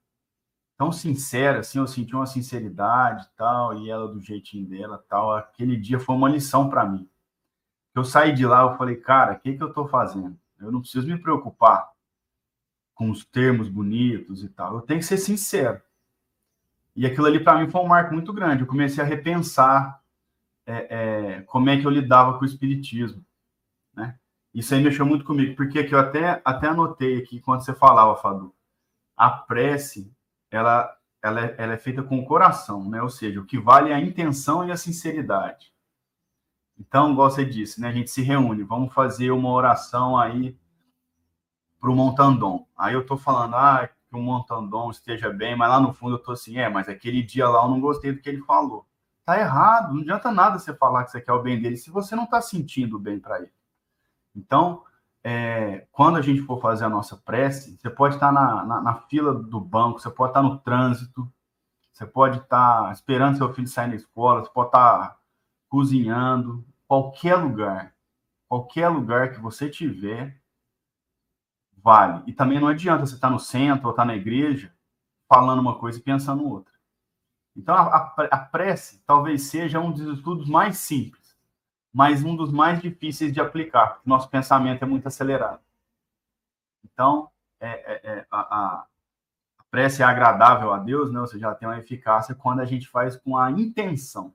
tão 0.77 0.91
sincera, 0.93 1.61
assim, 1.61 1.79
eu 1.79 1.87
senti 1.87 2.15
uma 2.15 2.27
sinceridade 2.27 3.29
tal, 3.37 3.79
e 3.79 3.91
ela 3.91 4.09
do 4.09 4.21
jeitinho 4.21 4.69
dela 4.69 5.03
tal. 5.09 5.35
Aquele 5.35 5.77
dia 5.77 6.01
foi 6.01 6.15
uma 6.15 6.29
lição 6.29 6.69
para 6.69 6.85
mim. 6.85 7.09
Eu 7.95 8.05
saí 8.05 8.33
de 8.33 8.45
lá, 8.45 8.63
eu 8.63 8.77
falei, 8.77 8.97
cara, 8.97 9.35
o 9.35 9.41
que, 9.41 9.57
que 9.57 9.63
eu 9.63 9.69
estou 9.69 9.87
fazendo? 9.87 10.39
Eu 10.59 10.73
não 10.73 10.81
preciso 10.81 11.07
me 11.07 11.19
preocupar 11.21 11.89
com 12.95 13.11
os 13.11 13.25
termos 13.25 13.69
bonitos 13.69 14.45
e 14.45 14.49
tal. 14.49 14.77
Eu 14.77 14.83
tenho 14.83 15.01
que 15.01 15.07
ser 15.07 15.19
sincero. 15.19 15.81
E 16.97 17.05
aquilo 17.05 17.27
ali 17.27 17.43
para 17.43 17.59
mim 17.59 17.71
foi 17.71 17.81
um 17.81 17.89
marco 17.89 18.15
muito 18.15 18.33
grande. 18.33 18.63
Eu 18.63 18.69
comecei 18.69 19.03
a 19.03 19.07
repensar 19.07 20.01
é, 20.67 20.87
é, 20.91 21.43
como 21.43 21.69
é 21.69 21.79
que 21.79 21.87
eu 21.87 21.91
lidava 21.91 22.39
com 22.39 22.45
o 22.45 22.47
espiritismo, 22.47 23.25
né? 23.95 24.19
Isso 24.55 24.73
aí 24.73 24.83
mexeu 24.83 25.05
muito 25.05 25.25
comigo, 25.25 25.57
porque 25.57 25.83
que 25.83 25.93
eu 25.93 25.99
até, 25.99 26.41
até 26.45 26.69
anotei 26.69 27.19
aqui 27.19 27.41
quando 27.41 27.65
você 27.65 27.75
falava, 27.75 28.15
Fadu. 28.17 28.55
A 29.17 29.29
prece 29.29 30.15
ela, 30.49 30.97
ela, 31.21 31.41
é, 31.41 31.55
ela 31.59 31.73
é 31.73 31.77
feita 31.77 32.03
com 32.03 32.19
o 32.19 32.25
coração, 32.25 32.89
né? 32.89 33.03
Ou 33.03 33.11
seja, 33.11 33.41
o 33.41 33.45
que 33.45 33.59
vale 33.59 33.91
é 33.91 33.95
a 33.95 34.01
intenção 34.01 34.67
e 34.67 34.71
a 34.71 34.77
sinceridade. 34.77 35.73
Então, 36.79 37.13
igual 37.13 37.31
você 37.31 37.45
disse, 37.45 37.81
né? 37.81 37.89
A 37.89 37.93
gente 37.93 38.11
se 38.11 38.23
reúne, 38.23 38.63
vamos 38.63 38.95
fazer 38.95 39.33
uma 39.33 39.51
oração 39.51 40.17
aí 40.17 40.57
para 41.85 41.91
o 41.91 41.95
Montandon. 41.95 42.67
Aí 42.79 42.95
eu 42.95 43.03
estou 43.03 43.19
falando, 43.19 43.57
ah, 43.57 43.87
que 44.09 44.17
o 44.17 44.19
Montandon 44.19 44.91
esteja 44.91 45.31
bem, 45.31 45.55
mas 45.55 45.69
lá 45.69 45.79
no 45.79 45.93
fundo 45.93 46.15
eu 46.15 46.17
estou 46.17 46.33
assim, 46.33 46.57
é, 46.57 46.67
mas 46.67 46.89
aquele 46.89 47.23
dia 47.23 47.47
lá 47.47 47.63
eu 47.63 47.69
não 47.69 47.79
gostei 47.79 48.11
do 48.11 48.23
que 48.23 48.29
ele 48.31 48.41
falou. 48.41 48.87
Tá 49.23 49.39
errado, 49.39 49.93
não 49.93 50.01
adianta 50.01 50.33
nada 50.33 50.59
você 50.59 50.73
falar 50.73 51.05
que 51.05 51.11
você 51.11 51.21
quer 51.21 51.35
o 51.35 51.43
bem 51.43 51.61
dele 51.61 51.77
se 51.77 51.91
você 51.91 52.17
não 52.17 52.25
está 52.25 52.41
sentindo 52.41 52.99
bem 52.99 53.21
para 53.21 53.39
ele. 53.39 53.53
Então, 54.35 54.83
é, 55.23 55.87
quando 55.93 56.17
a 56.17 56.23
gente 56.23 56.41
for 56.41 56.59
fazer 56.59 56.87
a 56.87 56.89
nossa 56.89 57.19
prece, 57.19 57.77
você 57.77 57.91
pode 57.91 58.15
estar 58.15 58.33
na, 58.33 58.65
na, 58.65 58.81
na, 58.81 58.95
fila 58.95 59.35
do 59.35 59.61
banco, 59.61 60.01
você 60.01 60.09
pode 60.09 60.31
estar 60.31 60.43
no 60.43 60.59
trânsito, 60.61 61.31
você 61.93 62.07
pode 62.07 62.39
estar 62.39 62.93
esperando 62.95 63.37
seu 63.37 63.53
filho 63.53 63.69
sair 63.69 63.91
da 63.91 63.97
escola, 63.97 64.43
você 64.43 64.51
pode 64.51 64.69
estar 64.69 65.19
cozinhando, 65.69 66.65
qualquer 66.89 67.37
lugar, 67.37 67.95
qualquer 68.49 68.89
lugar 68.89 69.33
que 69.33 69.41
você 69.41 69.69
tiver, 69.69 70.43
vale. 71.85 72.23
E 72.27 72.33
também 72.33 72.59
não 72.59 72.69
adianta 72.69 73.05
você 73.05 73.15
estar 73.15 73.29
no 73.29 73.39
centro 73.39 73.87
ou 73.87 73.91
estar 73.91 74.07
na 74.07 74.17
igreja 74.17 74.73
falando 75.29 75.61
uma 75.61 75.79
coisa 75.79 75.99
e 75.99 76.03
pensando 76.03 76.49
outra. 76.49 76.73
Então, 77.55 77.77
a, 77.77 78.15
a 78.33 78.39
prece 78.39 79.03
talvez 79.07 79.43
seja 79.43 79.79
um 79.79 79.93
dos 79.93 80.19
estudos 80.19 80.49
mais 80.49 80.79
simples 80.79 81.25
mas 81.95 82.25
um 82.25 82.35
dos 82.35 82.51
mais 82.51 82.83
difíceis 82.83 83.33
de 83.33 83.41
aplicar, 83.41 83.95
porque 83.95 84.11
nosso 84.11 84.29
pensamento 84.29 84.83
é 84.83 84.87
muito 84.87 85.07
acelerado. 85.07 85.61
Então, 86.85 87.31
é, 87.61 87.69
é, 87.71 88.01
é, 88.13 88.27
a, 88.29 88.41
a, 88.41 88.87
prece 89.71 90.03
é 90.03 90.05
agradável 90.05 90.73
a 90.73 90.79
Deus, 90.79 91.13
né? 91.13 91.21
ou 91.21 91.27
seja, 91.29 91.47
ela 91.47 91.55
tem 91.55 91.69
uma 91.69 91.79
eficácia 91.79 92.35
quando 92.35 92.59
a 92.59 92.65
gente 92.65 92.89
faz 92.89 93.17
com 93.17 93.39
a 93.39 93.49
intenção, 93.53 94.35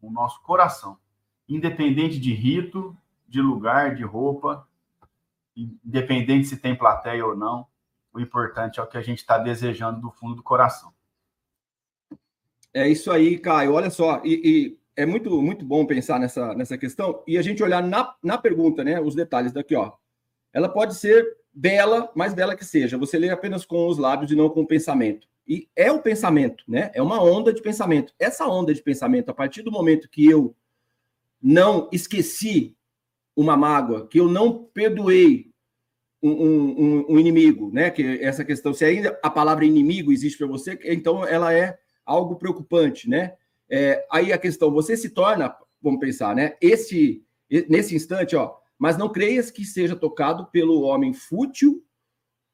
com 0.00 0.08
o 0.08 0.12
nosso 0.12 0.42
coração, 0.42 0.98
independente 1.48 2.18
de 2.18 2.34
rito, 2.34 2.96
de 3.28 3.40
lugar, 3.40 3.94
de 3.94 4.02
roupa, 4.02 4.67
independente 5.84 6.46
se 6.46 6.56
tem 6.56 6.76
plateia 6.76 7.24
ou 7.24 7.36
não, 7.36 7.66
o 8.12 8.20
importante 8.20 8.78
é 8.78 8.82
o 8.82 8.86
que 8.86 8.96
a 8.96 9.02
gente 9.02 9.18
está 9.18 9.38
desejando 9.38 10.00
do 10.00 10.10
fundo 10.10 10.34
do 10.34 10.42
coração. 10.42 10.92
É 12.72 12.88
isso 12.88 13.10
aí, 13.10 13.38
Caio. 13.38 13.72
Olha 13.72 13.90
só, 13.90 14.20
e, 14.24 14.40
e 14.44 14.78
é 14.96 15.06
muito, 15.06 15.40
muito 15.42 15.64
bom 15.64 15.86
pensar 15.86 16.18
nessa, 16.18 16.54
nessa 16.54 16.76
questão 16.76 17.22
e 17.26 17.38
a 17.38 17.42
gente 17.42 17.62
olhar 17.62 17.82
na, 17.82 18.14
na 18.22 18.38
pergunta, 18.38 18.84
né? 18.84 19.00
Os 19.00 19.14
detalhes 19.14 19.52
daqui, 19.52 19.74
ó. 19.74 19.92
Ela 20.52 20.68
pode 20.68 20.94
ser 20.94 21.24
bela, 21.52 22.10
mais 22.14 22.34
bela 22.34 22.56
que 22.56 22.64
seja. 22.64 22.98
Você 22.98 23.18
lê 23.18 23.30
apenas 23.30 23.64
com 23.64 23.86
os 23.88 23.98
lábios 23.98 24.30
e 24.30 24.36
não 24.36 24.48
com 24.48 24.62
o 24.62 24.66
pensamento. 24.66 25.26
E 25.46 25.68
é 25.74 25.90
o 25.90 26.02
pensamento, 26.02 26.64
né? 26.68 26.90
É 26.94 27.02
uma 27.02 27.22
onda 27.22 27.52
de 27.52 27.62
pensamento. 27.62 28.12
Essa 28.18 28.46
onda 28.46 28.74
de 28.74 28.82
pensamento, 28.82 29.30
a 29.30 29.34
partir 29.34 29.62
do 29.62 29.72
momento 29.72 30.08
que 30.08 30.28
eu 30.28 30.54
não 31.40 31.88
esqueci 31.92 32.76
uma 33.34 33.56
mágoa, 33.56 34.06
que 34.06 34.18
eu 34.18 34.28
não 34.28 34.64
perdoei 34.64 35.47
um, 36.22 36.30
um, 36.30 37.06
um, 37.10 37.18
inimigo, 37.18 37.70
né? 37.72 37.90
Que 37.90 38.20
essa 38.22 38.44
questão, 38.44 38.74
se 38.74 38.84
ainda 38.84 39.18
a 39.22 39.30
palavra 39.30 39.64
inimigo 39.64 40.12
existe 40.12 40.38
para 40.38 40.46
você, 40.46 40.78
então 40.84 41.24
ela 41.26 41.52
é 41.52 41.78
algo 42.04 42.36
preocupante, 42.36 43.08
né? 43.08 43.34
É, 43.70 44.04
aí 44.10 44.32
a 44.32 44.38
questão, 44.38 44.70
você 44.70 44.96
se 44.96 45.10
torna, 45.10 45.54
vamos 45.80 46.00
pensar, 46.00 46.34
né? 46.34 46.56
Esse, 46.60 47.22
nesse 47.68 47.94
instante, 47.94 48.34
ó, 48.34 48.54
mas 48.78 48.96
não 48.96 49.08
creias 49.08 49.50
que 49.50 49.64
seja 49.64 49.94
tocado 49.94 50.46
pelo 50.46 50.82
homem 50.82 51.12
fútil, 51.12 51.84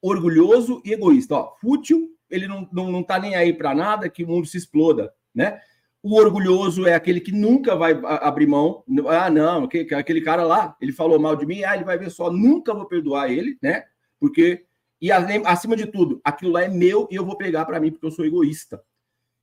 orgulhoso 0.01 0.81
e 0.85 0.93
egoísta. 0.93 1.35
Ó, 1.35 1.55
fútil, 1.55 2.09
ele 2.29 2.47
não, 2.47 2.67
não, 2.71 2.91
não 2.91 3.03
tá 3.03 3.19
nem 3.19 3.35
aí 3.35 3.53
para 3.53 3.73
nada, 3.73 4.09
que 4.09 4.23
o 4.23 4.27
mundo 4.27 4.45
se 4.45 4.57
exploda, 4.57 5.13
né? 5.33 5.59
O 6.07 6.17
orgulhoso 6.17 6.85
é 6.85 6.93
aquele 6.93 7.19
que 7.19 7.31
nunca 7.31 7.75
vai 7.75 7.99
abrir 8.03 8.45
mão. 8.45 8.83
Ah, 9.07 9.27
não, 9.27 9.63
aquele 9.63 10.21
cara 10.21 10.43
lá, 10.43 10.77
ele 10.79 10.91
falou 10.91 11.17
mal 11.17 11.35
de 11.35 11.47
mim, 11.47 11.63
ah, 11.63 11.73
ele 11.73 11.83
vai 11.83 11.97
ver 11.97 12.11
só, 12.11 12.31
nunca 12.31 12.75
vou 12.75 12.85
perdoar 12.85 13.31
ele, 13.31 13.57
né? 13.59 13.85
Porque, 14.19 14.65
e 15.01 15.11
acima 15.11 15.75
de 15.75 15.87
tudo, 15.87 16.21
aquilo 16.23 16.51
lá 16.51 16.61
é 16.61 16.69
meu 16.69 17.07
e 17.09 17.15
eu 17.15 17.25
vou 17.25 17.35
pegar 17.35 17.65
para 17.65 17.79
mim 17.79 17.89
porque 17.89 18.05
eu 18.05 18.11
sou 18.11 18.23
egoísta. 18.23 18.83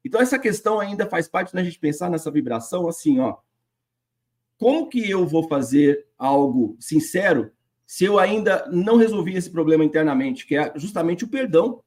Então, 0.04 0.20
essa 0.20 0.38
questão 0.38 0.78
ainda 0.78 1.04
faz 1.04 1.26
parte 1.26 1.52
da 1.52 1.64
gente 1.64 1.80
pensar 1.80 2.08
nessa 2.08 2.30
vibração 2.30 2.86
assim, 2.86 3.18
ó. 3.18 3.38
Como 4.56 4.88
que 4.88 5.10
eu 5.10 5.26
vou 5.26 5.48
fazer 5.48 6.06
algo 6.16 6.76
sincero 6.78 7.50
se 7.84 8.04
eu 8.04 8.20
ainda 8.20 8.68
não 8.70 8.96
resolvi 8.98 9.34
esse 9.34 9.50
problema 9.50 9.84
internamente, 9.84 10.46
que 10.46 10.54
é 10.56 10.72
justamente 10.76 11.24
o 11.24 11.28
perdão 11.28 11.82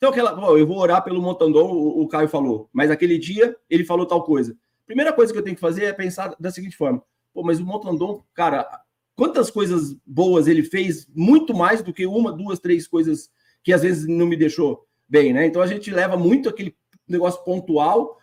então, 0.00 0.08
aquela, 0.08 0.30
eu 0.58 0.66
vou 0.66 0.78
orar 0.78 1.04
pelo 1.04 1.20
Montandon, 1.20 1.74
o, 1.74 2.00
o 2.00 2.08
Caio 2.08 2.26
falou, 2.26 2.70
mas 2.72 2.90
aquele 2.90 3.18
dia 3.18 3.54
ele 3.68 3.84
falou 3.84 4.06
tal 4.06 4.24
coisa. 4.24 4.56
Primeira 4.86 5.12
coisa 5.12 5.30
que 5.30 5.38
eu 5.38 5.42
tenho 5.42 5.54
que 5.54 5.60
fazer 5.60 5.84
é 5.84 5.92
pensar 5.92 6.34
da 6.40 6.50
seguinte 6.50 6.74
forma: 6.74 7.02
pô, 7.34 7.42
mas 7.42 7.60
o 7.60 7.66
Montandon, 7.66 8.24
cara, 8.32 8.66
quantas 9.14 9.50
coisas 9.50 9.94
boas 10.06 10.48
ele 10.48 10.62
fez, 10.62 11.06
muito 11.14 11.54
mais 11.54 11.82
do 11.82 11.92
que 11.92 12.06
uma, 12.06 12.32
duas, 12.32 12.58
três 12.58 12.88
coisas 12.88 13.28
que 13.62 13.74
às 13.74 13.82
vezes 13.82 14.08
não 14.08 14.24
me 14.26 14.38
deixou 14.38 14.86
bem, 15.06 15.34
né? 15.34 15.44
Então 15.44 15.60
a 15.60 15.66
gente 15.66 15.90
leva 15.90 16.16
muito 16.16 16.48
aquele 16.48 16.74
negócio 17.06 17.44
pontual. 17.44 18.16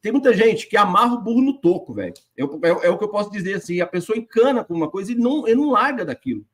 Tem 0.00 0.12
muita 0.12 0.32
gente 0.32 0.68
que 0.68 0.76
amarra 0.76 1.14
o 1.14 1.20
burro 1.20 1.42
no 1.42 1.60
toco, 1.60 1.92
velho. 1.92 2.14
É, 2.38 2.42
é, 2.44 2.86
é, 2.86 2.90
o 2.90 2.96
que 2.96 3.02
eu 3.02 3.10
posso 3.10 3.28
dizer 3.32 3.54
assim: 3.54 3.80
a 3.80 3.88
pessoa 3.88 4.16
encana 4.16 4.62
com 4.62 4.72
uma 4.72 4.88
coisa 4.88 5.10
e 5.10 5.16
não, 5.16 5.48
e 5.48 5.54
não 5.56 5.72
larga 5.72 6.04
daquilo. 6.04 6.46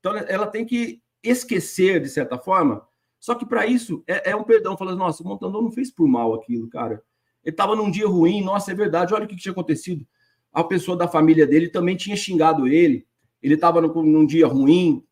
Então 0.00 0.16
ela 0.16 0.46
tem 0.46 0.64
que 0.64 1.02
esquecer, 1.22 2.00
de 2.00 2.08
certa 2.08 2.38
forma, 2.38 2.88
só 3.22 3.36
que 3.36 3.46
para 3.46 3.64
isso 3.64 4.02
é, 4.04 4.32
é, 4.32 4.36
um 4.36 4.42
perdão. 4.42 4.76
Falando, 4.76 4.98
nossa, 4.98 5.22
o 5.22 5.26
Montandão 5.26 5.62
não 5.62 5.70
fez 5.70 5.92
por 5.92 6.08
mal 6.08 6.34
aquilo, 6.34 6.68
cara. 6.68 7.00
Ele 7.44 7.54
estava 7.54 7.76
num 7.76 7.88
dia 7.88 8.08
ruim, 8.08 8.42
nossa, 8.42 8.72
é 8.72 8.74
verdade, 8.74 9.14
olha 9.14 9.26
o 9.26 9.28
que, 9.28 9.36
que, 9.36 9.42
tinha 9.42 9.52
acontecido. 9.52 10.04
A 10.52 10.64
pessoa 10.64 10.96
da 10.96 11.06
família 11.06 11.46
dele 11.46 11.68
também 11.68 11.96
tinha 11.96 12.16
xingado 12.16 12.66
ele, 12.66 13.06
ele 13.40 13.54
estava 13.54 13.80
num 13.80 14.26
dia 14.26 14.48
ruim. 14.48 15.04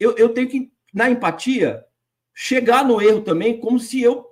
Eu, 0.00 0.16
eu 0.16 0.30
tenho 0.30 0.48
que, 0.48 0.72
na 0.92 1.10
empatia, 1.10 1.84
chegar 2.32 2.82
no 2.82 2.98
erro 2.98 3.20
também, 3.20 3.60
como 3.60 3.78
se 3.78 4.00
eu. 4.00 4.24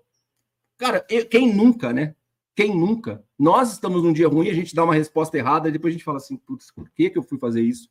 Cara, 0.78 1.06
eu, 1.10 1.26
quem 1.26 1.54
nunca, 1.54 1.92
né? 1.92 2.16
Quem 2.56 2.74
nunca? 2.74 3.22
Nós 3.38 3.72
estamos 3.72 4.02
num 4.02 4.12
dia 4.14 4.26
ruim, 4.26 4.48
a 4.48 4.54
gente 4.54 4.74
dá 4.74 4.84
uma 4.84 4.94
resposta 4.94 5.36
errada, 5.36 5.68
e 5.68 5.72
depois 5.72 5.92
a 5.92 5.96
gente 5.96 6.04
fala 6.04 6.16
assim, 6.16 6.38
putz, 6.38 6.70
por 6.70 6.88
que, 6.88 7.10
que 7.10 7.18
eu 7.18 7.22
fui 7.22 7.38
fazer 7.38 7.60
isso? 7.60 7.90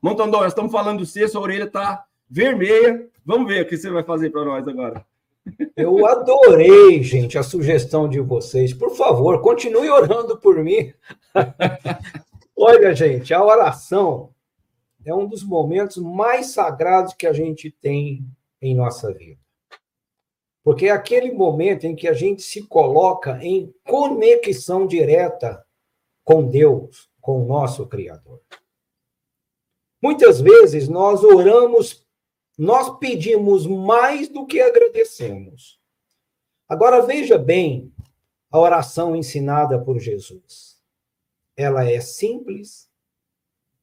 Montandão, 0.00 0.40
nós 0.40 0.52
estamos 0.52 0.70
falando 0.70 1.00
do 1.00 1.06
C, 1.06 1.26
sua 1.26 1.40
orelha 1.40 1.68
tá 1.68 2.06
vermelha. 2.32 3.06
Vamos 3.24 3.46
ver 3.46 3.62
o 3.62 3.68
que 3.68 3.76
você 3.76 3.90
vai 3.90 4.02
fazer 4.02 4.30
para 4.30 4.44
nós 4.44 4.66
agora. 4.66 5.04
Eu 5.76 6.06
adorei, 6.06 7.02
gente, 7.02 7.36
a 7.36 7.42
sugestão 7.42 8.08
de 8.08 8.20
vocês. 8.20 8.72
Por 8.72 8.96
favor, 8.96 9.40
continue 9.42 9.90
orando 9.90 10.38
por 10.38 10.62
mim. 10.62 10.92
Olha, 12.56 12.94
gente, 12.94 13.34
a 13.34 13.44
oração 13.44 14.32
é 15.04 15.14
um 15.14 15.26
dos 15.26 15.42
momentos 15.42 15.96
mais 15.98 16.52
sagrados 16.52 17.12
que 17.12 17.26
a 17.26 17.32
gente 17.32 17.70
tem 17.70 18.24
em 18.60 18.74
nossa 18.74 19.12
vida. 19.12 19.40
Porque 20.64 20.86
é 20.86 20.90
aquele 20.90 21.32
momento 21.32 21.84
em 21.84 21.94
que 21.94 22.06
a 22.06 22.12
gente 22.12 22.40
se 22.40 22.62
coloca 22.62 23.38
em 23.42 23.74
conexão 23.84 24.86
direta 24.86 25.64
com 26.24 26.46
Deus, 26.46 27.10
com 27.20 27.42
o 27.42 27.46
nosso 27.46 27.84
Criador. 27.88 28.40
Muitas 30.00 30.40
vezes 30.40 30.88
nós 30.88 31.24
oramos 31.24 32.06
nós 32.58 32.98
pedimos 32.98 33.66
mais 33.66 34.28
do 34.28 34.46
que 34.46 34.60
agradecemos. 34.60 35.80
Agora 36.68 37.02
veja 37.02 37.38
bem 37.38 37.92
a 38.50 38.58
oração 38.58 39.16
ensinada 39.16 39.82
por 39.82 39.98
Jesus. 39.98 40.80
Ela 41.56 41.88
é 41.88 42.00
simples, 42.00 42.90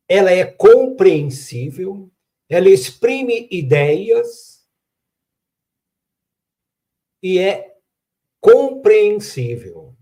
ela 0.08 0.32
é 0.32 0.46
compreensível, 0.46 2.10
ela 2.48 2.70
exprime 2.70 3.48
ideias 3.52 4.68
e 7.22 7.38
é 7.38 7.78
compreensível. 8.40 9.96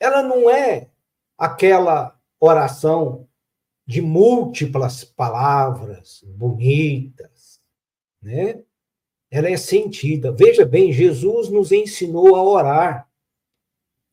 Ela 0.00 0.22
não 0.22 0.50
é 0.50 0.90
aquela 1.38 2.20
oração 2.40 3.28
de 3.86 4.00
múltiplas 4.00 5.04
palavras 5.04 6.22
bonitas, 6.26 7.60
né? 8.20 8.62
Ela 9.30 9.48
é 9.48 9.56
sentida. 9.56 10.30
Veja 10.30 10.64
bem, 10.64 10.92
Jesus 10.92 11.48
nos 11.48 11.72
ensinou 11.72 12.36
a 12.36 12.42
orar. 12.42 13.10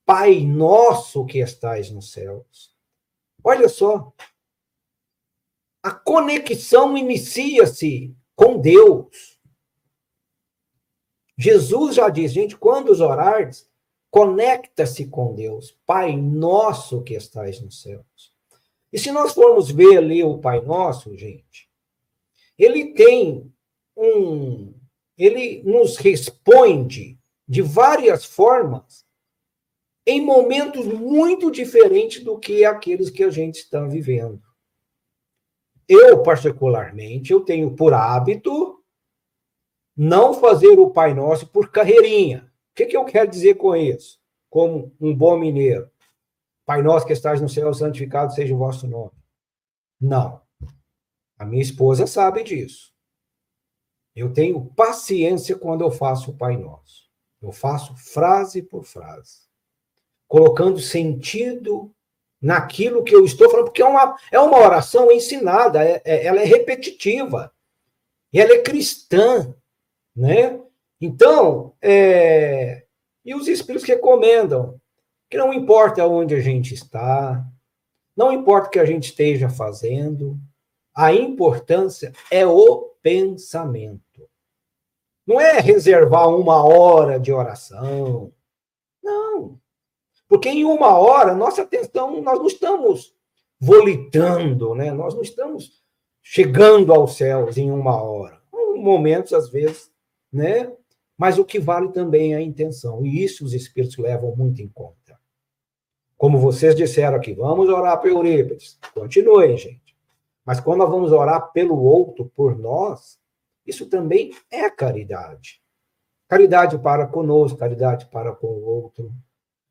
Pai 0.05 0.39
nosso 0.39 1.25
que 1.25 1.39
estais 1.39 1.91
nos 1.91 2.11
céus. 2.11 2.73
Olha 3.43 3.69
só. 3.69 4.13
A 5.83 5.91
conexão 5.91 6.97
inicia-se 6.97 8.15
com 8.35 8.59
Deus. 8.59 9.39
Jesus 11.37 11.95
já 11.95 12.09
diz, 12.09 12.33
gente, 12.33 12.57
quando 12.57 12.89
os 12.89 12.99
orares, 12.99 13.69
conecta-se 14.09 15.07
com 15.07 15.33
Deus. 15.35 15.77
Pai 15.85 16.15
nosso 16.15 17.03
que 17.03 17.13
estais 17.13 17.61
nos 17.61 17.81
céus. 17.81 18.33
E 18.91 18.97
se 18.97 19.11
nós 19.11 19.33
formos 19.33 19.69
ver 19.69 19.97
ali 19.97 20.23
o 20.23 20.39
Pai 20.39 20.61
Nosso, 20.61 21.15
gente, 21.15 21.69
ele 22.57 22.93
tem 22.93 23.53
um. 23.95 24.73
Ele 25.17 25.61
nos 25.63 25.97
responde 25.97 27.19
de 27.47 27.61
várias 27.61 28.25
formas 28.25 29.05
em 30.05 30.21
momentos 30.21 30.85
muito 30.85 31.51
diferentes 31.51 32.23
do 32.23 32.39
que 32.39 32.65
aqueles 32.65 33.09
que 33.09 33.23
a 33.23 33.29
gente 33.29 33.57
está 33.57 33.85
vivendo. 33.85 34.41
Eu, 35.87 36.23
particularmente, 36.23 37.33
eu 37.33 37.41
tenho 37.41 37.75
por 37.75 37.93
hábito 37.93 38.83
não 39.95 40.33
fazer 40.33 40.79
o 40.79 40.89
Pai 40.89 41.13
Nosso 41.13 41.47
por 41.47 41.71
carreirinha. 41.71 42.49
O 42.71 42.75
que, 42.75 42.85
que 42.85 42.95
eu 42.95 43.03
quero 43.03 43.29
dizer 43.29 43.55
com 43.55 43.75
isso? 43.75 44.19
Como 44.49 44.95
um 44.99 45.13
bom 45.13 45.37
mineiro. 45.37 45.91
Pai 46.69 46.83
nosso 46.83 47.07
que 47.07 47.13
estás 47.13 47.41
no 47.41 47.49
céu, 47.49 47.73
santificado 47.73 48.31
seja 48.31 48.53
o 48.53 48.57
vosso 48.59 48.87
nome. 48.87 49.09
Não. 49.99 50.39
A 51.35 51.43
minha 51.43 51.63
esposa 51.63 52.05
sabe 52.05 52.43
disso. 52.43 52.93
Eu 54.15 54.31
tenho 54.31 54.63
paciência 54.75 55.55
quando 55.55 55.81
eu 55.81 55.89
faço 55.89 56.29
o 56.29 56.37
Pai 56.37 56.57
Nosso. 56.57 57.09
Eu 57.41 57.51
faço 57.51 57.95
frase 57.95 58.61
por 58.61 58.83
frase, 58.83 59.47
colocando 60.27 60.77
sentido 60.77 61.91
naquilo 62.39 63.03
que 63.03 63.15
eu 63.15 63.25
estou 63.25 63.49
falando, 63.49 63.65
porque 63.65 63.81
é 63.81 63.87
uma, 63.87 64.15
é 64.31 64.39
uma 64.39 64.59
oração 64.59 65.11
ensinada, 65.11 65.83
é, 65.83 66.03
é, 66.05 66.23
ela 66.27 66.39
é 66.39 66.45
repetitiva, 66.45 67.51
e 68.31 68.39
ela 68.39 68.53
é 68.53 68.61
cristã, 68.61 69.55
né? 70.15 70.61
Então, 71.01 71.73
é, 71.81 72.85
e 73.25 73.33
os 73.33 73.47
Espíritos 73.47 73.87
recomendam 73.87 74.78
que 75.29 75.37
não 75.37 75.53
importa 75.53 76.05
onde 76.07 76.33
a 76.33 76.39
gente 76.39 76.73
está, 76.73 77.45
não 78.15 78.31
importa 78.31 78.67
o 78.67 78.71
que 78.71 78.79
a 78.79 78.85
gente 78.85 79.05
esteja 79.05 79.49
fazendo, 79.49 80.37
a 80.95 81.13
importância 81.13 82.11
é 82.31 82.45
o 82.45 82.93
pensamento. 83.01 84.27
Não 85.25 85.39
é 85.39 85.59
reservar 85.59 86.27
uma 86.27 86.63
hora 86.63 87.19
de 87.19 87.31
oração. 87.31 88.33
Não. 89.01 89.59
Porque 90.27 90.49
em 90.49 90.65
uma 90.65 90.97
hora, 90.97 91.35
nossa 91.35 91.61
atenção, 91.61 92.21
nós 92.21 92.39
não 92.39 92.47
estamos 92.47 93.13
volitando, 93.59 94.73
né? 94.73 94.91
nós 94.91 95.13
não 95.13 95.21
estamos 95.21 95.83
chegando 96.21 96.93
aos 96.93 97.15
céus 97.15 97.57
em 97.57 97.71
uma 97.71 98.01
hora. 98.01 98.41
Momentos, 98.75 99.33
às 99.33 99.49
vezes, 99.49 99.91
né? 100.31 100.71
Mas 101.17 101.37
o 101.37 101.43
que 101.43 101.59
vale 101.59 101.89
também 101.89 102.33
é 102.33 102.37
a 102.37 102.41
intenção. 102.41 103.05
E 103.05 103.23
isso 103.23 103.43
os 103.43 103.53
espíritos 103.53 103.97
levam 103.97 104.35
muito 104.35 104.61
em 104.61 104.67
conta. 104.67 104.98
Como 106.19 106.37
vocês 106.37 106.75
disseram 106.75 107.15
aqui, 107.15 107.33
vamos 107.33 107.69
orar 107.69 107.97
por 108.01 108.09
Eurípides. 108.09 108.77
Continuem, 108.93 109.55
gente. 109.57 109.95
Mas 110.45 110.59
quando 110.59 110.79
nós 110.79 110.89
vamos 110.89 111.13
orar 111.13 111.53
pelo 111.53 111.81
outro, 111.81 112.29
por 112.35 112.59
nós, 112.59 113.17
isso 113.65 113.85
também 113.85 114.35
é 114.51 114.69
caridade. 114.69 115.61
Caridade 116.27 116.77
para 116.77 117.07
conosco, 117.07 117.57
caridade 117.57 118.05
para 118.07 118.33
com 118.33 118.47
o 118.47 118.65
outro. 118.65 119.13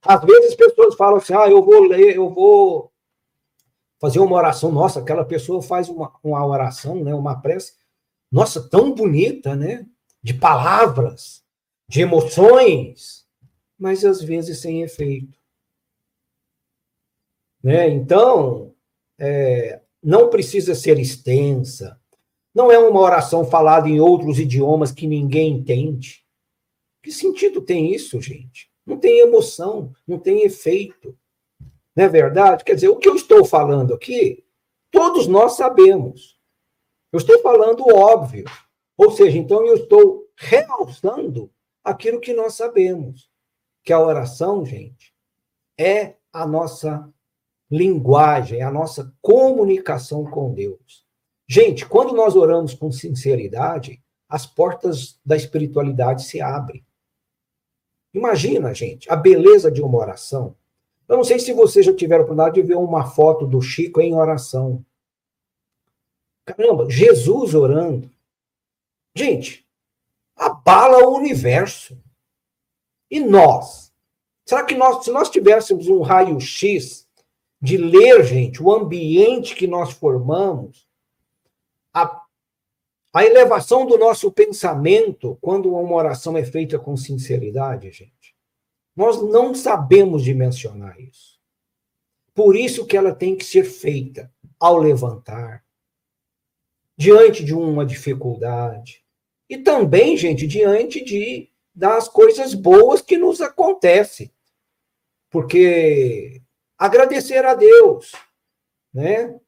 Às 0.03 0.25
vezes 0.25 0.55
pessoas 0.55 0.95
falam 0.95 1.19
assim: 1.19 1.35
ah, 1.35 1.51
eu 1.51 1.63
vou 1.63 1.83
ler, 1.83 2.17
eu 2.17 2.31
vou 2.31 2.91
fazer 4.01 4.19
uma 4.19 4.37
oração. 4.37 4.73
Nossa, 4.73 5.01
aquela 5.01 5.27
pessoa 5.27 5.61
faz 5.61 5.91
uma, 5.91 6.11
uma 6.25 6.47
oração, 6.47 7.05
né, 7.05 7.15
uma 7.15 7.39
prece, 7.43 7.75
nossa, 8.33 8.67
tão 8.67 8.95
bonita, 8.95 9.55
né? 9.55 9.85
De 10.23 10.33
palavras, 10.33 11.45
de 11.87 12.01
emoções, 12.01 13.27
mas 13.79 14.03
às 14.03 14.23
vezes 14.23 14.61
sem 14.61 14.81
efeito. 14.81 15.38
Né? 17.63 17.89
Então, 17.89 18.75
é, 19.19 19.81
não 20.03 20.31
precisa 20.31 20.75
ser 20.75 20.99
extensa, 20.99 21.99
não 22.55 22.73
é 22.73 22.79
uma 22.79 23.01
oração 23.01 23.45
falada 23.45 23.89
em 23.89 24.01
outros 24.01 24.39
idiomas 24.39 24.91
que 24.91 25.07
ninguém 25.07 25.53
entende. 25.53 26.25
Que 27.03 27.13
sentido 27.13 27.61
tem 27.63 27.95
isso, 27.95 28.21
gente? 28.21 28.71
Não 28.85 28.97
tem 28.97 29.21
emoção, 29.21 29.93
não 30.07 30.19
tem 30.19 30.45
efeito. 30.45 31.17
Não 31.95 32.05
é 32.05 32.09
verdade? 32.09 32.65
Quer 32.65 32.75
dizer, 32.75 32.89
o 32.89 32.97
que 32.97 33.09
eu 33.09 33.15
estou 33.15 33.45
falando 33.45 33.95
aqui, 33.95 34.45
todos 34.91 35.27
nós 35.27 35.53
sabemos. 35.53 36.39
Eu 37.13 37.19
estou 37.19 37.41
falando 37.43 37.87
óbvio. 37.95 38.45
Ou 38.97 39.13
seja, 39.13 39.39
então 39.39 39.65
eu 39.65 39.77
estou 39.77 40.27
realçando 40.37 41.51
aquilo 41.85 42.21
que 42.21 42.33
nós 42.33 42.55
sabemos. 42.55 43.31
Que 43.85 43.93
a 43.93 44.01
oração, 44.01 44.65
gente, 44.65 45.15
é 45.79 46.17
a 46.33 46.47
nossa 46.47 47.09
linguagem, 47.71 48.63
a 48.63 48.71
nossa 48.71 49.13
comunicação 49.21 50.25
com 50.25 50.53
Deus. 50.53 51.07
Gente, 51.47 51.87
quando 51.87 52.15
nós 52.15 52.37
oramos 52.37 52.75
com 52.75 52.93
sinceridade, 52.93 54.03
as 54.29 54.47
portas 54.47 55.19
da 55.25 55.37
espiritualidade 55.37 56.25
se 56.25 56.41
abrem. 56.41 56.85
Imagina, 58.13 58.75
gente, 58.75 59.11
a 59.11 59.17
beleza 59.17 59.71
de 59.71 59.81
uma 59.81 59.99
oração. 59.99 60.55
Eu 61.09 61.17
não 61.17 61.25
sei 61.25 61.39
se 61.39 61.55
vocês 61.55 61.87
já 61.87 61.95
tiveram 61.95 62.23
a 62.23 62.25
oportunidade 62.25 62.61
de 62.61 62.67
ver 62.67 62.77
uma 62.77 63.07
foto 63.07 63.47
do 63.47 63.63
Chico 63.63 64.01
em 64.01 64.15
oração. 64.15 64.85
Caramba, 66.45 66.89
Jesus 66.91 67.55
orando. 67.55 68.11
Gente, 69.15 69.67
abala 70.37 71.07
o 71.07 71.17
universo. 71.17 71.99
E 73.11 73.21
nós? 73.21 73.93
Será 74.45 74.65
que 74.65 74.75
nós, 74.75 75.05
se 75.05 75.11
nós 75.11 75.31
tivéssemos 75.31 75.89
um 75.89 76.03
raio-x 76.03 77.08
de 77.61 77.77
ler, 77.77 78.25
gente, 78.25 78.63
o 78.63 78.73
ambiente 78.73 79.55
que 79.55 79.67
nós 79.67 79.93
formamos, 79.93 80.89
a, 81.93 82.23
a 83.13 83.25
elevação 83.25 83.87
do 83.87 83.99
nosso 83.99 84.31
pensamento 84.31 85.37
quando 85.41 85.75
uma 85.75 85.95
oração 85.95 86.37
é 86.37 86.45
feita 86.45 86.79
com 86.79 86.97
sinceridade, 86.97 87.91
gente. 87.91 88.37
Nós 88.95 89.21
não 89.23 89.55
sabemos 89.55 90.23
dimensionar 90.23 91.01
isso. 91.01 91.39
Por 92.35 92.55
isso 92.57 92.87
que 92.87 92.97
ela 92.97 93.13
tem 93.13 93.37
que 93.37 93.45
ser 93.45 93.65
feita 93.65 94.33
ao 94.61 94.77
levantar, 94.79 95.65
diante 96.97 97.45
de 97.45 97.55
uma 97.55 97.87
dificuldade, 97.87 99.05
e 99.49 99.59
também, 99.59 100.17
gente, 100.17 100.47
diante 100.47 101.05
de 101.05 101.51
das 101.75 102.09
coisas 102.09 102.55
boas 102.55 103.01
que 103.01 103.17
nos 103.17 103.41
acontecem. 103.41 104.33
Porque 105.31 106.43
agradecer 106.79 107.45
a 107.45 107.55
Deus, 107.55 108.13
né? 108.95 109.39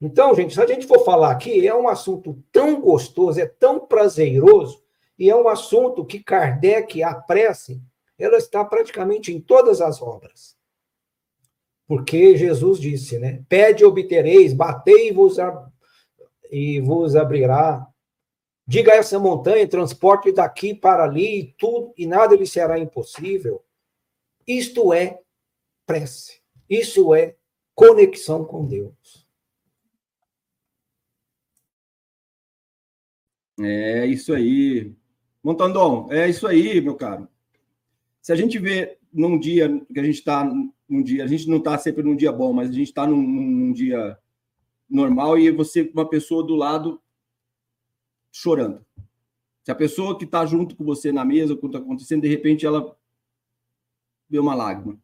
Então, 0.00 0.34
gente, 0.34 0.54
se 0.54 0.60
a 0.60 0.66
gente 0.66 0.86
for 0.86 1.04
falar 1.04 1.32
aqui, 1.32 1.66
é 1.66 1.74
um 1.74 1.88
assunto 1.88 2.40
tão 2.52 2.80
gostoso, 2.80 3.40
é 3.40 3.46
tão 3.46 3.80
prazeroso, 3.80 4.84
e 5.18 5.28
é 5.28 5.34
um 5.34 5.48
assunto 5.48 6.04
que 6.04 6.20
Kardec, 6.22 7.02
a 7.02 7.14
prece, 7.14 7.82
ela 8.16 8.36
está 8.36 8.64
praticamente 8.64 9.32
em 9.32 9.40
todas 9.40 9.80
as 9.80 10.00
obras. 10.00 10.56
Porque 11.86 12.36
Jesus 12.36 12.78
disse, 12.78 13.18
né? 13.18 13.42
Pede 13.48 13.82
e 13.82 13.86
obtereis, 13.86 14.52
batei 14.52 15.08
e 15.08 15.12
vos, 15.12 15.36
e 16.50 16.80
vos 16.80 17.16
abrirá. 17.16 17.84
Diga 18.66 18.92
a 18.92 18.96
essa 18.96 19.18
montanha, 19.18 19.66
transporte 19.66 20.30
daqui 20.30 20.74
para 20.74 21.02
ali, 21.02 21.40
e 21.40 21.52
tudo, 21.58 21.92
e 21.96 22.06
nada 22.06 22.36
lhe 22.36 22.46
será 22.46 22.78
impossível. 22.78 23.64
Isto 24.46 24.92
é 24.92 25.18
prece. 25.88 26.42
Isso 26.68 27.14
é 27.14 27.34
conexão 27.74 28.44
com 28.44 28.66
Deus. 28.66 29.26
É 33.58 34.06
isso 34.06 34.34
aí. 34.34 34.94
Montandon, 35.42 36.08
é 36.12 36.28
isso 36.28 36.46
aí, 36.46 36.78
meu 36.82 36.94
caro. 36.94 37.26
Se 38.20 38.30
a 38.32 38.36
gente 38.36 38.58
vê 38.58 38.98
num 39.10 39.38
dia 39.38 39.80
que 39.92 39.98
a 39.98 40.04
gente 40.04 40.16
está 40.18 40.44
num 40.44 41.02
dia, 41.02 41.24
a 41.24 41.26
gente 41.26 41.48
não 41.48 41.56
está 41.56 41.78
sempre 41.78 42.02
num 42.02 42.14
dia 42.14 42.30
bom, 42.30 42.52
mas 42.52 42.68
a 42.68 42.72
gente 42.72 42.88
está 42.88 43.06
num, 43.06 43.22
num, 43.22 43.72
dia 43.72 44.18
normal 44.88 45.38
e 45.38 45.50
você, 45.50 45.90
uma 45.94 46.08
pessoa 46.08 46.46
do 46.46 46.54
lado, 46.54 47.00
chorando. 48.30 48.84
Se 49.64 49.70
a 49.70 49.74
pessoa 49.74 50.18
que 50.18 50.24
está 50.24 50.44
junto 50.44 50.76
com 50.76 50.84
você 50.84 51.10
na 51.10 51.24
mesa, 51.24 51.54
o 51.54 51.56
que 51.56 51.66
está 51.66 51.78
acontecendo, 51.78 52.22
de 52.22 52.28
repente 52.28 52.66
ela 52.66 52.94
vê 54.28 54.38
uma 54.38 54.54
lágrima. 54.54 55.00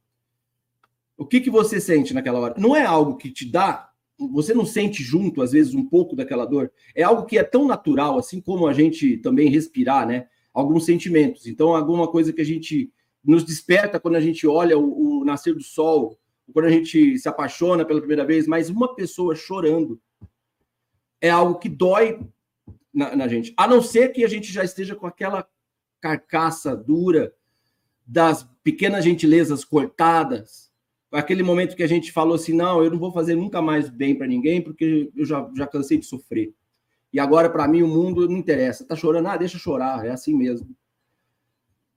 O 1.24 1.26
que, 1.26 1.40
que 1.40 1.48
você 1.48 1.80
sente 1.80 2.12
naquela 2.12 2.38
hora? 2.38 2.54
Não 2.58 2.76
é 2.76 2.84
algo 2.84 3.16
que 3.16 3.30
te 3.30 3.50
dá, 3.50 3.88
você 4.18 4.52
não 4.52 4.66
sente 4.66 5.02
junto, 5.02 5.40
às 5.40 5.52
vezes, 5.52 5.74
um 5.74 5.82
pouco 5.82 6.14
daquela 6.14 6.44
dor. 6.44 6.70
É 6.94 7.02
algo 7.02 7.24
que 7.24 7.38
é 7.38 7.42
tão 7.42 7.66
natural, 7.66 8.18
assim 8.18 8.42
como 8.42 8.66
a 8.66 8.74
gente 8.74 9.16
também 9.16 9.48
respirar, 9.48 10.06
né? 10.06 10.28
Alguns 10.52 10.84
sentimentos. 10.84 11.46
Então, 11.46 11.74
alguma 11.74 12.06
coisa 12.06 12.30
que 12.30 12.42
a 12.42 12.44
gente 12.44 12.92
nos 13.24 13.42
desperta 13.42 13.98
quando 13.98 14.16
a 14.16 14.20
gente 14.20 14.46
olha 14.46 14.78
o, 14.78 15.22
o 15.22 15.24
nascer 15.24 15.54
do 15.54 15.62
sol, 15.62 16.18
quando 16.52 16.66
a 16.66 16.70
gente 16.70 17.18
se 17.18 17.26
apaixona 17.26 17.86
pela 17.86 18.00
primeira 18.00 18.26
vez, 18.26 18.46
mas 18.46 18.68
uma 18.68 18.94
pessoa 18.94 19.34
chorando 19.34 19.98
é 21.22 21.30
algo 21.30 21.58
que 21.58 21.70
dói 21.70 22.20
na, 22.92 23.16
na, 23.16 23.26
gente. 23.26 23.54
A 23.56 23.66
não 23.66 23.80
ser 23.80 24.10
que 24.12 24.22
a 24.22 24.28
gente 24.28 24.52
já 24.52 24.62
esteja 24.62 24.94
com 24.94 25.06
aquela 25.06 25.48
carcaça 26.02 26.76
dura 26.76 27.32
das 28.06 28.46
pequenas 28.62 29.02
gentilezas 29.02 29.64
cortadas, 29.64 30.73
aquele 31.14 31.42
momento 31.42 31.76
que 31.76 31.82
a 31.82 31.86
gente 31.86 32.12
falou 32.12 32.34
assim: 32.34 32.52
não, 32.52 32.82
eu 32.82 32.90
não 32.90 32.98
vou 32.98 33.12
fazer 33.12 33.36
nunca 33.36 33.62
mais 33.62 33.88
bem 33.88 34.14
para 34.14 34.26
ninguém, 34.26 34.60
porque 34.60 35.10
eu 35.16 35.24
já, 35.24 35.48
já 35.56 35.66
cansei 35.66 35.96
de 35.96 36.06
sofrer. 36.06 36.52
E 37.12 37.20
agora, 37.20 37.48
para 37.48 37.68
mim, 37.68 37.82
o 37.82 37.88
mundo 37.88 38.28
não 38.28 38.36
interessa. 38.36 38.84
Tá 38.84 38.96
chorando? 38.96 39.28
Ah, 39.28 39.36
deixa 39.36 39.56
chorar, 39.56 40.04
é 40.04 40.10
assim 40.10 40.34
mesmo. 40.34 40.76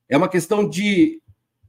É 0.07 0.15
uma 0.15 0.30
questão 0.30 0.70
de 0.70 1.22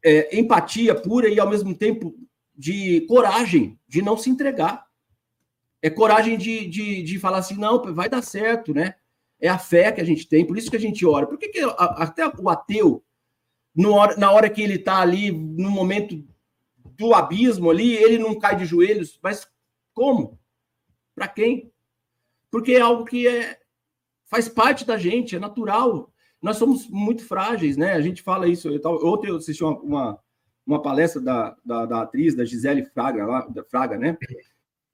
é, 0.05 0.39
empatia 0.39 0.95
pura 0.95 1.29
e, 1.29 1.41
ao 1.41 1.49
mesmo 1.49 1.75
tempo, 1.75 2.15
de 2.55 3.01
coragem 3.03 3.79
de 3.89 4.03
não 4.03 4.17
se 4.17 4.29
entregar. 4.29 4.87
É 5.81 5.89
coragem 5.89 6.37
de, 6.37 6.67
de, 6.67 7.03
de 7.03 7.19
falar 7.19 7.39
assim: 7.39 7.57
não, 7.57 7.83
vai 7.95 8.09
dar 8.09 8.23
certo, 8.23 8.75
né? 8.75 8.95
É 9.41 9.49
a 9.49 9.59
fé 9.59 9.91
que 9.93 10.01
a 10.01 10.05
gente 10.05 10.29
tem, 10.29 10.45
por 10.45 10.59
isso 10.59 10.71
que 10.71 10.77
a 10.77 10.81
gente 10.81 11.07
ora. 11.07 11.27
Por 11.27 11.39
que, 11.39 11.49
que 11.49 11.61
até 11.79 12.27
o 12.27 12.49
ateu, 12.49 13.03
na 14.19 14.33
hora 14.33 14.51
que 14.51 14.61
ele 14.61 14.75
está 14.75 15.01
ali, 15.01 15.31
no 15.31 15.71
momento 15.71 16.23
do 16.99 17.15
abismo 17.15 17.71
ali, 17.71 17.95
ele 17.95 18.19
não 18.19 18.39
cai 18.39 18.57
de 18.57 18.67
joelhos, 18.67 19.19
mas 19.23 19.49
como? 19.95 20.39
Para 21.15 21.29
quem? 21.29 21.73
Porque 22.51 22.73
é 22.73 22.81
algo 22.81 23.05
que 23.05 23.27
é, 23.27 23.59
faz 24.27 24.49
parte 24.49 24.85
da 24.85 24.99
gente, 24.99 25.37
é 25.37 25.39
natural. 25.39 26.13
Nós 26.43 26.57
somos 26.57 26.89
muito 26.89 27.25
frágeis, 27.25 27.77
né? 27.77 27.93
A 27.93 28.01
gente 28.01 28.23
fala 28.23 28.49
isso. 28.49 28.69
Eu, 28.69 28.81
ontem 29.05 29.29
eu 29.29 29.37
assisti 29.37 29.63
uma, 29.63 29.81
uma, 29.81 30.19
uma 30.67 30.83
palestra 30.83 31.21
da, 31.21 31.57
da, 31.65 31.87
da, 31.87 32.03
atriz, 32.03 32.35
da 32.35 32.45
Gisele 32.45 32.85
Fraga, 32.85 33.25
lá, 33.27 33.47
da 33.47 33.63
Fraga, 33.65 33.97
né? 33.97 34.17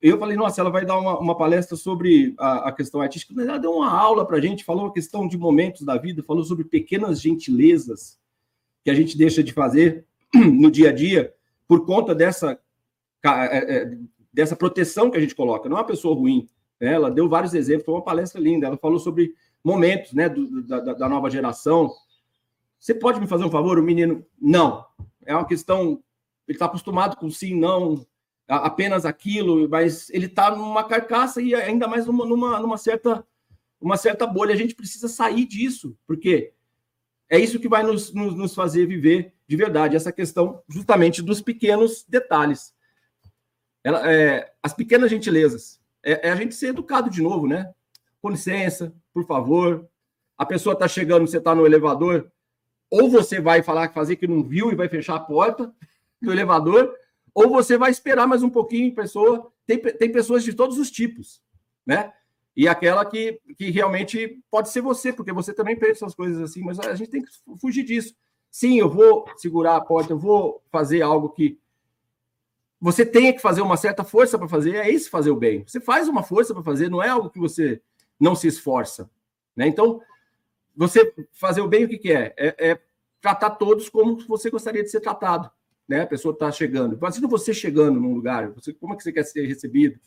Eu 0.01 0.19
falei, 0.19 0.37
nossa, 0.37 0.61
ela 0.61 0.71
vai 0.71 0.85
dar 0.85 0.99
uma, 0.99 1.19
uma 1.19 1.37
palestra 1.37 1.77
sobre 1.77 2.35
a, 2.39 2.69
a 2.69 2.73
questão 2.73 3.01
artística. 3.01 3.41
Ela 3.41 3.59
deu 3.59 3.73
uma 3.73 3.91
aula 3.91 4.27
para 4.27 4.37
a 4.37 4.41
gente, 4.41 4.65
falou 4.65 4.87
a 4.87 4.93
questão 4.93 5.27
de 5.27 5.39
momentos 5.39 5.83
da 5.83 5.97
vida, 5.97 6.23
falou 6.23 6.45
sobre 6.45 6.65
pequenas 6.65 7.21
gentilezas 7.21 8.19
que 8.85 8.91
a 8.91 8.95
gente 8.95 9.17
deixa 9.17 9.43
de 9.43 9.53
fazer 9.53 10.05
no 10.35 10.71
dia 10.71 10.91
a 10.91 10.93
dia 10.93 11.34
por 11.67 11.85
conta 11.85 12.15
dessa, 12.15 12.59
é, 13.25 13.77
é, 13.77 13.99
dessa 14.33 14.57
proteção 14.57 15.11
que 15.11 15.17
a 15.17 15.21
gente 15.21 15.35
coloca. 15.35 15.69
Não 15.69 15.77
é 15.77 15.81
uma 15.81 15.87
pessoa 15.87 16.15
ruim. 16.15 16.49
Né? 16.81 16.93
Ela 16.93 17.11
deu 17.11 17.29
vários 17.29 17.55
exemplos, 17.55 17.85
foi 17.85 17.95
uma 17.95 18.05
palestra 18.05 18.41
linda. 18.41 18.67
Ela 18.67 18.77
falou 18.77 18.99
sobre 18.99 19.35
momentos 19.63 20.13
né, 20.13 20.29
do, 20.29 20.63
da, 20.63 20.81
da 20.81 21.09
nova 21.09 21.31
geração. 21.31 21.91
Você 22.79 22.95
pode 22.95 23.21
me 23.21 23.27
fazer 23.27 23.45
um 23.45 23.51
favor? 23.51 23.79
O 23.79 23.83
menino, 23.83 24.25
não. 24.41 24.85
É 25.25 25.35
uma 25.35 25.47
questão. 25.47 26.03
Ele 26.47 26.57
está 26.57 26.67
acostumado 26.67 27.17
com 27.17 27.31
sim, 27.31 27.59
não, 27.59 28.05
apenas 28.47 29.07
aquilo, 29.07 29.69
mas 29.69 30.11
ele 30.11 30.27
está 30.27 30.55
numa 30.55 30.85
carcaça 30.85 31.41
e 31.41 31.55
ainda 31.55 31.89
mais 31.89 32.07
numa, 32.07 32.27
numa, 32.27 32.61
numa, 32.61 32.77
certa, 32.77 33.27
uma 33.81 33.97
certa 33.97 34.27
bolha. 34.27 34.53
A 34.53 34.57
gente 34.57 34.75
precisa 34.75 35.09
sair 35.09 35.47
disso, 35.47 35.97
porque 36.07 36.53
é 37.29 37.39
isso 37.39 37.59
que 37.59 37.69
vai 37.69 37.83
nos, 37.83 38.13
nos, 38.13 38.35
nos 38.35 38.55
fazer 38.55 38.87
viver 38.87 39.35
de 39.47 39.57
verdade, 39.57 39.97
essa 39.97 40.13
questão 40.13 40.63
justamente 40.69 41.23
dos 41.23 41.41
pequenos 41.41 42.05
detalhes. 42.09 42.75
Ela, 43.83 44.11
é, 44.11 44.53
as 44.63 44.73
pequenas 44.73 45.11
gentilezas. 45.11 45.81
É, 46.03 46.29
é, 46.29 46.33
a 46.33 46.37
gente 46.37 46.55
ser 46.55 46.69
educado 46.69 47.11
de 47.11 47.23
novo, 47.23 47.47
né? 47.47 47.73
Com 48.21 48.31
licença, 48.31 48.95
por 49.13 49.27
favor. 49.27 49.87
A 50.37 50.47
pessoa 50.47 50.73
está 50.73 50.89
chegando, 50.89 51.27
você 51.27 51.39
está 51.39 51.55
no 51.55 51.67
elevador, 51.67 52.31
ou 52.91 53.11
você 53.11 53.41
vai 53.41 53.63
falar, 53.63 53.93
fazer 53.93 54.17
que 54.17 54.27
não 54.27 54.43
viu 54.43 54.73
e 54.73 54.75
vai 54.75 54.89
fechar 54.89 55.17
a 55.17 55.21
porta 55.21 55.73
do 56.21 56.33
elevador, 56.33 56.95
ou 57.35 57.51
você 57.51 57.77
vai 57.77 57.91
esperar 57.91 58.27
mais 58.27 58.43
um 58.43 58.51
pouquinho, 58.51 58.95
pessoa. 58.95 59.53
Tem, 59.67 59.79
tem 59.79 60.11
pessoas 60.11 60.43
de 60.43 60.55
todos 60.55 60.79
os 60.79 60.91
tipos, 60.91 61.43
né? 61.87 62.13
E 62.57 62.69
aquela 62.69 63.05
que, 63.05 63.41
que 63.57 63.71
realmente 63.71 64.41
pode 64.51 64.71
ser 64.71 64.81
você, 64.81 65.13
porque 65.13 65.33
você 65.33 65.53
também 65.53 65.77
pensa 65.77 66.07
as 66.07 66.15
coisas 66.15 66.41
assim, 66.41 66.63
mas 66.63 66.79
a 66.79 66.95
gente 66.95 67.11
tem 67.11 67.23
que 67.23 67.31
fugir 67.61 67.83
disso. 67.83 68.15
Sim, 68.51 68.79
eu 68.79 68.89
vou 68.89 69.27
segurar 69.37 69.77
a 69.77 69.81
porta, 69.81 70.13
eu 70.13 70.19
vou 70.19 70.63
fazer 70.71 71.03
algo 71.03 71.31
que 71.31 71.59
você 72.81 73.05
tenha 73.05 73.33
que 73.33 73.41
fazer 73.41 73.63
uma 73.63 73.77
certa 73.77 74.05
força 74.05 74.39
para 74.39 74.47
fazer, 74.47 74.77
é 74.77 74.91
isso 74.91 75.11
fazer 75.11 75.31
o 75.31 75.37
bem. 75.37 75.65
Você 75.67 75.81
faz 75.81 76.07
uma 76.07 76.23
força 76.23 76.53
para 76.53 76.63
fazer, 76.63 76.89
não 76.89 77.03
é 77.03 77.09
algo 77.09 77.31
que 77.31 77.39
você 77.39 77.81
não 78.21 78.37
se 78.37 78.47
esforça. 78.47 79.11
Né? 79.57 79.67
Então, 79.67 80.01
você 80.77 81.13
fazer 81.33 81.61
o 81.61 81.69
bem, 81.69 81.85
o 81.85 81.89
que, 81.89 81.99
que 81.99 82.13
é? 82.13 82.35
é? 82.37 82.71
é 82.71 82.81
tratar 83.21 83.51
todos 83.51 83.89
como 83.89 84.19
você 84.29 84.51
gostaria 84.51 84.83
de 84.83 84.91
ser 84.91 85.01
tratado. 85.01 85.51
Né? 85.89 86.03
A 86.03 86.07
pessoa 86.07 86.33
está 86.33 86.53
chegando. 86.53 86.95
Imagina 86.95 87.27
você 87.27 87.55
chegando 87.55 87.99
num 87.99 88.15
lugar, 88.15 88.51
você, 88.51 88.73
como 88.73 88.93
é 88.93 88.97
que 88.97 89.03
você 89.03 89.13
quer 89.13 89.25
ser 89.25 89.47
recebido? 89.47 89.99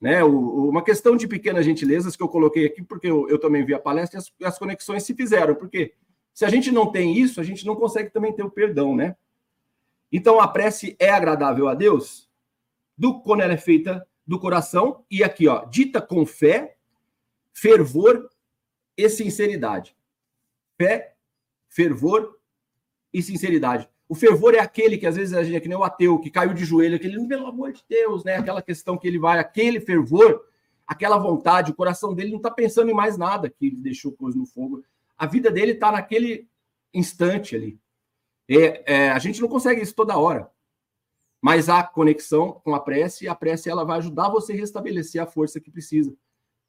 Né? 0.00 0.24
O, 0.24 0.68
uma 0.68 0.82
questão 0.82 1.16
de 1.16 1.28
pequenas 1.28 1.64
gentilezas 1.64 2.16
que 2.16 2.22
eu 2.22 2.28
coloquei 2.28 2.66
aqui, 2.66 2.82
porque 2.82 3.06
eu, 3.06 3.28
eu 3.28 3.38
também 3.38 3.64
vi 3.64 3.74
a 3.74 3.78
palestra 3.78 4.18
e 4.18 4.20
as, 4.20 4.32
as 4.52 4.58
conexões 4.58 5.02
se 5.02 5.14
fizeram. 5.14 5.54
Porque 5.54 5.94
se 6.32 6.44
a 6.44 6.48
gente 6.48 6.70
não 6.72 6.90
tem 6.90 7.18
isso, 7.18 7.40
a 7.40 7.44
gente 7.44 7.66
não 7.66 7.76
consegue 7.76 8.10
também 8.10 8.32
ter 8.32 8.42
o 8.42 8.50
perdão, 8.50 8.96
né? 8.96 9.16
Então 10.10 10.40
a 10.40 10.48
prece 10.48 10.96
é 10.98 11.10
agradável 11.10 11.68
a 11.68 11.74
Deus 11.74 12.28
do 12.96 13.20
quando 13.20 13.42
ela 13.42 13.52
é 13.52 13.58
feita 13.58 14.06
do 14.26 14.38
coração 14.38 15.04
e 15.10 15.22
aqui, 15.22 15.48
ó, 15.48 15.64
dita 15.64 16.00
com 16.00 16.24
fé, 16.26 16.76
fervor 17.52 18.28
e 18.96 19.08
sinceridade. 19.08 19.96
Fé, 20.76 21.14
fervor 21.68 22.38
e 23.12 23.22
sinceridade. 23.22 23.88
O 24.10 24.14
fervor 24.16 24.56
é 24.56 24.58
aquele 24.58 24.98
que 24.98 25.06
às 25.06 25.14
vezes 25.14 25.32
a 25.32 25.44
gente 25.44 25.54
é 25.54 25.60
que 25.60 25.68
nem 25.68 25.78
o 25.78 25.84
ateu, 25.84 26.18
que 26.18 26.32
caiu 26.32 26.52
de 26.52 26.64
joelho, 26.64 26.96
aquele, 26.96 27.24
pelo 27.28 27.46
amor 27.46 27.70
de 27.70 27.84
Deus, 27.88 28.24
né? 28.24 28.34
Aquela 28.34 28.60
questão 28.60 28.98
que 28.98 29.06
ele 29.06 29.20
vai, 29.20 29.38
aquele 29.38 29.78
fervor, 29.78 30.44
aquela 30.84 31.16
vontade, 31.16 31.70
o 31.70 31.74
coração 31.76 32.12
dele 32.12 32.30
não 32.30 32.38
está 32.38 32.50
pensando 32.50 32.90
em 32.90 32.92
mais 32.92 33.16
nada 33.16 33.48
que 33.48 33.66
ele 33.66 33.76
deixou 33.76 34.10
coisa 34.10 34.36
no 34.36 34.46
fogo. 34.46 34.82
A 35.16 35.26
vida 35.26 35.48
dele 35.48 35.74
está 35.74 35.92
naquele 35.92 36.48
instante 36.92 37.54
ali. 37.54 37.78
É, 38.48 38.94
é, 38.94 39.10
a 39.10 39.18
gente 39.20 39.40
não 39.40 39.46
consegue 39.46 39.80
isso 39.80 39.94
toda 39.94 40.18
hora. 40.18 40.50
Mas 41.40 41.68
há 41.68 41.80
conexão 41.80 42.60
com 42.64 42.74
a 42.74 42.80
prece, 42.80 43.26
e 43.26 43.28
a 43.28 43.34
prece 43.36 43.70
ela 43.70 43.84
vai 43.84 43.98
ajudar 43.98 44.28
você 44.28 44.54
a 44.54 44.56
restabelecer 44.56 45.22
a 45.22 45.26
força 45.26 45.60
que 45.60 45.70
precisa. 45.70 46.12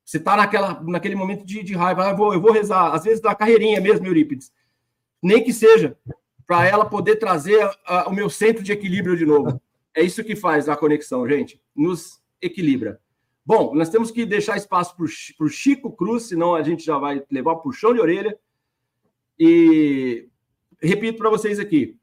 Você 0.06 0.18
está 0.18 0.38
naquela, 0.38 0.80
naquele 0.84 1.16
momento 1.16 1.44
de, 1.44 1.64
de 1.64 1.74
raiva, 1.74 2.06
ah, 2.06 2.12
eu, 2.12 2.18
vou, 2.18 2.34
eu 2.36 2.40
vou 2.40 2.52
rezar, 2.52 2.94
às 2.94 3.04
vezes 3.04 3.20
da 3.20 3.34
carreirinha 3.34 3.82
mesmo, 3.82 4.06
Eurípides. 4.06 4.54
Nem 5.24 5.44
que 5.44 5.52
seja, 5.52 5.98
para 6.46 6.66
ela 6.68 6.86
poder 6.86 7.18
trazer 7.18 7.70
o 8.08 8.12
meu 8.12 8.30
centro 8.30 8.64
de 8.64 8.72
equilíbrio 8.72 9.18
de 9.18 9.26
novo. 9.26 9.62
É 9.94 10.02
isso 10.02 10.24
que 10.24 10.36
faz 10.36 10.70
a 10.70 10.76
conexão, 10.76 11.28
gente. 11.28 11.62
Nos 11.76 12.22
equilibra. 12.42 13.00
Bom, 13.46 13.74
nós 13.76 13.90
temos 13.90 14.12
que 14.12 14.26
deixar 14.26 14.56
espaço 14.56 14.96
para 14.96 15.46
o 15.46 15.50
Chico 15.50 15.92
Cruz, 15.92 16.24
senão 16.24 16.56
a 16.56 16.62
gente 16.62 16.86
já 16.86 16.98
vai 16.98 17.24
levar 17.30 17.56
puxão 17.56 17.94
de 17.94 18.00
orelha. 18.00 18.38
E 19.38 20.30
repito 20.82 21.18
para 21.18 21.30
vocês 21.30 21.60
aqui: 21.60 21.98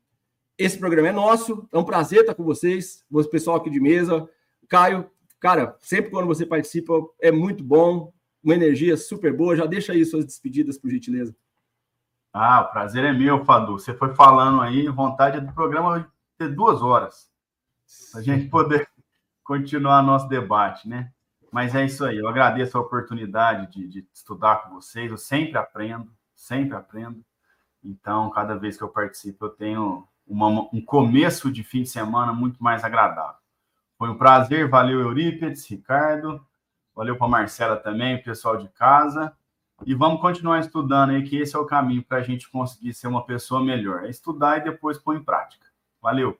esse 0.59 0.79
programa 0.79 1.09
é 1.09 1.13
nosso, 1.13 1.69
é 1.73 1.79
um 1.79 1.85
prazer 1.85 2.21
estar 2.21 2.35
com 2.35 2.45
vocês, 2.45 3.05
o 3.11 3.25
pessoal 3.25 3.57
aqui 3.57 3.71
de 3.71 3.81
mesa. 3.81 4.29
Caio, 4.69 5.09
cara, 5.39 5.77
sempre 5.81 6.11
quando 6.11 6.27
você 6.27 6.45
participa 6.45 6.93
é 7.21 7.31
muito 7.31 7.63
bom, 7.63 8.13
uma 8.43 8.55
energia 8.55 8.97
super 8.97 9.33
boa. 9.33 9.57
Já 9.57 9.67
deixa 9.67 9.93
aí 9.93 10.05
suas 10.05 10.25
despedidas, 10.25 10.77
por 10.77 10.91
gentileza. 10.91 11.35
Ah, 12.39 12.61
o 12.63 12.71
prazer 12.71 13.05
é 13.05 13.13
meu, 13.13 13.45
Fadu. 13.45 13.79
Você 13.79 13.93
foi 13.93 14.15
falando 14.15 14.61
aí, 14.61 14.89
vontade 14.89 15.41
do 15.41 15.53
programa 15.53 16.09
ter 16.37 16.55
duas 16.55 16.81
horas, 16.81 17.29
para 18.13 18.21
a 18.21 18.23
gente 18.23 18.49
poder 18.49 18.89
continuar 19.43 20.03
nosso 20.03 20.29
debate, 20.29 20.89
né? 20.89 21.11
Mas 21.51 21.75
é 21.75 21.85
isso 21.85 22.05
aí, 22.05 22.19
eu 22.19 22.29
agradeço 22.29 22.77
a 22.77 22.81
oportunidade 22.81 23.73
de, 23.73 23.89
de 23.89 24.09
estudar 24.13 24.63
com 24.63 24.75
vocês, 24.75 25.11
eu 25.11 25.17
sempre 25.17 25.57
aprendo, 25.57 26.11
sempre 26.35 26.77
aprendo. 26.77 27.25
Então, 27.83 28.31
cada 28.31 28.55
vez 28.55 28.77
que 28.77 28.85
eu 28.85 28.89
participo, 28.89 29.47
eu 29.47 29.51
tenho 29.51 30.07
uma, 30.27 30.69
um 30.73 30.81
começo 30.81 31.51
de 31.51 31.65
fim 31.65 31.83
de 31.83 31.89
semana 31.89 32.33
muito 32.33 32.63
mais 32.63 32.85
agradável. 32.85 33.41
Foi 33.97 34.11
um 34.11 34.19
prazer, 34.19 34.69
valeu 34.69 35.01
Eurípides, 35.01 35.69
Ricardo, 35.69 36.45
valeu 36.95 37.17
para 37.17 37.27
Marcela 37.27 37.77
também, 37.77 38.17
o 38.17 38.23
pessoal 38.23 38.57
de 38.57 38.69
casa. 38.69 39.35
E 39.87 39.95
vamos 39.95 40.21
continuar 40.21 40.61
estudando 40.61 41.11
aí, 41.11 41.23
que 41.23 41.37
esse 41.37 41.55
é 41.55 41.59
o 41.59 41.67
caminho 41.67 42.03
para 42.03 42.19
a 42.19 42.23
gente 42.23 42.51
conseguir 42.51 42.93
ser 42.95 43.07
uma 43.07 43.25
pessoa 43.25 43.63
melhor. 43.63 44.05
É 44.05 44.11
estudar 44.11 44.59
e 44.59 44.65
depois 44.65 44.99
pôr 44.99 45.17
em 45.17 45.23
prática. 45.23 45.67
Valeu. 46.03 46.39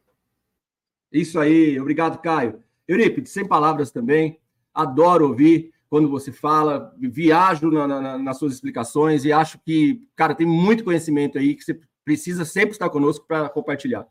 Isso 1.13 1.39
aí, 1.39 1.81
obrigado, 1.81 2.19
Caio. 2.21 2.63
Eurípides, 2.87 3.33
sem 3.33 3.47
palavras 3.47 3.91
também. 3.91 4.39
Adoro 4.75 5.29
ouvir 5.29 5.73
quando 5.89 6.09
você 6.09 6.31
fala, 6.31 6.95
viajo 6.99 7.71
na, 7.71 7.87
na, 7.87 8.19
nas 8.19 8.39
suas 8.39 8.53
explicações 8.55 9.25
e 9.25 9.33
acho 9.33 9.59
que, 9.61 10.07
cara, 10.15 10.35
tem 10.35 10.47
muito 10.47 10.85
conhecimento 10.85 11.39
aí 11.39 11.55
que 11.55 11.65
você 11.65 11.81
precisa 12.05 12.45
sempre 12.45 12.73
estar 12.73 12.91
conosco 12.91 13.27
para 13.27 13.49
compartilhar. 13.49 14.07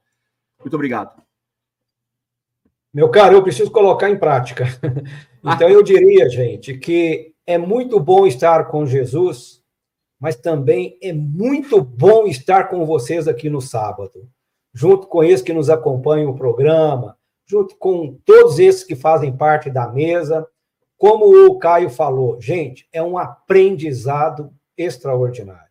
Muito 0.59 0.73
obrigado. 0.73 1.21
Meu 2.93 3.09
caro, 3.09 3.35
eu 3.35 3.43
preciso 3.43 3.71
colocar 3.71 4.09
em 4.09 4.17
prática. 4.17 4.65
Então, 5.49 5.69
eu 5.69 5.81
diria, 5.81 6.27
gente, 6.27 6.77
que 6.77 7.33
é 7.47 7.57
muito 7.57 7.97
bom 7.97 8.27
estar 8.27 8.65
com 8.65 8.85
Jesus, 8.85 9.63
mas 10.19 10.35
também 10.35 10.97
é 11.01 11.13
muito 11.13 11.81
bom 11.81 12.27
estar 12.27 12.69
com 12.69 12.85
vocês 12.85 13.25
aqui 13.25 13.49
no 13.49 13.61
sábado, 13.61 14.29
junto 14.73 15.07
com 15.07 15.23
esses 15.23 15.41
que 15.41 15.53
nos 15.53 15.69
acompanham 15.69 16.29
o 16.29 16.35
programa, 16.35 17.17
junto 17.45 17.77
com 17.77 18.19
todos 18.25 18.59
esses 18.59 18.83
que 18.83 18.97
fazem 18.97 19.35
parte 19.35 19.69
da 19.69 19.87
mesa, 19.87 20.45
como 20.97 21.47
o 21.47 21.57
Caio 21.57 21.89
falou, 21.89 22.41
gente, 22.41 22.85
é 22.91 23.01
um 23.01 23.17
aprendizado 23.17 24.51
extraordinário. 24.77 25.67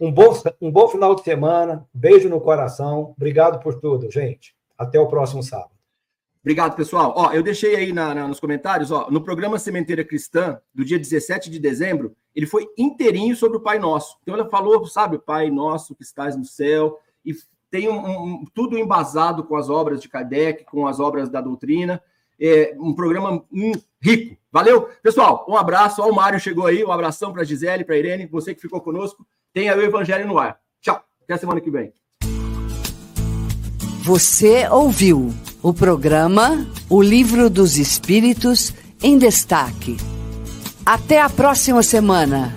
Um 0.00 0.12
bom, 0.12 0.32
um 0.60 0.70
bom 0.70 0.86
final 0.88 1.14
de 1.16 1.22
semana, 1.22 1.88
beijo 1.92 2.28
no 2.28 2.40
coração, 2.40 3.14
obrigado 3.16 3.58
por 3.58 3.80
tudo, 3.80 4.10
gente. 4.10 4.54
Até 4.78 5.00
o 5.00 5.08
próximo 5.08 5.42
sábado. 5.42 5.73
Obrigado, 6.44 6.76
pessoal. 6.76 7.14
Ó, 7.16 7.32
eu 7.32 7.42
deixei 7.42 7.74
aí 7.74 7.92
na, 7.92 8.14
na, 8.14 8.28
nos 8.28 8.38
comentários, 8.38 8.90
ó, 8.90 9.10
no 9.10 9.22
programa 9.22 9.58
Sementeira 9.58 10.04
Cristã, 10.04 10.60
do 10.74 10.84
dia 10.84 10.98
17 10.98 11.48
de 11.48 11.58
dezembro, 11.58 12.14
ele 12.34 12.46
foi 12.46 12.68
inteirinho 12.76 13.34
sobre 13.34 13.56
o 13.56 13.60
Pai 13.60 13.78
Nosso. 13.78 14.18
Então, 14.22 14.34
ela 14.34 14.48
falou, 14.48 14.84
sabe, 14.86 15.18
Pai 15.18 15.50
Nosso 15.50 15.94
que 15.94 16.02
estás 16.02 16.36
no 16.36 16.44
céu, 16.44 16.98
e 17.24 17.32
tem 17.70 17.88
um, 17.88 17.96
um, 17.96 18.44
tudo 18.52 18.76
embasado 18.76 19.42
com 19.42 19.56
as 19.56 19.70
obras 19.70 20.00
de 20.00 20.08
Kardec, 20.08 20.64
com 20.64 20.86
as 20.86 21.00
obras 21.00 21.30
da 21.30 21.40
doutrina 21.40 22.00
é, 22.40 22.74
um 22.78 22.94
programa 22.94 23.42
um, 23.52 23.72
rico. 24.00 24.36
Valeu? 24.50 24.88
Pessoal, 25.02 25.44
um 25.48 25.56
abraço. 25.56 26.02
Ó, 26.02 26.08
o 26.08 26.14
Mário 26.14 26.38
chegou 26.38 26.66
aí. 26.66 26.84
Um 26.84 26.92
abração 26.92 27.32
para 27.32 27.44
Gisele, 27.44 27.84
para 27.84 27.96
Irene, 27.96 28.26
você 28.26 28.54
que 28.54 28.60
ficou 28.60 28.80
conosco. 28.80 29.26
Tenha 29.52 29.76
o 29.76 29.82
Evangelho 29.82 30.26
no 30.26 30.38
ar. 30.38 30.58
Tchau. 30.80 31.02
Até 31.22 31.36
semana 31.36 31.60
que 31.60 31.70
vem. 31.70 31.92
Você 34.04 34.68
ouviu 34.68 35.32
o 35.64 35.72
programa 35.72 36.66
O 36.90 37.00
Livro 37.00 37.48
dos 37.48 37.78
Espíritos 37.78 38.74
em 39.02 39.16
Destaque. 39.16 39.96
Até 40.84 41.22
a 41.22 41.30
próxima 41.30 41.82
semana. 41.82 42.54